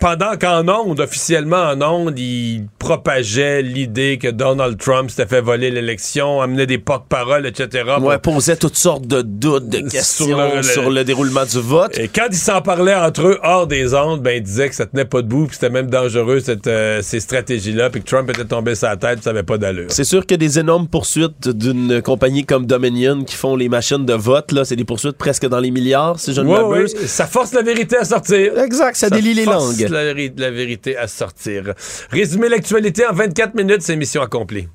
[0.00, 5.70] pendant qu'en ondes, officiellement en ondes, il propageait l'idée que Donald Trump s'était fait voler
[5.70, 7.84] l'élection, amenait des porte-paroles, etc.
[8.00, 10.26] Ouais, posait toutes sortes de doutes, de questions
[10.62, 11.96] sur le- le, déroulement du vote.
[11.98, 14.86] Et quand ils s'en parlaient entre eux hors des ondes, ben ils disaient que ça
[14.86, 18.44] tenait pas debout, puis c'était même dangereux cette, euh, ces stratégies-là, puis que Trump était
[18.44, 19.86] tombé sur la tête, ça avait pas d'allure.
[19.88, 24.14] C'est sûr que des énormes poursuites d'une compagnie comme Dominion qui font les machines de
[24.14, 26.94] vote, là, c'est des poursuites presque dans les milliards, si je ne Ouais, m'abuse.
[26.94, 28.58] ouais, ça force la vérité à sortir.
[28.58, 29.89] Exact, ça délie les langues.
[29.90, 31.74] La, la vérité à sortir.
[32.10, 34.68] Résumer l'actualité en 24 minutes, c'est mission accomplie.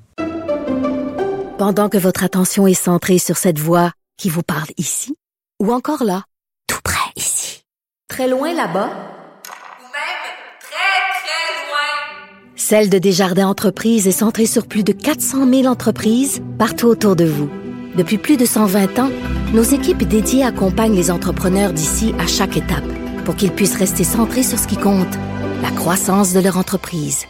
[1.58, 5.16] Pendant que votre attention est centrée sur cette voix qui vous parle ici,
[5.62, 6.24] ou encore là,
[6.68, 7.62] tout près ici,
[8.08, 10.22] très loin là-bas, Ou même
[10.60, 12.56] très, très loin.
[12.56, 17.24] Celle de Desjardins Entreprises est centrée sur plus de 400 000 entreprises partout autour de
[17.24, 17.50] vous.
[17.96, 19.10] Depuis plus de 120 ans,
[19.54, 22.84] nos équipes dédiées accompagnent les entrepreneurs d'ici à chaque étape
[23.26, 25.14] pour qu'ils puissent rester centrés sur ce qui compte,
[25.60, 27.26] la croissance de leur entreprise.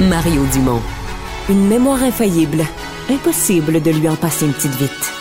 [0.00, 0.80] Mario Dumont.
[1.50, 2.64] Une mémoire infaillible.
[3.10, 5.12] Impossible de lui en passer une petite vite.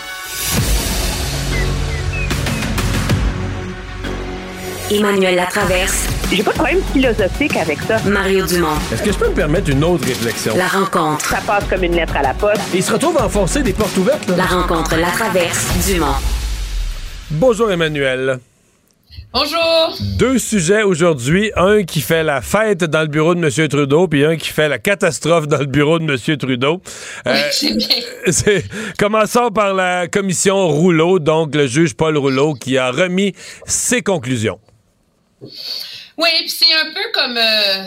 [4.89, 6.07] Emmanuel Latraverse.
[6.31, 7.97] J'ai pas de problème philosophique avec ça.
[8.05, 8.77] Mario Dumont.
[8.93, 10.55] Est-ce que je peux me permettre une autre réflexion?
[10.55, 11.25] La rencontre.
[11.25, 12.61] Ça passe comme une lettre à la poste.
[12.73, 14.25] Et il se retrouve à enfoncer des portes ouvertes.
[14.29, 14.37] là.
[14.37, 15.67] La rencontre Latraverse.
[15.85, 16.15] Dumont.
[17.31, 18.39] Bonjour Emmanuel.
[19.31, 19.95] Bonjour.
[20.17, 21.51] Deux sujets aujourd'hui.
[21.55, 23.67] Un qui fait la fête dans le bureau de M.
[23.67, 26.37] Trudeau, puis un qui fait la catastrophe dans le bureau de M.
[26.37, 26.81] Trudeau.
[27.27, 28.61] Euh, bien.
[28.99, 33.33] Commençons par la commission Rouleau, donc le juge Paul Rouleau qui a remis
[33.65, 34.59] ses conclusions.
[35.41, 37.37] Oui, puis c'est un peu comme.
[37.37, 37.83] euh,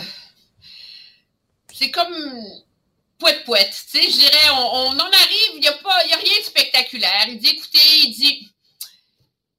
[1.73, 2.13] c'est comme.
[3.19, 3.73] Pouette pouette.
[3.91, 6.39] Tu sais, je dirais, on, on en arrive, il n'y a, pas- y a rien
[6.39, 7.25] de spectaculaire.
[7.29, 8.51] Il dit, écoutez, il dit.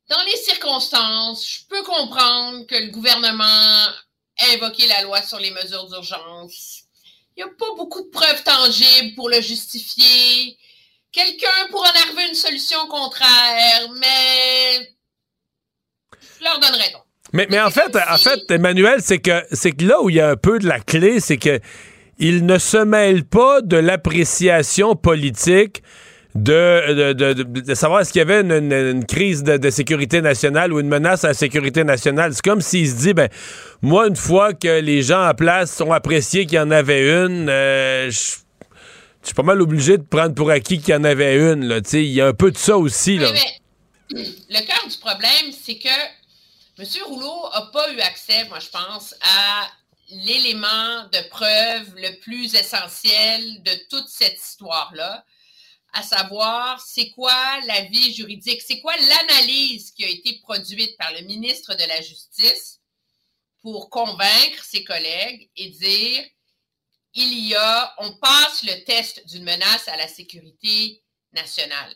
[0.08, 5.50] Dans les circonstances, je peux comprendre que le gouvernement a invoqué la loi sur les
[5.50, 6.84] mesures d'urgence.
[7.36, 10.56] Il n'y a pas beaucoup de preuves tangibles pour le justifier.
[11.12, 14.88] Quelqu'un pourra en arriver une solution contraire, mais
[16.38, 17.02] je leur donnerai donc.
[17.34, 20.20] Mais, mais en fait, en fait, Emmanuel, c'est que c'est que là où il y
[20.20, 21.60] a un peu de la clé, c'est que
[22.18, 25.82] il ne se mêle pas de l'appréciation politique
[26.42, 31.28] de, savoir est-ce qu'il y avait une, crise de, sécurité nationale ou une menace à
[31.28, 32.34] la sécurité nationale.
[32.34, 33.28] C'est comme s'il se dit, ben,
[33.82, 37.48] moi, une fois que les gens en place ont apprécié qu'il y en avait une,
[37.48, 41.82] euh, je suis pas mal obligé de prendre pour acquis qu'il y en avait une.
[41.92, 43.18] Il y a un peu de ça aussi.
[43.18, 43.30] Là.
[44.10, 45.88] Le cœur du problème, c'est que
[46.78, 46.86] M.
[47.06, 49.66] Rouleau n'a pas eu accès, moi, je pense, à
[50.10, 55.24] l'élément de preuve le plus essentiel de toute cette histoire-là,
[55.92, 61.22] à savoir c'est quoi l'avis juridique, c'est quoi l'analyse qui a été produite par le
[61.22, 62.80] ministre de la Justice
[63.62, 66.24] pour convaincre ses collègues et dire
[67.14, 71.02] il y a, on passe le test d'une menace à la sécurité
[71.32, 71.94] nationale.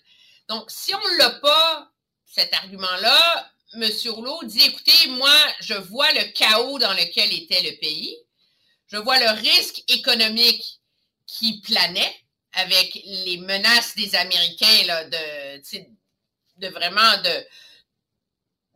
[0.49, 1.93] Donc, si on ne l'a pas,
[2.27, 3.91] cet argument-là, M.
[4.09, 8.17] Rouleau dit écoutez, moi, je vois le chaos dans lequel était le pays,
[8.89, 10.81] je vois le risque économique
[11.27, 12.22] qui planait
[12.53, 15.63] avec les menaces des Américains là, de,
[16.59, 17.47] de vraiment de,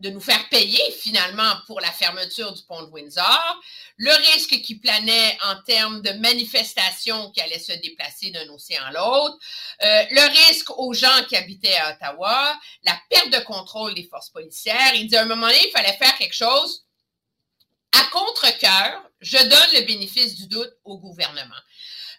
[0.01, 3.61] de nous faire payer finalement pour la fermeture du pont de Windsor,
[3.97, 8.93] le risque qui planait en termes de manifestations qui allaient se déplacer d'un océan à
[8.93, 9.39] l'autre,
[9.83, 14.31] euh, le risque aux gens qui habitaient à Ottawa, la perte de contrôle des forces
[14.31, 14.95] policières.
[14.95, 16.85] Il dit à un moment donné, il fallait faire quelque chose
[17.93, 19.03] à contre-cœur.
[19.21, 21.57] Je donne le bénéfice du doute au gouvernement.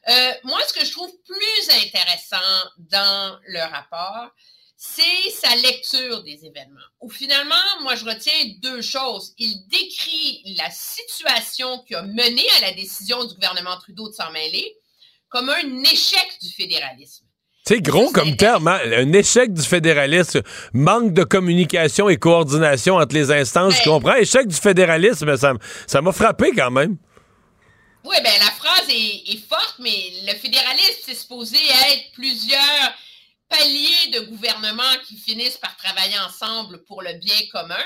[0.09, 2.37] Euh, moi, ce que je trouve plus intéressant
[2.77, 4.31] dans le rapport,
[4.77, 6.79] c'est sa lecture des événements.
[7.01, 8.31] Ou finalement, moi, je retiens
[8.61, 9.33] deux choses.
[9.37, 14.31] Il décrit la situation qui a mené à la décision du gouvernement Trudeau de s'en
[14.31, 14.75] mêler
[15.29, 17.25] comme un échec du fédéralisme.
[17.65, 18.79] C'est gros comme terme, hein?
[18.85, 24.15] un échec du fédéralisme, manque de communication et coordination entre les instances, je comprends?
[24.15, 26.95] Échec du fédéralisme, ça m'a frappé quand même.
[28.07, 31.57] Oui, bien, la phrase est, forte, mais le fédéralisme, c'est supposé
[31.91, 32.93] être plusieurs
[33.49, 37.83] paliers de gouvernement qui finissent par travailler ensemble pour le bien commun.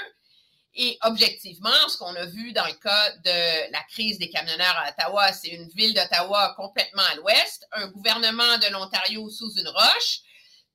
[0.75, 4.91] Et objectivement, ce qu'on a vu dans le cas de la crise des camionneurs à
[4.91, 10.19] Ottawa, c'est une ville d'Ottawa complètement à l'ouest, un gouvernement de l'Ontario sous une roche,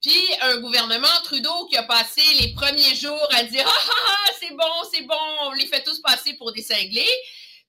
[0.02, 4.32] puis un gouvernement Trudeau qui a passé les premiers jours à dire ah, ah, ah
[4.40, 7.14] c'est bon, c'est bon, on les fait tous passer pour des cinglés,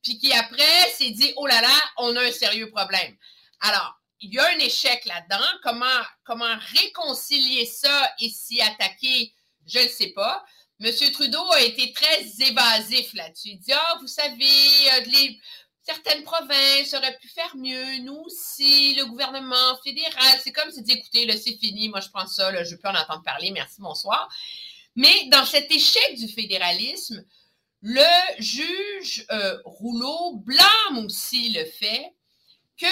[0.04, 3.16] puis qui après s'est dit oh là là, on a un sérieux problème.
[3.62, 5.46] Alors, il y a un échec là-dedans.
[5.64, 9.34] Comment, comment réconcilier ça et s'y attaquer,
[9.66, 10.44] je ne sais pas.
[10.80, 10.92] M.
[11.12, 13.50] Trudeau a été très évasif là-dessus.
[13.50, 15.02] Il dit Ah, vous savez, euh,
[15.82, 20.40] certaines provinces auraient pu faire mieux, nous aussi, le gouvernement fédéral.
[20.44, 22.90] C'est comme si dit écoutez, là, c'est fini, moi je prends ça, là, je peux
[22.90, 24.30] en entendre parler, merci, bonsoir.
[24.96, 27.24] Mais dans cet échec du fédéralisme,
[27.82, 32.14] le juge euh, Rouleau blâme aussi le fait
[32.80, 32.88] que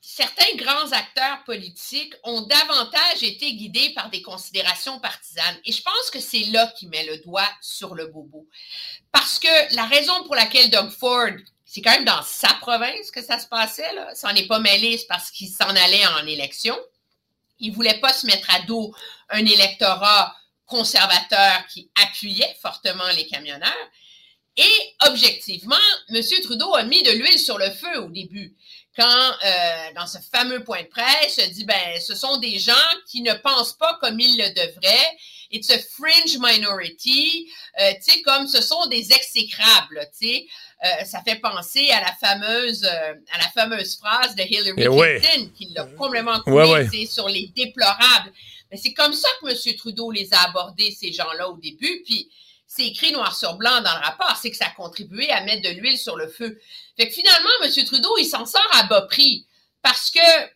[0.00, 5.58] certains grands acteurs politiques ont davantage été guidés par des considérations partisanes.
[5.64, 8.46] Et je pense que c'est là qu'il met le doigt sur le bobo.
[9.12, 11.30] Parce que la raison pour laquelle Doug Ford,
[11.64, 14.96] c'est quand même dans sa province que ça se passait, là, s'en est pas mêlé,
[14.96, 16.76] c'est parce qu'il s'en allait en élection.
[17.58, 18.94] Il voulait pas se mettre à dos
[19.28, 20.34] un électorat
[20.68, 23.90] conservateur qui appuyait fortement les camionneurs.
[24.56, 25.76] Et objectivement,
[26.10, 26.20] M.
[26.42, 28.56] Trudeau a mis de l'huile sur le feu au début
[28.98, 32.72] quand, euh, dans ce fameux point de presse, dit, ben, ce sont des gens
[33.06, 35.16] qui ne pensent pas comme ils le devraient.
[35.50, 37.48] It's a fringe minority.
[37.80, 40.46] Euh, tu sais, comme ce sont des exécrables, tu sais.
[40.84, 45.50] Euh, ça fait penser à la fameuse, à la fameuse phrase de Hillary eh Clinton,
[45.56, 48.32] qui l'a complètement coulé, sur les déplorables.
[48.70, 49.76] Mais c'est comme ça que M.
[49.76, 52.02] Trudeau les a abordés, ces gens-là, au début.
[52.04, 52.30] Puis,
[52.68, 55.62] c'est écrit noir sur blanc dans le rapport, c'est que ça a contribué à mettre
[55.62, 56.60] de l'huile sur le feu.
[56.96, 57.84] Fait que finalement, M.
[57.84, 59.46] Trudeau, il s'en sort à bas prix
[59.82, 60.50] parce que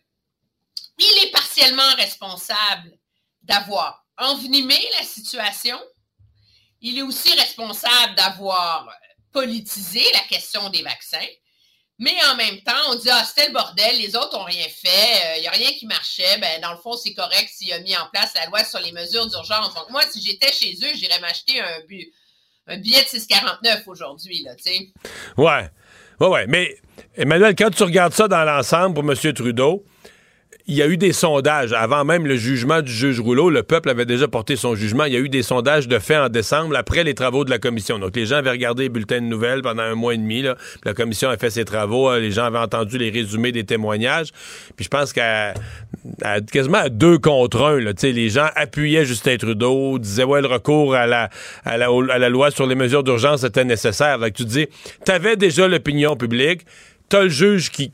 [0.99, 2.97] il est partiellement responsable
[3.41, 5.79] d'avoir envenimé la situation.
[6.81, 8.87] Il est aussi responsable d'avoir
[9.31, 11.17] politisé la question des vaccins.
[12.03, 15.35] Mais en même temps, on dit Ah, c'était le bordel, les autres n'ont rien fait,
[15.35, 16.37] il euh, n'y a rien qui marchait.
[16.41, 18.91] Ben, dans le fond, c'est correct s'il a mis en place la loi sur les
[18.91, 19.73] mesures d'urgence.
[19.73, 21.79] Donc, moi, si j'étais chez eux, j'irais m'acheter un,
[22.67, 24.89] un billet de 6,49 aujourd'hui, là, tu sais.
[25.37, 25.69] Ouais.
[26.19, 26.45] Ouais, ouais.
[26.47, 26.75] Mais,
[27.15, 29.33] Emmanuel, quand tu regardes ça dans l'ensemble pour M.
[29.33, 29.85] Trudeau,
[30.65, 31.73] il y a eu des sondages.
[31.73, 35.03] Avant même le jugement du juge Rouleau, le peuple avait déjà porté son jugement.
[35.03, 37.59] Il y a eu des sondages de fait en décembre, après les travaux de la
[37.59, 37.99] commission.
[37.99, 40.45] Donc, les gens avaient regardé les bulletins de nouvelles pendant un mois et demi.
[40.85, 42.09] La commission a fait ses travaux.
[42.09, 44.29] Euh, les gens avaient entendu les résumés des témoignages.
[44.77, 45.53] Puis je pense qu'à
[46.51, 51.07] quasiment deux contre un, là, les gens appuyaient Justin Trudeau, disaient, ouais, le recours à
[51.07, 54.17] la, loi sur les mesures d'urgence était nécessaire.
[54.17, 54.67] Donc, tu dis,
[55.05, 56.61] tu avais déjà l'opinion publique,
[57.09, 57.91] tu as le juge qui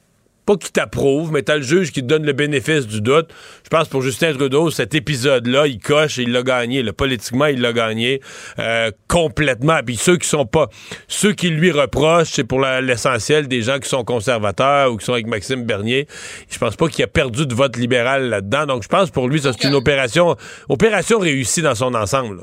[0.50, 3.30] pas qui t'approuve, mais t'as le juge qui te donne le bénéfice du doute.
[3.64, 6.84] Je pense pour Justin Trudeau, cet épisode-là, il coche et il l'a gagné.
[6.92, 8.20] politiquement, il l'a gagné
[8.58, 9.80] euh, complètement.
[9.86, 10.68] Puis ceux qui sont pas,
[11.08, 15.14] ceux qui lui reprochent, c'est pour l'essentiel des gens qui sont conservateurs ou qui sont
[15.14, 16.08] avec Maxime Bernier.
[16.50, 18.66] Je pense pas qu'il a perdu de vote libéral là-dedans.
[18.66, 20.36] Donc je pense pour lui, ça c'est une opération,
[20.68, 22.42] opération réussie dans son ensemble.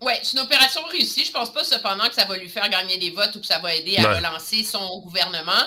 [0.00, 1.24] Oui, c'est une opération réussie.
[1.24, 3.60] Je pense pas cependant que ça va lui faire gagner des votes ou que ça
[3.60, 5.62] va aider à relancer son gouvernement.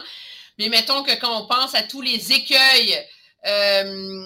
[0.61, 2.95] Mais mettons que quand on pense à tous les écueils
[3.47, 4.23] euh,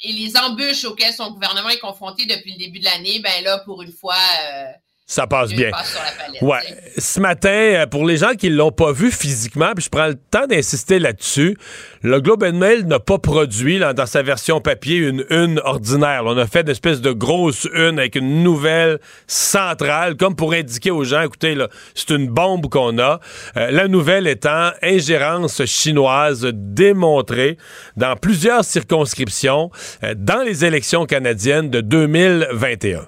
[0.00, 3.58] et les embûches auxquelles son gouvernement est confronté depuis le début de l'année, ben là,
[3.58, 4.72] pour une fois, euh,
[5.08, 5.70] Ça passe bien.
[5.70, 6.76] passe sur la palette, Ouais.
[6.98, 10.16] Ce matin, euh, pour les gens qui l'ont pas vu physiquement, puis je prends le
[10.16, 11.56] temps d'insister là-dessus,
[12.02, 16.24] le Globe and Mail n'a pas produit là, dans sa version papier une une ordinaire.
[16.24, 16.32] là.
[16.32, 20.90] On a fait une espèce de grosse une avec une nouvelle centrale, comme pour indiquer
[20.90, 23.20] aux gens, écoutez, là, c'est une bombe qu'on a.
[23.56, 27.58] Euh, la nouvelle étant ingérence chinoise démontrée
[27.96, 29.70] dans plusieurs circonscriptions
[30.02, 33.06] euh, dans les élections canadiennes de 2021.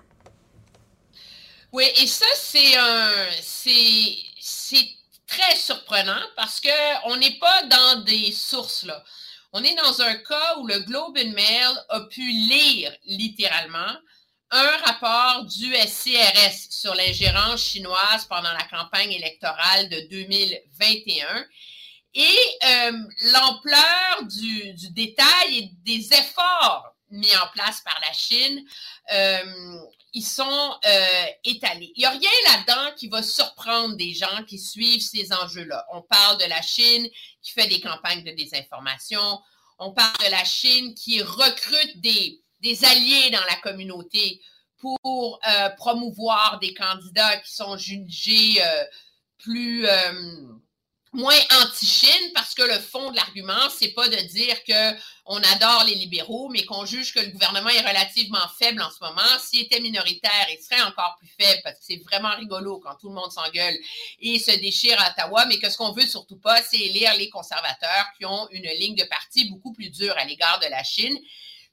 [1.72, 3.26] Oui, et ça, c'est un.
[3.42, 4.16] C'est,
[5.26, 9.04] très surprenant parce qu'on n'est pas dans des sources, là.
[9.52, 13.94] On est dans un cas où le Globe and Mail a pu lire littéralement
[14.50, 21.46] un rapport du SCRS sur l'ingérence chinoise pendant la campagne électorale de 2021
[22.14, 22.92] et euh,
[23.32, 28.64] l'ampleur du, du détail et des efforts mis en place par la Chine,
[29.12, 29.80] euh,
[30.22, 31.92] sont euh, étalés.
[31.96, 35.86] Il n'y a rien là-dedans qui va surprendre des gens qui suivent ces enjeux-là.
[35.92, 37.08] On parle de la Chine
[37.42, 39.40] qui fait des campagnes de désinformation.
[39.78, 42.40] On parle de la Chine qui recrute des,
[42.84, 44.40] alliés dans la communauté
[44.78, 48.84] pour euh, promouvoir des candidats qui sont jugés euh,
[49.38, 49.86] plus
[51.12, 54.94] moins anti-Chine parce que le fond de l'argument, c'est pas de dire que
[55.30, 58.96] on adore les libéraux, mais qu'on juge que le gouvernement est relativement faible en ce
[59.02, 59.38] moment.
[59.38, 63.08] S'il était minoritaire, il serait encore plus faible parce que c'est vraiment rigolo quand tout
[63.08, 63.76] le monde s'engueule
[64.20, 67.28] et se déchire à Ottawa, mais que ce qu'on veut surtout pas, c'est élire les
[67.28, 71.18] conservateurs qui ont une ligne de parti beaucoup plus dure à l'égard de la Chine.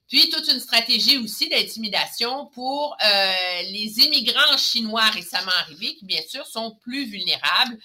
[0.08, 6.22] Puis toute une stratégie aussi d'intimidation pour euh, les immigrants chinois récemment arrivés, qui bien
[6.28, 7.78] sûr sont plus vulnérables.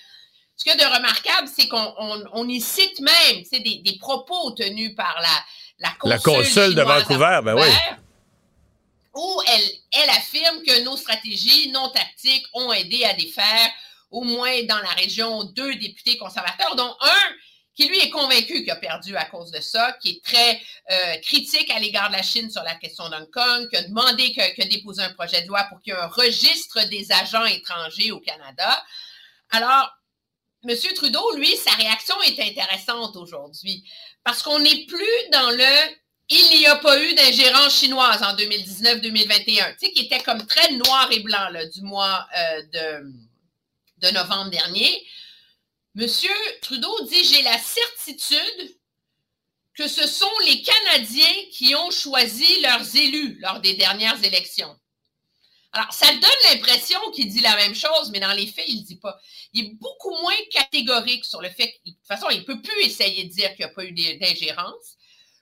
[0.61, 3.97] Ce qu'il y a de remarquable, c'est qu'on on, on y cite même des, des
[3.99, 5.45] propos tenus par la,
[5.79, 7.69] la consul, La consul de Vancouver, ben oui.
[9.15, 13.71] où elle, elle affirme que nos stratégies non tactiques ont aidé à défaire
[14.11, 17.35] au moins dans la région deux députés conservateurs, dont un
[17.75, 20.61] qui lui est convaincu qu'il a perdu à cause de ça, qui est très
[20.91, 24.35] euh, critique à l'égard de la Chine sur la question d'Hong Kong, qui a demandé
[24.35, 27.47] que, que déposer un projet de loi pour qu'il y ait un registre des agents
[27.47, 28.85] étrangers au Canada.
[29.53, 29.91] Alors,
[30.63, 30.77] M.
[30.95, 33.85] Trudeau, lui, sa réaction est intéressante aujourd'hui
[34.25, 36.01] parce qu'on n'est plus dans le
[36.33, 40.71] il n'y a pas eu d'ingérence chinoise en 2019-2021, tu sais, qui était comme très
[40.75, 43.13] noir et blanc là, du mois euh, de,
[43.99, 45.05] de novembre dernier.
[45.97, 46.31] Monsieur
[46.63, 48.77] Trudeau dit J'ai la certitude
[49.75, 54.79] que ce sont les Canadiens qui ont choisi leurs élus lors des dernières élections.
[55.73, 58.87] Alors, ça donne l'impression qu'il dit la même chose, mais dans les faits, il ne
[58.87, 59.21] dit pas.
[59.53, 62.61] Il est beaucoup moins catégorique sur le fait que, de toute façon, il ne peut
[62.61, 64.97] plus essayer de dire qu'il n'y a pas eu d'ingérence.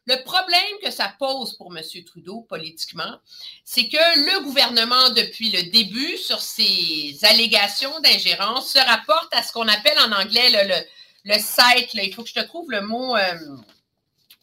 [0.07, 1.83] Le problème que ça pose pour M.
[2.05, 3.19] Trudeau politiquement,
[3.65, 9.53] c'est que le gouvernement, depuis le début, sur ces allégations d'ingérence, se rapporte à ce
[9.53, 10.85] qu'on appelle en anglais le, le,
[11.25, 13.35] le site, là, il faut que je te trouve le mot, euh,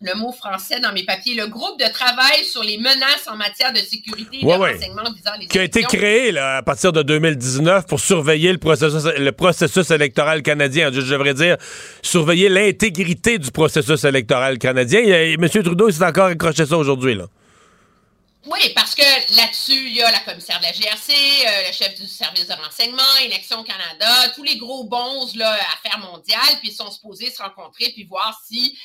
[0.02, 3.72] le mot français dans mes papiers, le groupe de travail sur les menaces en matière
[3.72, 4.74] de sécurité et Ouais, de ouais.
[4.74, 8.58] renseignement visant les qui a été créé là, à partir de 2019 pour surveiller le
[8.58, 10.92] processus, le processus électoral canadien.
[10.92, 11.56] Je, je devrais dire
[12.02, 15.00] surveiller l'intégrité du processus électoral canadien.
[15.00, 15.48] A- M.
[15.50, 17.16] Trudeau s'est encore accroché ça aujourd'hui.
[17.16, 17.28] là.
[18.48, 19.02] Oui, parce que
[19.38, 22.54] là-dessus, il y a la commissaire de la GRC, euh, le chef du service de
[22.54, 27.42] renseignement, Élections Canada, tous les gros bons là, affaires mondiales, puis ils sont supposés se
[27.42, 28.78] rencontrer puis voir si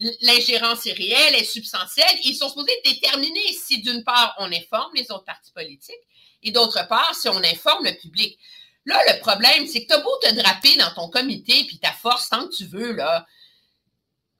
[0.00, 2.18] l'ingérence est réelle, est substantielle.
[2.24, 5.94] Ils sont supposés déterminer si, d'une part, on informe les autres partis politiques
[6.42, 8.38] et d'autre part, si on informe le public.
[8.84, 11.92] Là, le problème, c'est que tu as beau te draper dans ton comité puis ta
[11.92, 13.26] force tant que tu veux, là.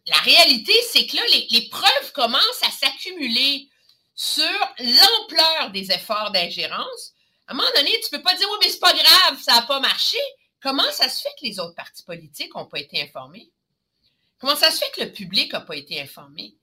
[0.07, 3.69] La réalité, c'est que là, les, preuves commencent à s'accumuler
[4.15, 4.45] sur
[4.79, 7.13] l'ampleur des efforts d'ingérence.
[7.49, 9.63] À un moment donné, tu peux pas dire, oui, mais c'est pas grave, ça n'a
[9.63, 10.19] pas marché.
[10.63, 13.51] Comment ça se fait que les autres partis politiques n'ont pas été informés?
[14.39, 16.55] Comment ça se fait que le public n'a pas été informé?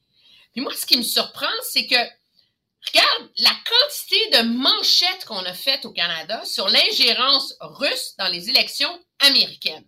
[0.52, 5.54] Puis moi, ce qui me surprend, c'est que, regarde la quantité de manchettes qu'on a
[5.54, 9.86] faites au Canada sur l'ingérence russe dans les élections américaines.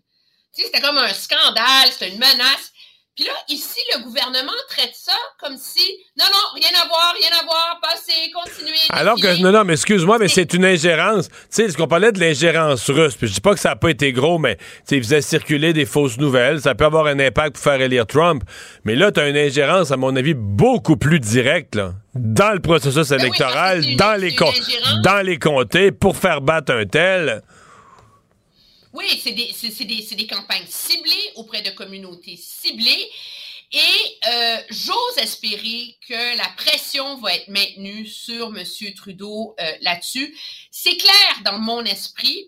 [0.53, 2.71] Tu sais, c'était comme un scandale, c'était une menace.
[3.15, 5.79] Puis là, ici, le gouvernement traite ça comme si,
[6.19, 8.75] non, non, rien à voir, rien à voir, passez, continuez.
[8.89, 11.29] Alors que, non, non, mais excuse-moi, mais c'est une ingérence.
[11.29, 13.75] Tu sais, ce qu'on parlait de l'ingérence russe, puis je dis pas que ça n'a
[13.77, 16.59] pas été gros, mais tu sais, ils faisaient circuler des fausses nouvelles.
[16.59, 18.43] Ça peut avoir un impact pour faire élire Trump.
[18.83, 22.59] Mais là, tu as une ingérence, à mon avis, beaucoup plus directe, là, dans le
[22.59, 24.35] processus électoral, c'est une- dans, les
[25.03, 27.41] dans les comtés, pour faire battre un tel.
[28.95, 33.11] Oui, c'est des, campagnes ciblées auprès de communautés ciblées.
[33.73, 38.63] Et euh, j'ose espérer que la pression va être maintenue sur M.
[38.95, 40.33] Trudeau euh, là-dessus.
[40.71, 42.47] C'est clair dans mon esprit,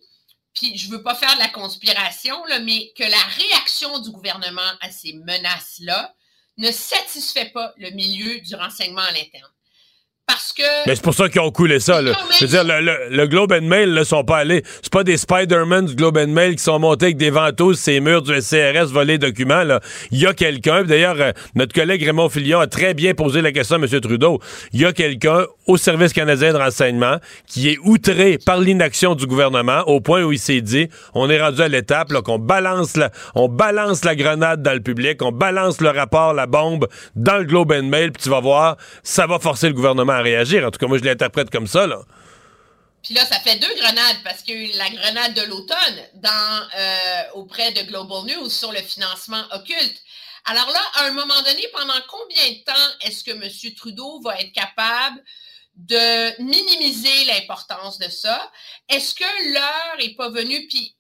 [0.54, 4.72] puis je veux pas faire de la conspiration, là, mais que la réaction du gouvernement
[4.80, 6.16] à ces menaces-là
[6.58, 9.52] ne satisfait pas le milieu du renseignement à l'interne.
[10.28, 10.62] Parce que.
[10.86, 12.12] Mais c'est pour ça qu'ils ont coulé ça, là.
[12.38, 14.62] Je veux dire, le, le- le Globe and Mail, là, sont pas allés.
[14.82, 18.02] C'est pas des Spider-Man du Globe and Mail qui sont montés avec des ventouses, ces
[18.02, 19.80] murs du SCRS volés documents, là.
[20.12, 23.54] Il y a quelqu'un, d'ailleurs, euh, notre collègue Raymond Filion a très bien posé la
[23.54, 23.88] question à M.
[24.02, 24.40] Trudeau.
[24.74, 27.18] Il y a quelqu'un au Service canadien de renseignement
[27.48, 31.42] qui est outré par l'inaction du gouvernement au point où il s'est dit, on est
[31.42, 35.32] rendu à l'étape, là, qu'on balance la, on balance la grenade dans le public, on
[35.32, 39.26] balance le rapport, la bombe dans le Globe and Mail, puis tu vas voir, ça
[39.26, 40.66] va forcer le gouvernement réagir.
[40.66, 42.02] En tout cas, moi, je l'interprète comme ça, là.
[43.04, 47.72] Puis là, ça fait deux grenades parce qu'il la grenade de l'automne dans, euh, auprès
[47.72, 50.02] de Global News sur le financement occulte.
[50.46, 53.74] Alors là, à un moment donné, pendant combien de temps est-ce que M.
[53.76, 55.24] Trudeau va être capable
[55.76, 58.52] de minimiser l'importance de ça?
[58.90, 60.68] Est-ce que l'heure n'est pas venue?
[60.68, 60.96] Puis,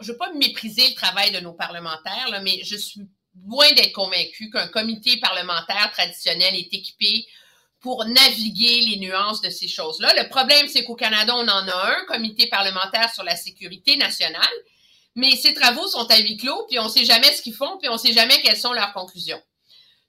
[0.00, 3.00] je ne veux pas mépriser le travail de nos parlementaires, là, mais je suis
[3.46, 7.26] loin d'être convaincu qu'un comité parlementaire traditionnel est équipé
[7.84, 10.10] pour naviguer les nuances de ces choses-là.
[10.16, 14.54] Le problème, c'est qu'au Canada, on en a un, comité parlementaire sur la sécurité nationale,
[15.14, 17.76] mais ces travaux sont à huis clos, puis on ne sait jamais ce qu'ils font,
[17.76, 19.40] puis on ne sait jamais quelles sont leurs conclusions.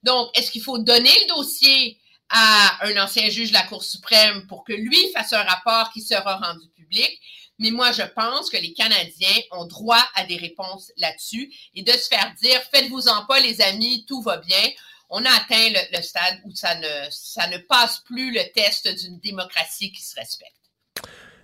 [0.04, 2.00] Donc, est-ce qu'il faut donner le dossier
[2.30, 6.00] à un ancien juge de la Cour suprême pour que lui fasse un rapport qui
[6.00, 7.12] sera rendu public?
[7.60, 11.92] Mais moi, je pense que les Canadiens ont droit à des réponses là-dessus et de
[11.92, 14.64] se faire dire, faites-vous-en pas, les amis, tout va bien
[15.10, 18.88] on a atteint le, le stade où ça ne, ça ne passe plus le test
[18.88, 20.52] d'une démocratie qui se respecte.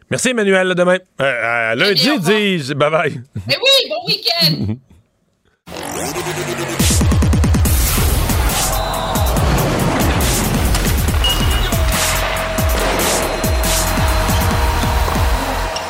[0.10, 0.72] Merci, Emmanuel.
[0.72, 0.98] À demain.
[1.22, 3.22] Euh, à lundi, dis Bye bye.
[3.48, 4.76] Mais oui, bon week-end!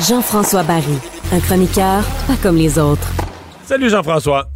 [0.07, 0.97] Jean-François Barry,
[1.31, 3.07] un chroniqueur pas comme les autres.
[3.63, 4.50] Salut, Jean-François.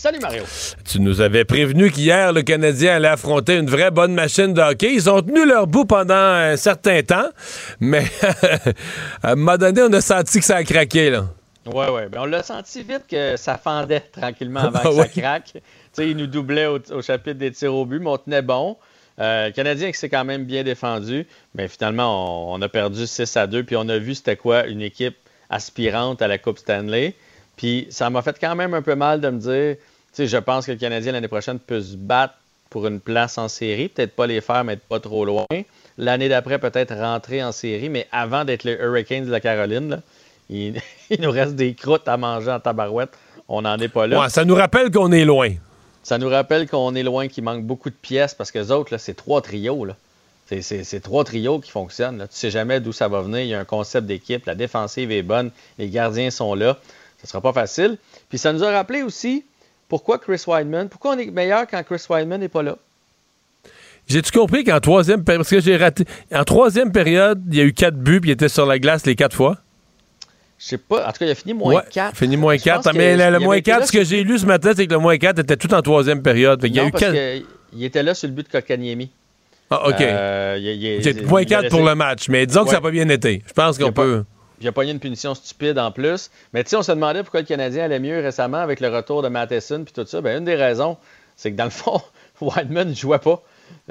[0.00, 0.44] Salut Mario.
[0.84, 4.94] Tu nous avais prévenu qu'hier, le Canadien allait affronter une vraie bonne machine de hockey.
[4.94, 7.28] Ils ont tenu leur bout pendant un certain temps,
[7.80, 8.04] mais
[9.24, 11.10] à un moment donné, on a senti que ça a craqué.
[11.10, 11.26] Là.
[11.66, 12.02] Oui, oui.
[12.12, 15.10] Ben, on l'a senti vite que ça fendait tranquillement avant que Ouais.
[15.12, 15.50] ça craque.
[15.54, 15.60] Tu
[15.92, 18.76] sais, ils nous doublaient au, au chapitre des tirs au but, mais on tenait bon.
[19.18, 21.26] Euh, le Canadien qui s'est quand même bien défendu,
[21.56, 24.64] mais finalement, on, on a perdu 6 à 2, puis on a vu c'était quoi
[24.68, 25.16] une équipe
[25.50, 27.16] aspirante à la Coupe Stanley.
[27.56, 29.74] Puis ça m'a fait quand même un peu mal de me dire,
[30.12, 32.34] sais, je pense que le Canadien l'année prochaine peut se battre
[32.70, 35.46] pour une place en série, peut-être pas les faire, mais être pas trop loin.
[35.96, 40.00] L'année d'après, peut-être rentrer en série, mais avant d'être les Hurricanes de la Caroline, là,
[40.50, 40.80] il,
[41.10, 43.10] il nous reste des croûtes à manger en tabarouette.
[43.48, 44.20] On n'en est pas là.
[44.20, 45.50] Ouais, ça nous rappelle qu'on est loin.
[46.02, 48.96] Ça nous rappelle qu'on est loin, qu'il manque beaucoup de pièces parce que les autres,
[48.98, 49.84] c'est trois trios.
[49.84, 49.96] Là.
[50.60, 52.18] C'est, trois trios qui fonctionnent.
[52.18, 52.28] Là.
[52.28, 53.40] Tu sais jamais d'où ça va venir.
[53.40, 54.46] Il y a un concept d'équipe.
[54.46, 55.50] La défensive est bonne.
[55.78, 56.78] Les gardiens sont là.
[57.20, 57.98] Ce sera pas facile.
[58.28, 59.44] Puis ça nous a rappelé aussi
[59.88, 62.76] pourquoi Chris Weidman, pourquoi on est meilleur quand Chris Weidman n'est pas là?
[64.06, 67.64] J'ai-tu compris qu'en troisième période, parce que j'ai raté, en troisième période, il y a
[67.64, 69.58] eu quatre buts, puis il était sur la glace les quatre fois?
[70.58, 71.06] Je sais pas.
[71.06, 72.16] En tout cas, il a fini moins Ouais, 4.
[72.16, 72.82] Fini moins Je 4.
[72.84, 74.38] pense Mais que le, le il moins avait été 4, là ce que j'ai lu
[74.38, 76.64] ce matin, c'est que le moins 4 était tout en troisième période.
[76.64, 77.14] Y a eu parce quatre-
[77.72, 79.10] qu'il était là sur le but de Kotkaniemi.
[79.70, 80.00] Ah, OK.
[80.00, 82.80] Euh, il- il- il- moins il 4 pour le match, mais disons que ça n'a
[82.80, 83.42] pas bien été.
[83.46, 84.24] Je pense Il qu'on peut.
[84.24, 86.30] Il a pogné une punition stupide en plus.
[86.52, 89.22] Mais tu sais, on se demandait pourquoi le Canadien allait mieux récemment avec le retour
[89.22, 90.20] de Matheson puis tout ça.
[90.20, 90.96] Ben, une des raisons,
[91.36, 92.00] c'est que dans le fond,
[92.40, 93.40] Whiteman ne jouait pas.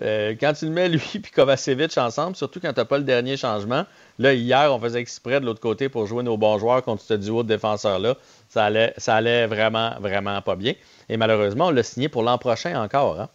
[0.01, 3.03] Euh, quand tu le mets lui et Kovacevic ensemble, surtout quand tu n'as pas le
[3.03, 3.85] dernier changement,
[4.19, 7.13] là, hier, on faisait exprès de l'autre côté pour jouer nos bons joueurs contre ce
[7.13, 8.15] duo de défenseurs-là.
[8.49, 10.73] Ça allait, ça allait vraiment, vraiment pas bien.
[11.09, 13.21] Et malheureusement, on l'a signé pour l'an prochain encore.
[13.21, 13.29] hein.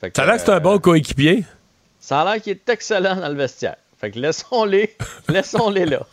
[0.00, 1.44] Que, Ça a l'air que c'est un euh, bon coéquipier.
[1.98, 3.76] ça a l'air qu'il est excellent dans le vestiaire.
[4.04, 4.94] Fait que laissons-les,
[5.30, 6.06] laissons-les là.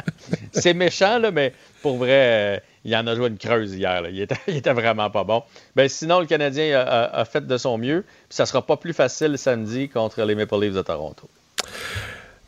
[0.52, 1.52] c'est méchant, là, mais
[1.82, 4.00] pour vrai, euh, il en a joué une creuse hier.
[4.00, 4.08] là.
[4.08, 5.42] Il, était, il était vraiment pas bon.
[5.76, 8.02] Ben, sinon, le Canadien a, a- a fait de son mieux.
[8.30, 11.28] Puis ça sera pas plus facile samedi contre les Maple Leafs de Toronto.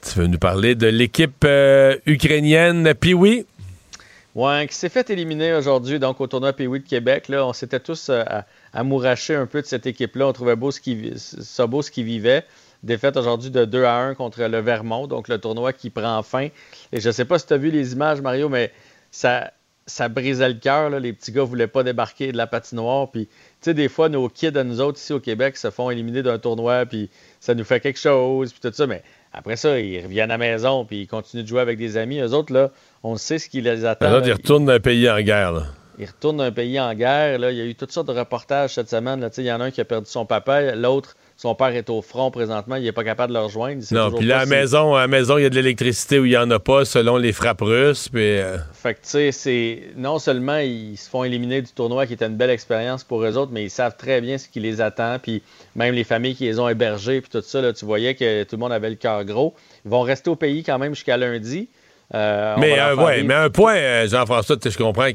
[0.01, 3.44] Tu veux nous parler de l'équipe euh, ukrainienne, puis oui.
[4.35, 7.28] Qui s'est fait éliminer aujourd'hui donc au tournoi Pee-Wee de Québec.
[7.28, 8.23] Là, on s'était tous euh,
[8.73, 10.27] amourachés un peu de cette équipe-là.
[10.28, 12.44] On trouvait beau ce qui, ça beau ce qui vivait.
[12.82, 16.48] Défaite aujourd'hui de 2 à 1 contre le Vermont, donc le tournoi qui prend fin.
[16.92, 18.72] Et je sais pas si tu as vu les images, Mario, mais
[19.10, 19.52] ça,
[19.86, 20.90] ça brisait le cœur.
[20.90, 23.10] Les petits gars voulaient pas débarquer de la patinoire.
[23.10, 25.90] Puis, tu sais, des fois, nos kids à nous autres ici au Québec se font
[25.90, 28.86] éliminer d'un tournoi, puis ça nous fait quelque chose, puis tout ça.
[28.86, 31.96] Mais après ça, ils reviennent à la maison, puis ils continuent de jouer avec des
[31.96, 32.18] amis.
[32.18, 32.70] Eux autres, là,
[33.02, 34.10] on sait ce qui les attend.
[34.10, 34.22] Là.
[34.24, 35.52] ils retournent d'un pays en guerre.
[35.52, 35.62] là.
[35.98, 37.38] il retourne d'un pays en guerre.
[37.38, 37.52] Là.
[37.52, 39.20] Il y a eu toutes sortes de reportages cette semaine.
[39.20, 39.28] Là.
[39.36, 42.00] Il y en a un qui a perdu son papa, l'autre, son père est au
[42.00, 43.82] front présentement, il n'est pas capable de le rejoindre.
[43.90, 46.18] Non, puis là, à la si- maison, à la maison, il y a de l'électricité
[46.18, 48.08] où il n'y en a pas, selon les frappes russes.
[48.08, 49.82] Puis, euh, Fait que, tu sais, c'est.
[49.96, 53.36] Non seulement ils se font éliminer du tournoi, qui était une belle expérience pour eux
[53.36, 55.18] autres, mais ils savent très bien ce qui les attend.
[55.22, 55.42] Puis
[55.74, 58.56] même les familles qui les ont hébergés, puis tout ça, là, tu voyais que tout
[58.56, 59.54] le monde avait le cœur gros.
[59.84, 61.68] Ils vont rester au pays quand même jusqu'à lundi.
[62.14, 65.10] Euh, mais, euh, ouais, mais un point, euh, Jean-François, je comprends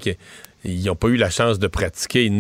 [0.62, 2.32] qu'ils n'ont pas eu la chance de pratiquer.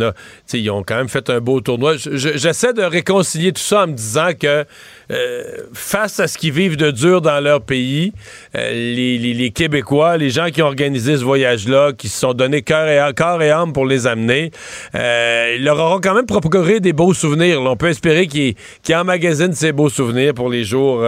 [0.54, 1.98] Ils ont quand même fait un beau tournoi.
[1.98, 4.66] Je- je- J'essaie de réconcilier tout ça en me disant que
[5.12, 5.44] euh,
[5.74, 8.14] face à ce qu'ils vivent de dur dans leur pays,
[8.56, 12.34] euh, les, les- les Québécois, les gens qui ont organisé ce voyage-là, qui se sont
[12.34, 14.52] donnés cœur et, corps et âme pour les amener,
[14.96, 17.62] euh, ils leur auront quand même procuré des beaux souvenirs.
[17.62, 17.72] là.
[17.72, 18.56] On peut espérer qu'ils
[18.94, 21.00] emmagasinent ces beaux souvenirs pour les jours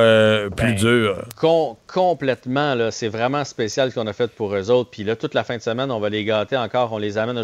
[0.55, 1.21] plus Ben, durs.
[1.39, 2.75] Com- complètement.
[2.91, 4.89] C'est vraiment spécial ce qu'on a fait pour eux autres.
[4.89, 6.91] Puis là, toute la fin de semaine, on va les gâter encore.
[6.91, 7.37] On les amène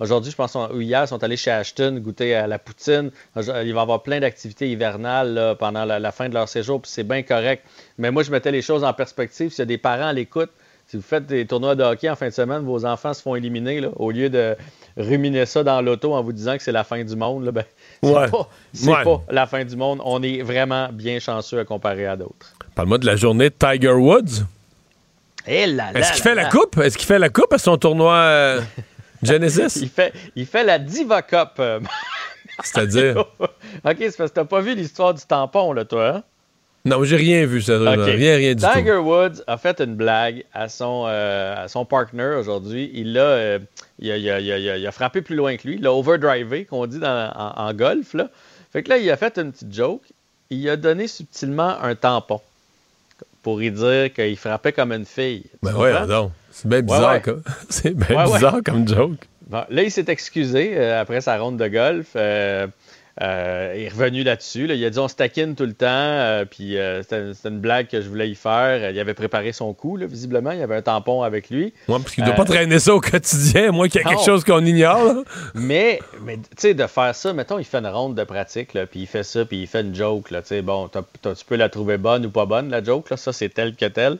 [0.00, 0.30] aujourd'hui.
[0.30, 3.10] Je pense, hier, ils sont allés chez Ashton goûter à la poutine.
[3.36, 6.80] Il va y avoir plein d'activités hivernales là, pendant la, la fin de leur séjour,
[6.82, 7.64] puis c'est bien correct.
[7.98, 9.50] Mais moi, je mettais les choses en perspective.
[9.50, 10.50] S'il y a des parents à l'écoute,
[10.86, 13.34] si vous faites des tournois de hockey en fin de semaine, vos enfants se font
[13.36, 14.54] éliminer, là, au lieu de
[14.96, 17.64] ruminer ça dans l'auto en vous disant que c'est la fin du monde, ben,
[18.02, 18.28] c'est Ouais.
[18.28, 18.48] pas,
[18.84, 19.04] Ouais.
[19.04, 20.00] pas la fin du monde.
[20.04, 22.52] On est vraiment bien chanceux à comparer à d'autres.
[22.74, 24.44] Parle-moi de la journée de Tiger Woods.
[25.46, 25.62] Eh
[25.94, 26.78] Est-ce qu'il fait la coupe?
[26.78, 28.60] Est-ce qu'il fait la coupe à son tournoi euh,
[29.24, 29.76] Genesis?
[29.82, 31.50] il, fait, il fait la Diva Cup.
[31.58, 31.80] euh,
[32.62, 33.18] C'est-à-dire?
[33.40, 36.22] OK, c'est parce que t'as pas vu l'histoire du tampon, là, toi, hein?
[36.86, 37.80] Non, j'ai rien vu, ça.
[37.80, 37.86] OK.
[38.04, 39.08] Rien, rien du Tiger tout.
[39.08, 42.90] Woods a fait une blague à son, euh, à son partner aujourd'hui.
[42.92, 43.58] Il l'a euh,
[43.98, 45.76] il a, il a- il a- a- a frappé plus loin que lui.
[45.76, 48.12] Il l'a overdrivé, qu'on dit dans- en, en golf.
[48.12, 48.28] Là.
[48.70, 50.02] Fait que là, il a fait une petite joke.
[50.50, 52.42] Il a donné subtilement un tampon
[53.42, 55.44] pour y dire qu'il frappait comme une fille.
[55.62, 56.30] Ben ouais, non.
[56.54, 57.20] C'est bien bizarre, ouais.
[57.20, 57.34] quoi.
[57.68, 58.32] C'est bien ouais.
[58.32, 59.18] bizarre comme joke.
[59.48, 62.06] Bon, là, il s'est excusé euh, après sa ronde de golf.
[62.14, 62.68] Euh,
[63.22, 64.66] euh, il est revenu là-dessus.
[64.66, 64.74] là.
[64.74, 65.86] Il a dit on se taquine tout le temps.
[65.88, 68.90] euh, puis euh, c'était une blague que je voulais y faire.
[68.90, 70.50] Il avait préparé son coup, là, visiblement.
[70.50, 71.72] Il avait un tampon avec lui.
[71.88, 74.24] Moi, parce qu'il ne doit pas traîner ça au quotidien, moi, qu'il y a quelque
[74.24, 75.22] chose qu'on ignore.
[75.54, 78.86] Mais, mais tu sais, de faire ça, mettons, il fait une ronde de pratique, là,
[78.86, 81.68] puis il fait ça, puis il fait une joke, là, tu bon, tu peux la
[81.68, 84.18] trouver bonne ou pas bonne, la joke, là, ça, c'est tel que tel.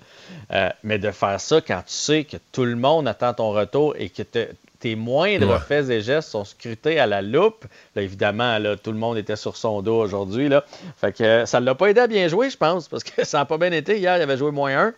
[0.85, 4.09] Mais de faire ça quand tu sais que tout le monde attend ton retour et
[4.09, 4.49] que te-
[4.85, 5.59] tes moindres Ouais.
[5.67, 7.65] faits et gestes sont scrutés à la loupe,
[7.97, 10.63] là, évidemment, là, tout le monde était sur son dos aujourd'hui, là.
[11.01, 13.25] Fait que euh, ça ne l'a pas aidé à bien jouer, je pense, parce que
[13.25, 13.97] ça n'a pas bien été.
[13.99, 14.93] Hier, il avait joué moins 1.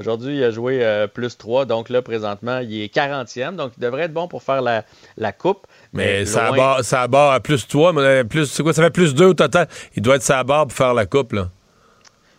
[0.00, 1.66] Aujourd'hui, il a joué euh, plus 3.
[1.66, 3.54] Donc là, présentement, il est 40e.
[3.54, 4.84] Donc, il devrait être bon pour faire la,
[5.16, 5.66] la coupe.
[5.92, 8.72] Mais ça barre, ça barre à plus 3, mais euh, plus, c'est quoi?
[8.72, 9.68] Ça fait plus 2 au total.
[9.94, 11.48] Il doit être sa barre pour faire la coupe, là.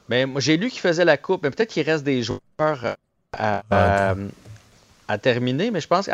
[0.10, 2.40] Mais moi, j'ai lu qu'il faisait la coupe, mais peut-être qu'il reste des joueurs
[3.38, 4.16] à, à-
[5.10, 6.12] à terminer, mais je pense que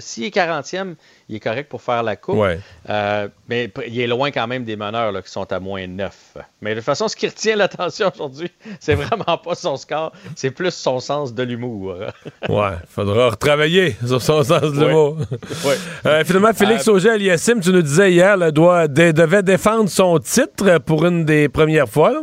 [0.00, 0.94] s'il est 40e,
[1.30, 2.36] il est correct pour faire la coupe.
[2.36, 2.60] Ouais.
[2.90, 6.36] Euh, mais il est loin quand même des meneurs là, qui sont à moins 9.
[6.60, 8.50] Mais de toute façon, ce qui retient l'attention aujourd'hui,
[8.80, 11.96] c'est vraiment pas son score, c'est plus son sens de l'humour.
[12.48, 15.16] Ouais, faudra retravailler sur son sens de l'humour.
[15.64, 15.76] Ouais.
[16.06, 20.78] Euh, finalement, Félix Euh, Auger-Aliassime, tu nous disais hier, là, doit, devait défendre son titre
[20.78, 22.10] pour une des premières fois.
[22.12, 22.20] là.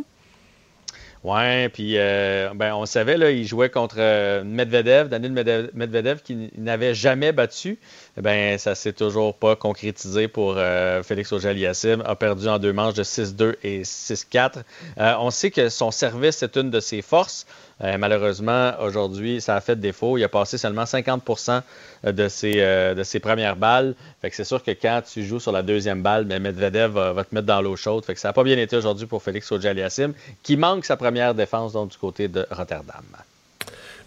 [1.23, 5.31] Ouais, puis euh, ben, on savait, là, il jouait contre euh, Medvedev, Daniel
[5.73, 7.79] Medvedev, qui n'avait jamais battu.
[8.17, 12.03] Ben, ça s'est toujours pas concrétisé pour euh, Félix Auger-Aliassime.
[12.05, 14.63] A perdu en deux manches de 6-2 et 6-4.
[14.97, 17.45] Euh, on sait que son service est une de ses forces.
[17.83, 20.17] Euh, malheureusement, aujourd'hui, ça a fait défaut.
[20.17, 21.23] Il a passé seulement 50
[22.05, 23.93] de ses, euh, de ses premières balles.
[24.21, 27.11] Fait que c'est sûr que quand tu joues sur la deuxième balle, ben Medvedev va,
[27.11, 28.05] va te mettre dans l'eau chaude.
[28.05, 31.35] Fait que ça n'a pas bien été aujourd'hui pour Félix Auger-Aliassime, qui manque sa première
[31.35, 33.03] défense donc, du côté de Rotterdam.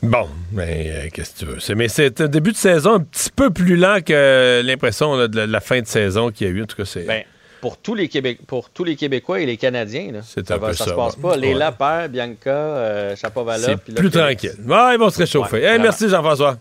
[0.02, 1.60] Bon, mais euh, qu'est-ce que tu veux?
[1.60, 5.26] C'est- mais c'est un début de saison un petit peu plus lent que l'impression là,
[5.28, 6.62] de la, de la fin de saison qu'il y a eu.
[6.62, 7.04] En tout cas, c'est.
[7.04, 7.24] Ben,
[7.66, 10.58] pour tous les Québec, pour tous les Québécois et les Canadiens, là, C'est ça, un
[10.58, 11.36] va, peu ça ça, se passe pas.
[11.36, 11.54] Les Ouais.
[11.54, 13.64] Lapère, Bianca, euh, Chapovalov.
[13.66, 14.54] c'est puis plus tranquille.
[14.64, 15.56] Ouais, ils vont se réchauffer.
[15.56, 15.82] Ouais, Hey, vraiment.
[15.82, 16.58] merci Jean-François.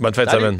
[0.00, 0.58] Bonne fin de semaine.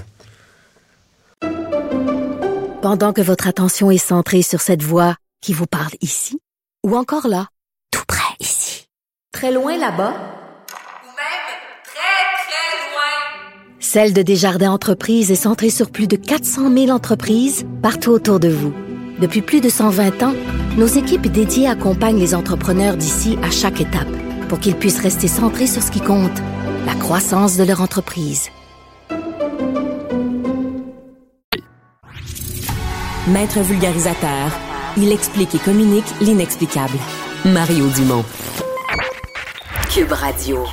[2.81, 6.39] Pendant que votre attention est centrée sur cette voix qui vous parle ici,
[6.87, 7.49] ou encore là,
[7.91, 8.87] tout près ici,
[9.33, 10.15] très loin là-bas,
[13.81, 18.49] Celle de Desjardins Entreprises est centrée sur plus de 400 000 entreprises partout autour de
[18.49, 18.75] vous.
[19.19, 20.35] Depuis plus de 120 ans,
[20.77, 24.09] nos équipes dédiées accompagnent les entrepreneurs d'ici à chaque étape
[24.49, 26.39] pour qu'ils puissent rester centrés sur ce qui compte,
[26.87, 28.51] la croissance de leur entreprise.
[33.27, 34.53] Maître vulgarisateur,
[34.97, 36.97] il explique et communique l'inexplicable.
[37.45, 38.25] Mario Dumont.
[39.93, 40.65] Cube Radio.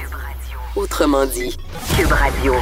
[0.76, 1.57] Autrement dit.
[1.97, 2.53] Cube Radio.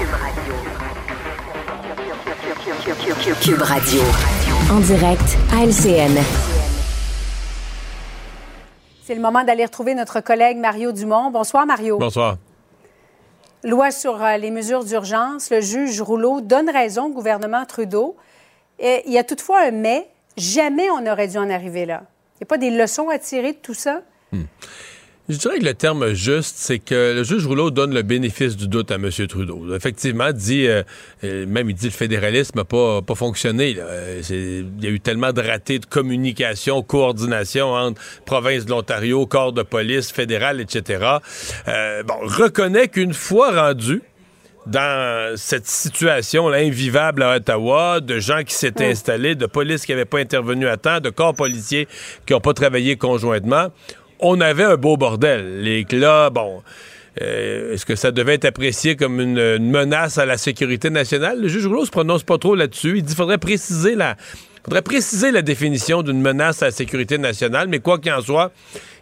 [3.42, 4.02] Cube Radio.
[4.72, 6.18] En direct à LCN.
[9.04, 11.32] C'est le moment d'aller retrouver notre collègue Mario Dumont.
[11.32, 11.98] Bonsoir, Mario.
[11.98, 12.38] Bonsoir.
[13.64, 15.50] Loi sur euh, les mesures d'urgence.
[15.50, 18.16] Le juge Rouleau donne raison au gouvernement Trudeau.
[18.80, 20.08] Et il y a toutefois un mais.
[20.38, 22.04] Jamais on n'aurait dû en arriver là.
[22.36, 24.02] Il n'y a pas des leçons à tirer de tout ça?
[25.30, 28.68] Je dirais que le terme juste, c'est que le juge Rouleau donne le bénéfice du
[28.68, 29.10] doute à M.
[29.30, 29.74] Trudeau.
[29.74, 30.84] Effectivement, dit, euh,
[31.24, 33.74] euh, même il dit le fédéralisme n'a pas, pas fonctionné.
[33.74, 33.84] là.
[33.84, 39.26] Euh, Il y a eu tellement de ratés de communication, coordination entre province de l'Ontario,
[39.26, 41.06] corps de police fédéral, etc.
[41.70, 44.02] Euh, bon, reconnaît qu'une fois rendu,
[44.66, 49.92] dans cette situation là, invivable à Ottawa, de gens qui s'étaient installés, de police qui
[49.94, 51.88] n'avaient pas intervenu à temps, de corps policiers
[52.26, 53.68] qui n'ont pas travaillé conjointement,
[54.24, 55.62] on avait un beau bordel.
[55.62, 56.64] Les là, bon,
[57.22, 61.40] euh, est-ce que ça devait être apprécié comme une, menace à la sécurité nationale?
[61.42, 62.98] Le juge Rouleau se prononce pas trop là-dessus.
[62.98, 63.96] Il dit qu'il faudrait préciser
[65.32, 68.52] la définition d'une menace à la sécurité nationale, mais quoi qu'il en soit,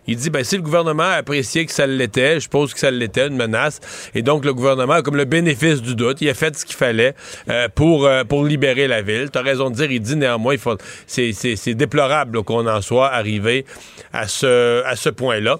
[0.07, 2.89] il dit, ben, si le gouvernement a apprécié que ça l'était, je suppose que ça
[2.89, 3.79] l'était, une menace,
[4.15, 6.75] et donc le gouvernement a comme le bénéfice du doute, il a fait ce qu'il
[6.75, 7.13] fallait
[7.49, 9.29] euh, pour, euh, pour libérer la ville.
[9.31, 13.09] Tu as raison de dire, il dit néanmoins, il faut, c'est, déplorable qu'on en soit
[13.09, 13.65] arrivé
[14.11, 15.59] à ce, à ce point-là.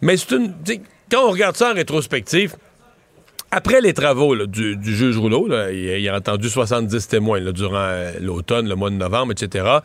[0.00, 0.54] Mais c'est une,
[1.10, 2.56] quand on regarde ça en rétrospective,
[3.50, 8.74] après les travaux du, juge Rouleau, il, a entendu 70 témoins durant euh, l'automne, le
[8.74, 9.78] mois de novembre, etc.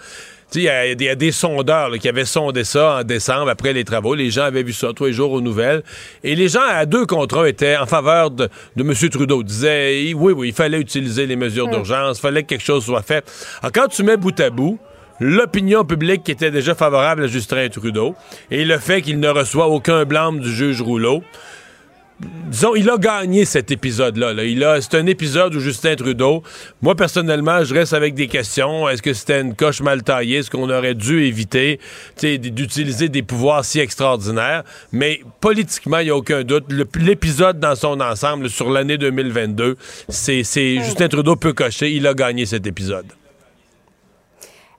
[0.55, 3.49] Il y, a- il y a des sondeurs là, qui avaient sondé ça en décembre
[3.49, 4.15] après les travaux.
[4.15, 5.83] Les gens avaient vu ça tous les jours aux nouvelles.
[6.23, 8.93] Et les gens, à deux contre un, étaient en faveur de, de M.
[9.09, 9.41] Trudeau.
[9.41, 12.83] Ils disaient, oui, oui, il fallait utiliser les mesures d'urgence, il fallait que quelque chose
[12.83, 13.23] soit fait.
[13.61, 14.79] Alors, quand tu mets bout à bout,
[15.19, 18.15] l'opinion publique qui était déjà favorable à Justin Trudeau
[18.49, 21.21] et le fait qu'il ne reçoit aucun blâme du juge Rouleau,
[22.21, 24.33] disons, il a gagné cet épisode-là.
[24.33, 24.43] là.
[24.43, 26.43] Il a, c'est un épisode où Justin Trudeau,
[26.81, 28.89] moi personnellement, je reste avec des questions.
[28.89, 30.37] Est-ce que c'était une coche mal taillée?
[30.39, 31.79] Est-ce qu'on aurait dû éviter
[32.21, 34.63] d'utiliser des pouvoirs si extraordinaires?
[34.91, 36.65] Mais politiquement, il n'y a aucun doute.
[36.69, 39.77] Le- l'épisode dans son ensemble sur l'année 2022,
[40.09, 41.91] c'est, c'est Justin Trudeau peut cocher.
[41.91, 43.05] Il a gagné cet épisode.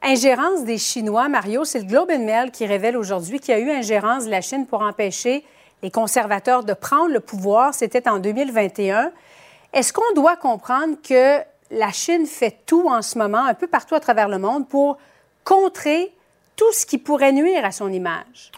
[0.02, 3.60] Ingérence des Chinois, Mario, c'est le Globe and Mail qui révèle aujourd'hui qu'il y a
[3.60, 5.44] eu ingérence de la Chine pour empêcher
[5.82, 7.74] les conservateurs de prendre le pouvoir.
[7.74, 9.12] C'était en 2021.
[9.72, 11.38] Est-ce qu'on doit comprendre que
[11.70, 14.98] la Chine fait tout en ce moment, un peu partout à travers le monde, pour
[15.44, 16.12] contrer
[16.56, 18.50] tout ce qui pourrait nuire à son image?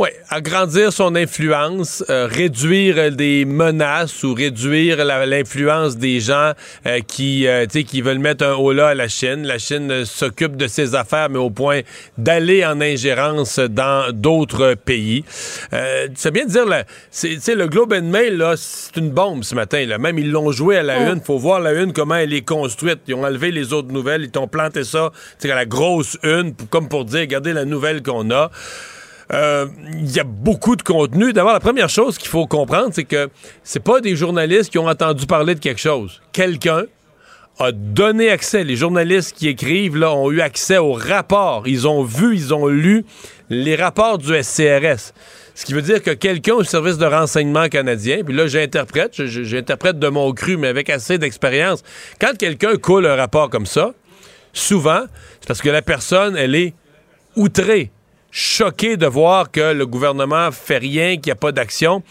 [0.00, 6.52] Oui, agrandir son influence, euh, réduire euh, des menaces ou réduire l'influence des gens
[6.86, 9.44] euh, qui, euh, tu sais, qui veulent mettre un haut là à la Chine.
[9.44, 11.80] La Chine s'occupe de ses affaires, mais au point
[12.16, 15.24] d'aller en ingérence dans d'autres pays.
[15.72, 18.98] Euh, c'est bien de dire, là, c'est, tu sais, le Globe and Mail, là, c'est
[18.98, 19.84] une bombe ce matin.
[19.84, 19.98] Là.
[19.98, 21.12] Même ils l'ont joué à la Oh.
[21.12, 21.20] une.
[21.20, 23.00] faut voir la une, comment elle est construite.
[23.08, 25.10] Ils ont enlevé les autres nouvelles, ils t'ont planté ça
[25.40, 28.52] tu sais, à la grosse une, comme pour dire, regardez la nouvelle qu'on a.
[29.32, 31.32] Euh, il y a beaucoup de contenu.
[31.32, 33.28] D'abord, la première chose qu'il faut comprendre, c'est que
[33.62, 36.22] c'est pas des journalistes qui ont entendu parler de quelque chose.
[36.32, 36.84] Quelqu'un
[37.58, 38.64] a donné accès.
[38.64, 41.66] Les journalistes qui écrivent là, ont eu accès aux rapports.
[41.66, 43.04] Ils ont vu, ils ont lu
[43.50, 45.12] les rapports du SCRS.
[45.54, 49.98] Ce qui veut dire que quelqu'un au service de renseignement canadien, puis là j'interprète, j'interprète
[49.98, 51.82] de mon cru, mais avec assez d'expérience.
[52.20, 53.92] Quand quelqu'un coule un rapport comme ça,
[54.52, 55.02] souvent,
[55.40, 56.74] c'est parce que la personne, elle est
[57.34, 57.90] outrée,
[58.30, 62.02] choquée de voir que le gouvernement fait rien, qu'il n'y a pas d'action.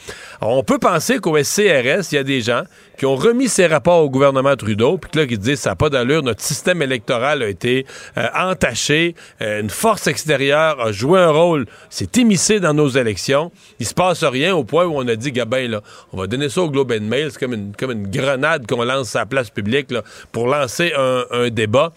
[0.42, 2.64] On peut penser qu'au SCRS, il y a des gens
[2.98, 5.90] qui ont remis ces rapports au gouvernement Trudeau, puis là, qui disent ça n'a pas
[5.90, 7.86] d'allure, notre système électoral a été
[8.18, 13.52] euh, entaché, euh, une force extérieure a joué un rôle, s'est immiscé dans nos élections,
[13.80, 15.82] il se passe rien au point où on a dit, Gabin, là,
[16.12, 18.84] on va donner ça au Globe and Mail, c'est comme une, comme une grenade qu'on
[18.84, 21.94] lance à la place publique là, pour lancer un, un débat.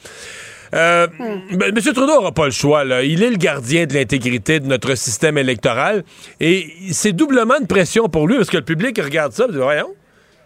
[0.74, 1.06] Euh,
[1.52, 1.80] ben, M.
[1.80, 2.84] Trudeau n'aura pas le choix.
[2.84, 3.02] Là.
[3.02, 6.04] Il est le gardien de l'intégrité de notre système électoral.
[6.38, 9.58] Et c'est doublement de pression pour lui parce que le public regarde ça et dit
[9.58, 9.94] Voyons.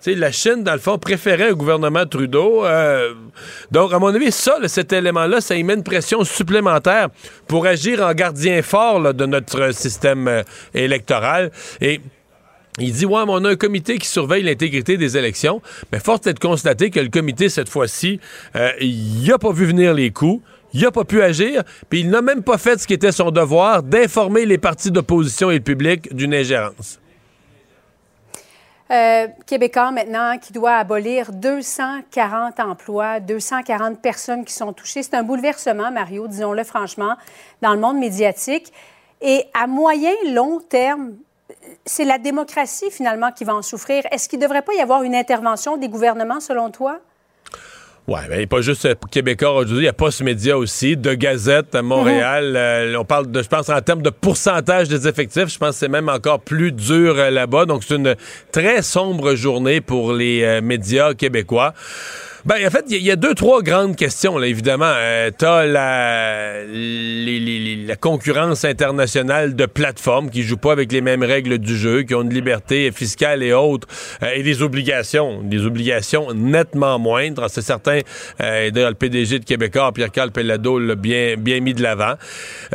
[0.06, 2.64] La Chine, dans le fond, préférait un gouvernement Trudeau.
[2.66, 3.14] Euh,
[3.70, 7.09] donc, à mon avis, ça, là, cet élément-là, ça y met une pression supplémentaire
[7.48, 10.42] pour agir en gardien fort là, de notre système euh,
[10.74, 11.51] électoral.
[11.80, 12.01] Et
[12.78, 15.62] il dit, ouais, mais on a un comité qui surveille l'intégrité des élections.
[15.92, 18.20] Mais force est de constater que le comité, cette fois-ci,
[18.56, 20.42] euh, il n'a pas vu venir les coups.
[20.72, 23.30] Il n'a pas pu agir, puis il n'a même pas fait ce qui était son
[23.30, 26.98] devoir d'informer les partis d'opposition et le public d'une ingérence.
[28.90, 35.05] Euh, Québécois maintenant qui doit abolir 240 emplois, 240 personnes qui sont touchées.
[35.05, 37.14] C'est un bouleversement, Mario, disons-le franchement,
[37.62, 38.72] dans le monde médiatique.
[39.22, 41.12] Et à moyen, long terme,
[41.84, 44.04] c'est la démocratie finalement qui va en souffrir.
[44.10, 47.00] Est-ce qu'il ne devrait pas y avoir une intervention des gouvernements selon toi?
[48.06, 51.74] Oui, mais pas juste euh, Québécois aujourd'hui, il y a Post Média aussi, de Gazette
[51.74, 52.50] à Montréal.
[52.50, 52.56] Mhm.
[52.56, 55.76] Euh, on parle de, je pense, en termes de pourcentage des effectifs, je pense que
[55.76, 57.64] c'est même encore plus dur euh, là-bas.
[57.64, 58.14] Donc, c'est une
[58.52, 61.72] très sombre journée pour les euh, médias québécois.
[62.46, 64.92] Ben, en fait, il y, a deux, trois grandes questions, là, évidemment.
[64.94, 71.56] Euh, T'as la, la concurrence internationale de plateformes qui jouent pas avec les mêmes règles
[71.56, 73.88] du jeu, qui ont une liberté fiscale et autres,
[74.22, 77.48] euh, et des obligations, des obligations nettement moindres.
[77.48, 78.00] C'est certain,
[78.42, 82.14] euh, d'ailleurs, le PDG de Québécois, Pierre-Carl Pellado, l'a bien, bien mis de l'avant.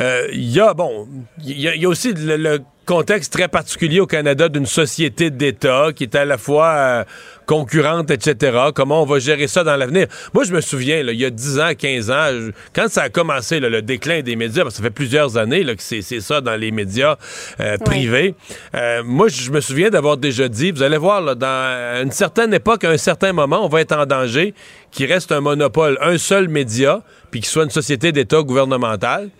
[0.00, 1.06] Euh, Il y a, bon,
[1.44, 5.88] il y, y a aussi le, le contexte très particulier au Canada d'une société d'État
[5.94, 7.04] qui est à la fois euh,
[7.46, 8.58] concurrente, etc.
[8.74, 10.06] Comment on va gérer ça dans l'avenir?
[10.34, 13.02] Moi, je me souviens, là, il y a 10 ans, 15 ans, je- quand ça
[13.02, 15.82] a commencé, là, le déclin des médias, parce que ça fait plusieurs années là, que
[15.82, 17.16] c'est c'est ça dans les médias
[17.60, 18.34] euh, privés,
[18.74, 22.52] euh, moi, je me souviens d'avoir déjà dit, vous allez voir, là, dans une certaine
[22.54, 24.54] époque, à un certain moment, on va être en danger
[24.90, 29.30] qu'il reste un monopole, un seul média, puis qu'il soit une société d'État gouvernementale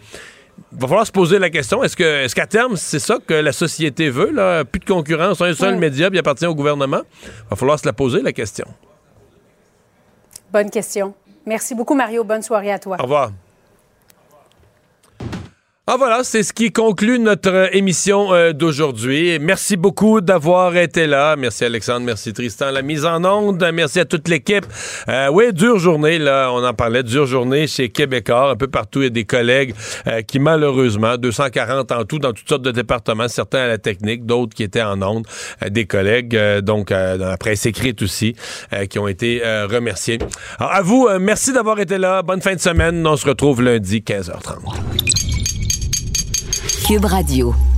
[0.73, 3.53] va falloir se poser la question est-ce que est-ce qu'à terme c'est ça que la
[3.53, 4.65] société veut là?
[4.65, 7.03] Plus de concurrence un seul média puis il appartient au gouvernement
[7.49, 8.67] va falloir se la poser la question
[10.53, 11.15] Bonne question.
[11.47, 12.25] Merci beaucoup, Mario.
[12.25, 12.97] Bonne soirée à toi.
[12.99, 13.33] au revoir
[15.93, 19.41] Ah voilà, c'est ce qui conclut notre euh, émission euh, d'aujourd'hui.
[19.41, 21.35] Merci beaucoup d'avoir été là.
[21.35, 23.69] Merci Alexandre, merci Tristan, la mise en onde.
[23.75, 24.65] Merci à toute l'équipe.
[25.09, 28.51] Euh, oui, dure journée, là, on en parlait, dure journée chez Québécois.
[28.51, 29.75] Un peu partout, il y a des collègues
[30.29, 34.55] qui, malheureusement, 240 en tout dans toutes sortes de départements, certains à la technique, d'autres
[34.55, 35.27] qui étaient en onde,
[35.69, 38.37] des collègues, donc dans la presse écrite aussi,
[38.89, 40.19] qui ont été remerciés.
[40.61, 42.23] À vous, merci d'avoir été là.
[42.23, 43.05] Bonne fin de semaine.
[43.05, 45.30] On se retrouve lundi, 15h30.
[46.85, 47.70] Cube Radio.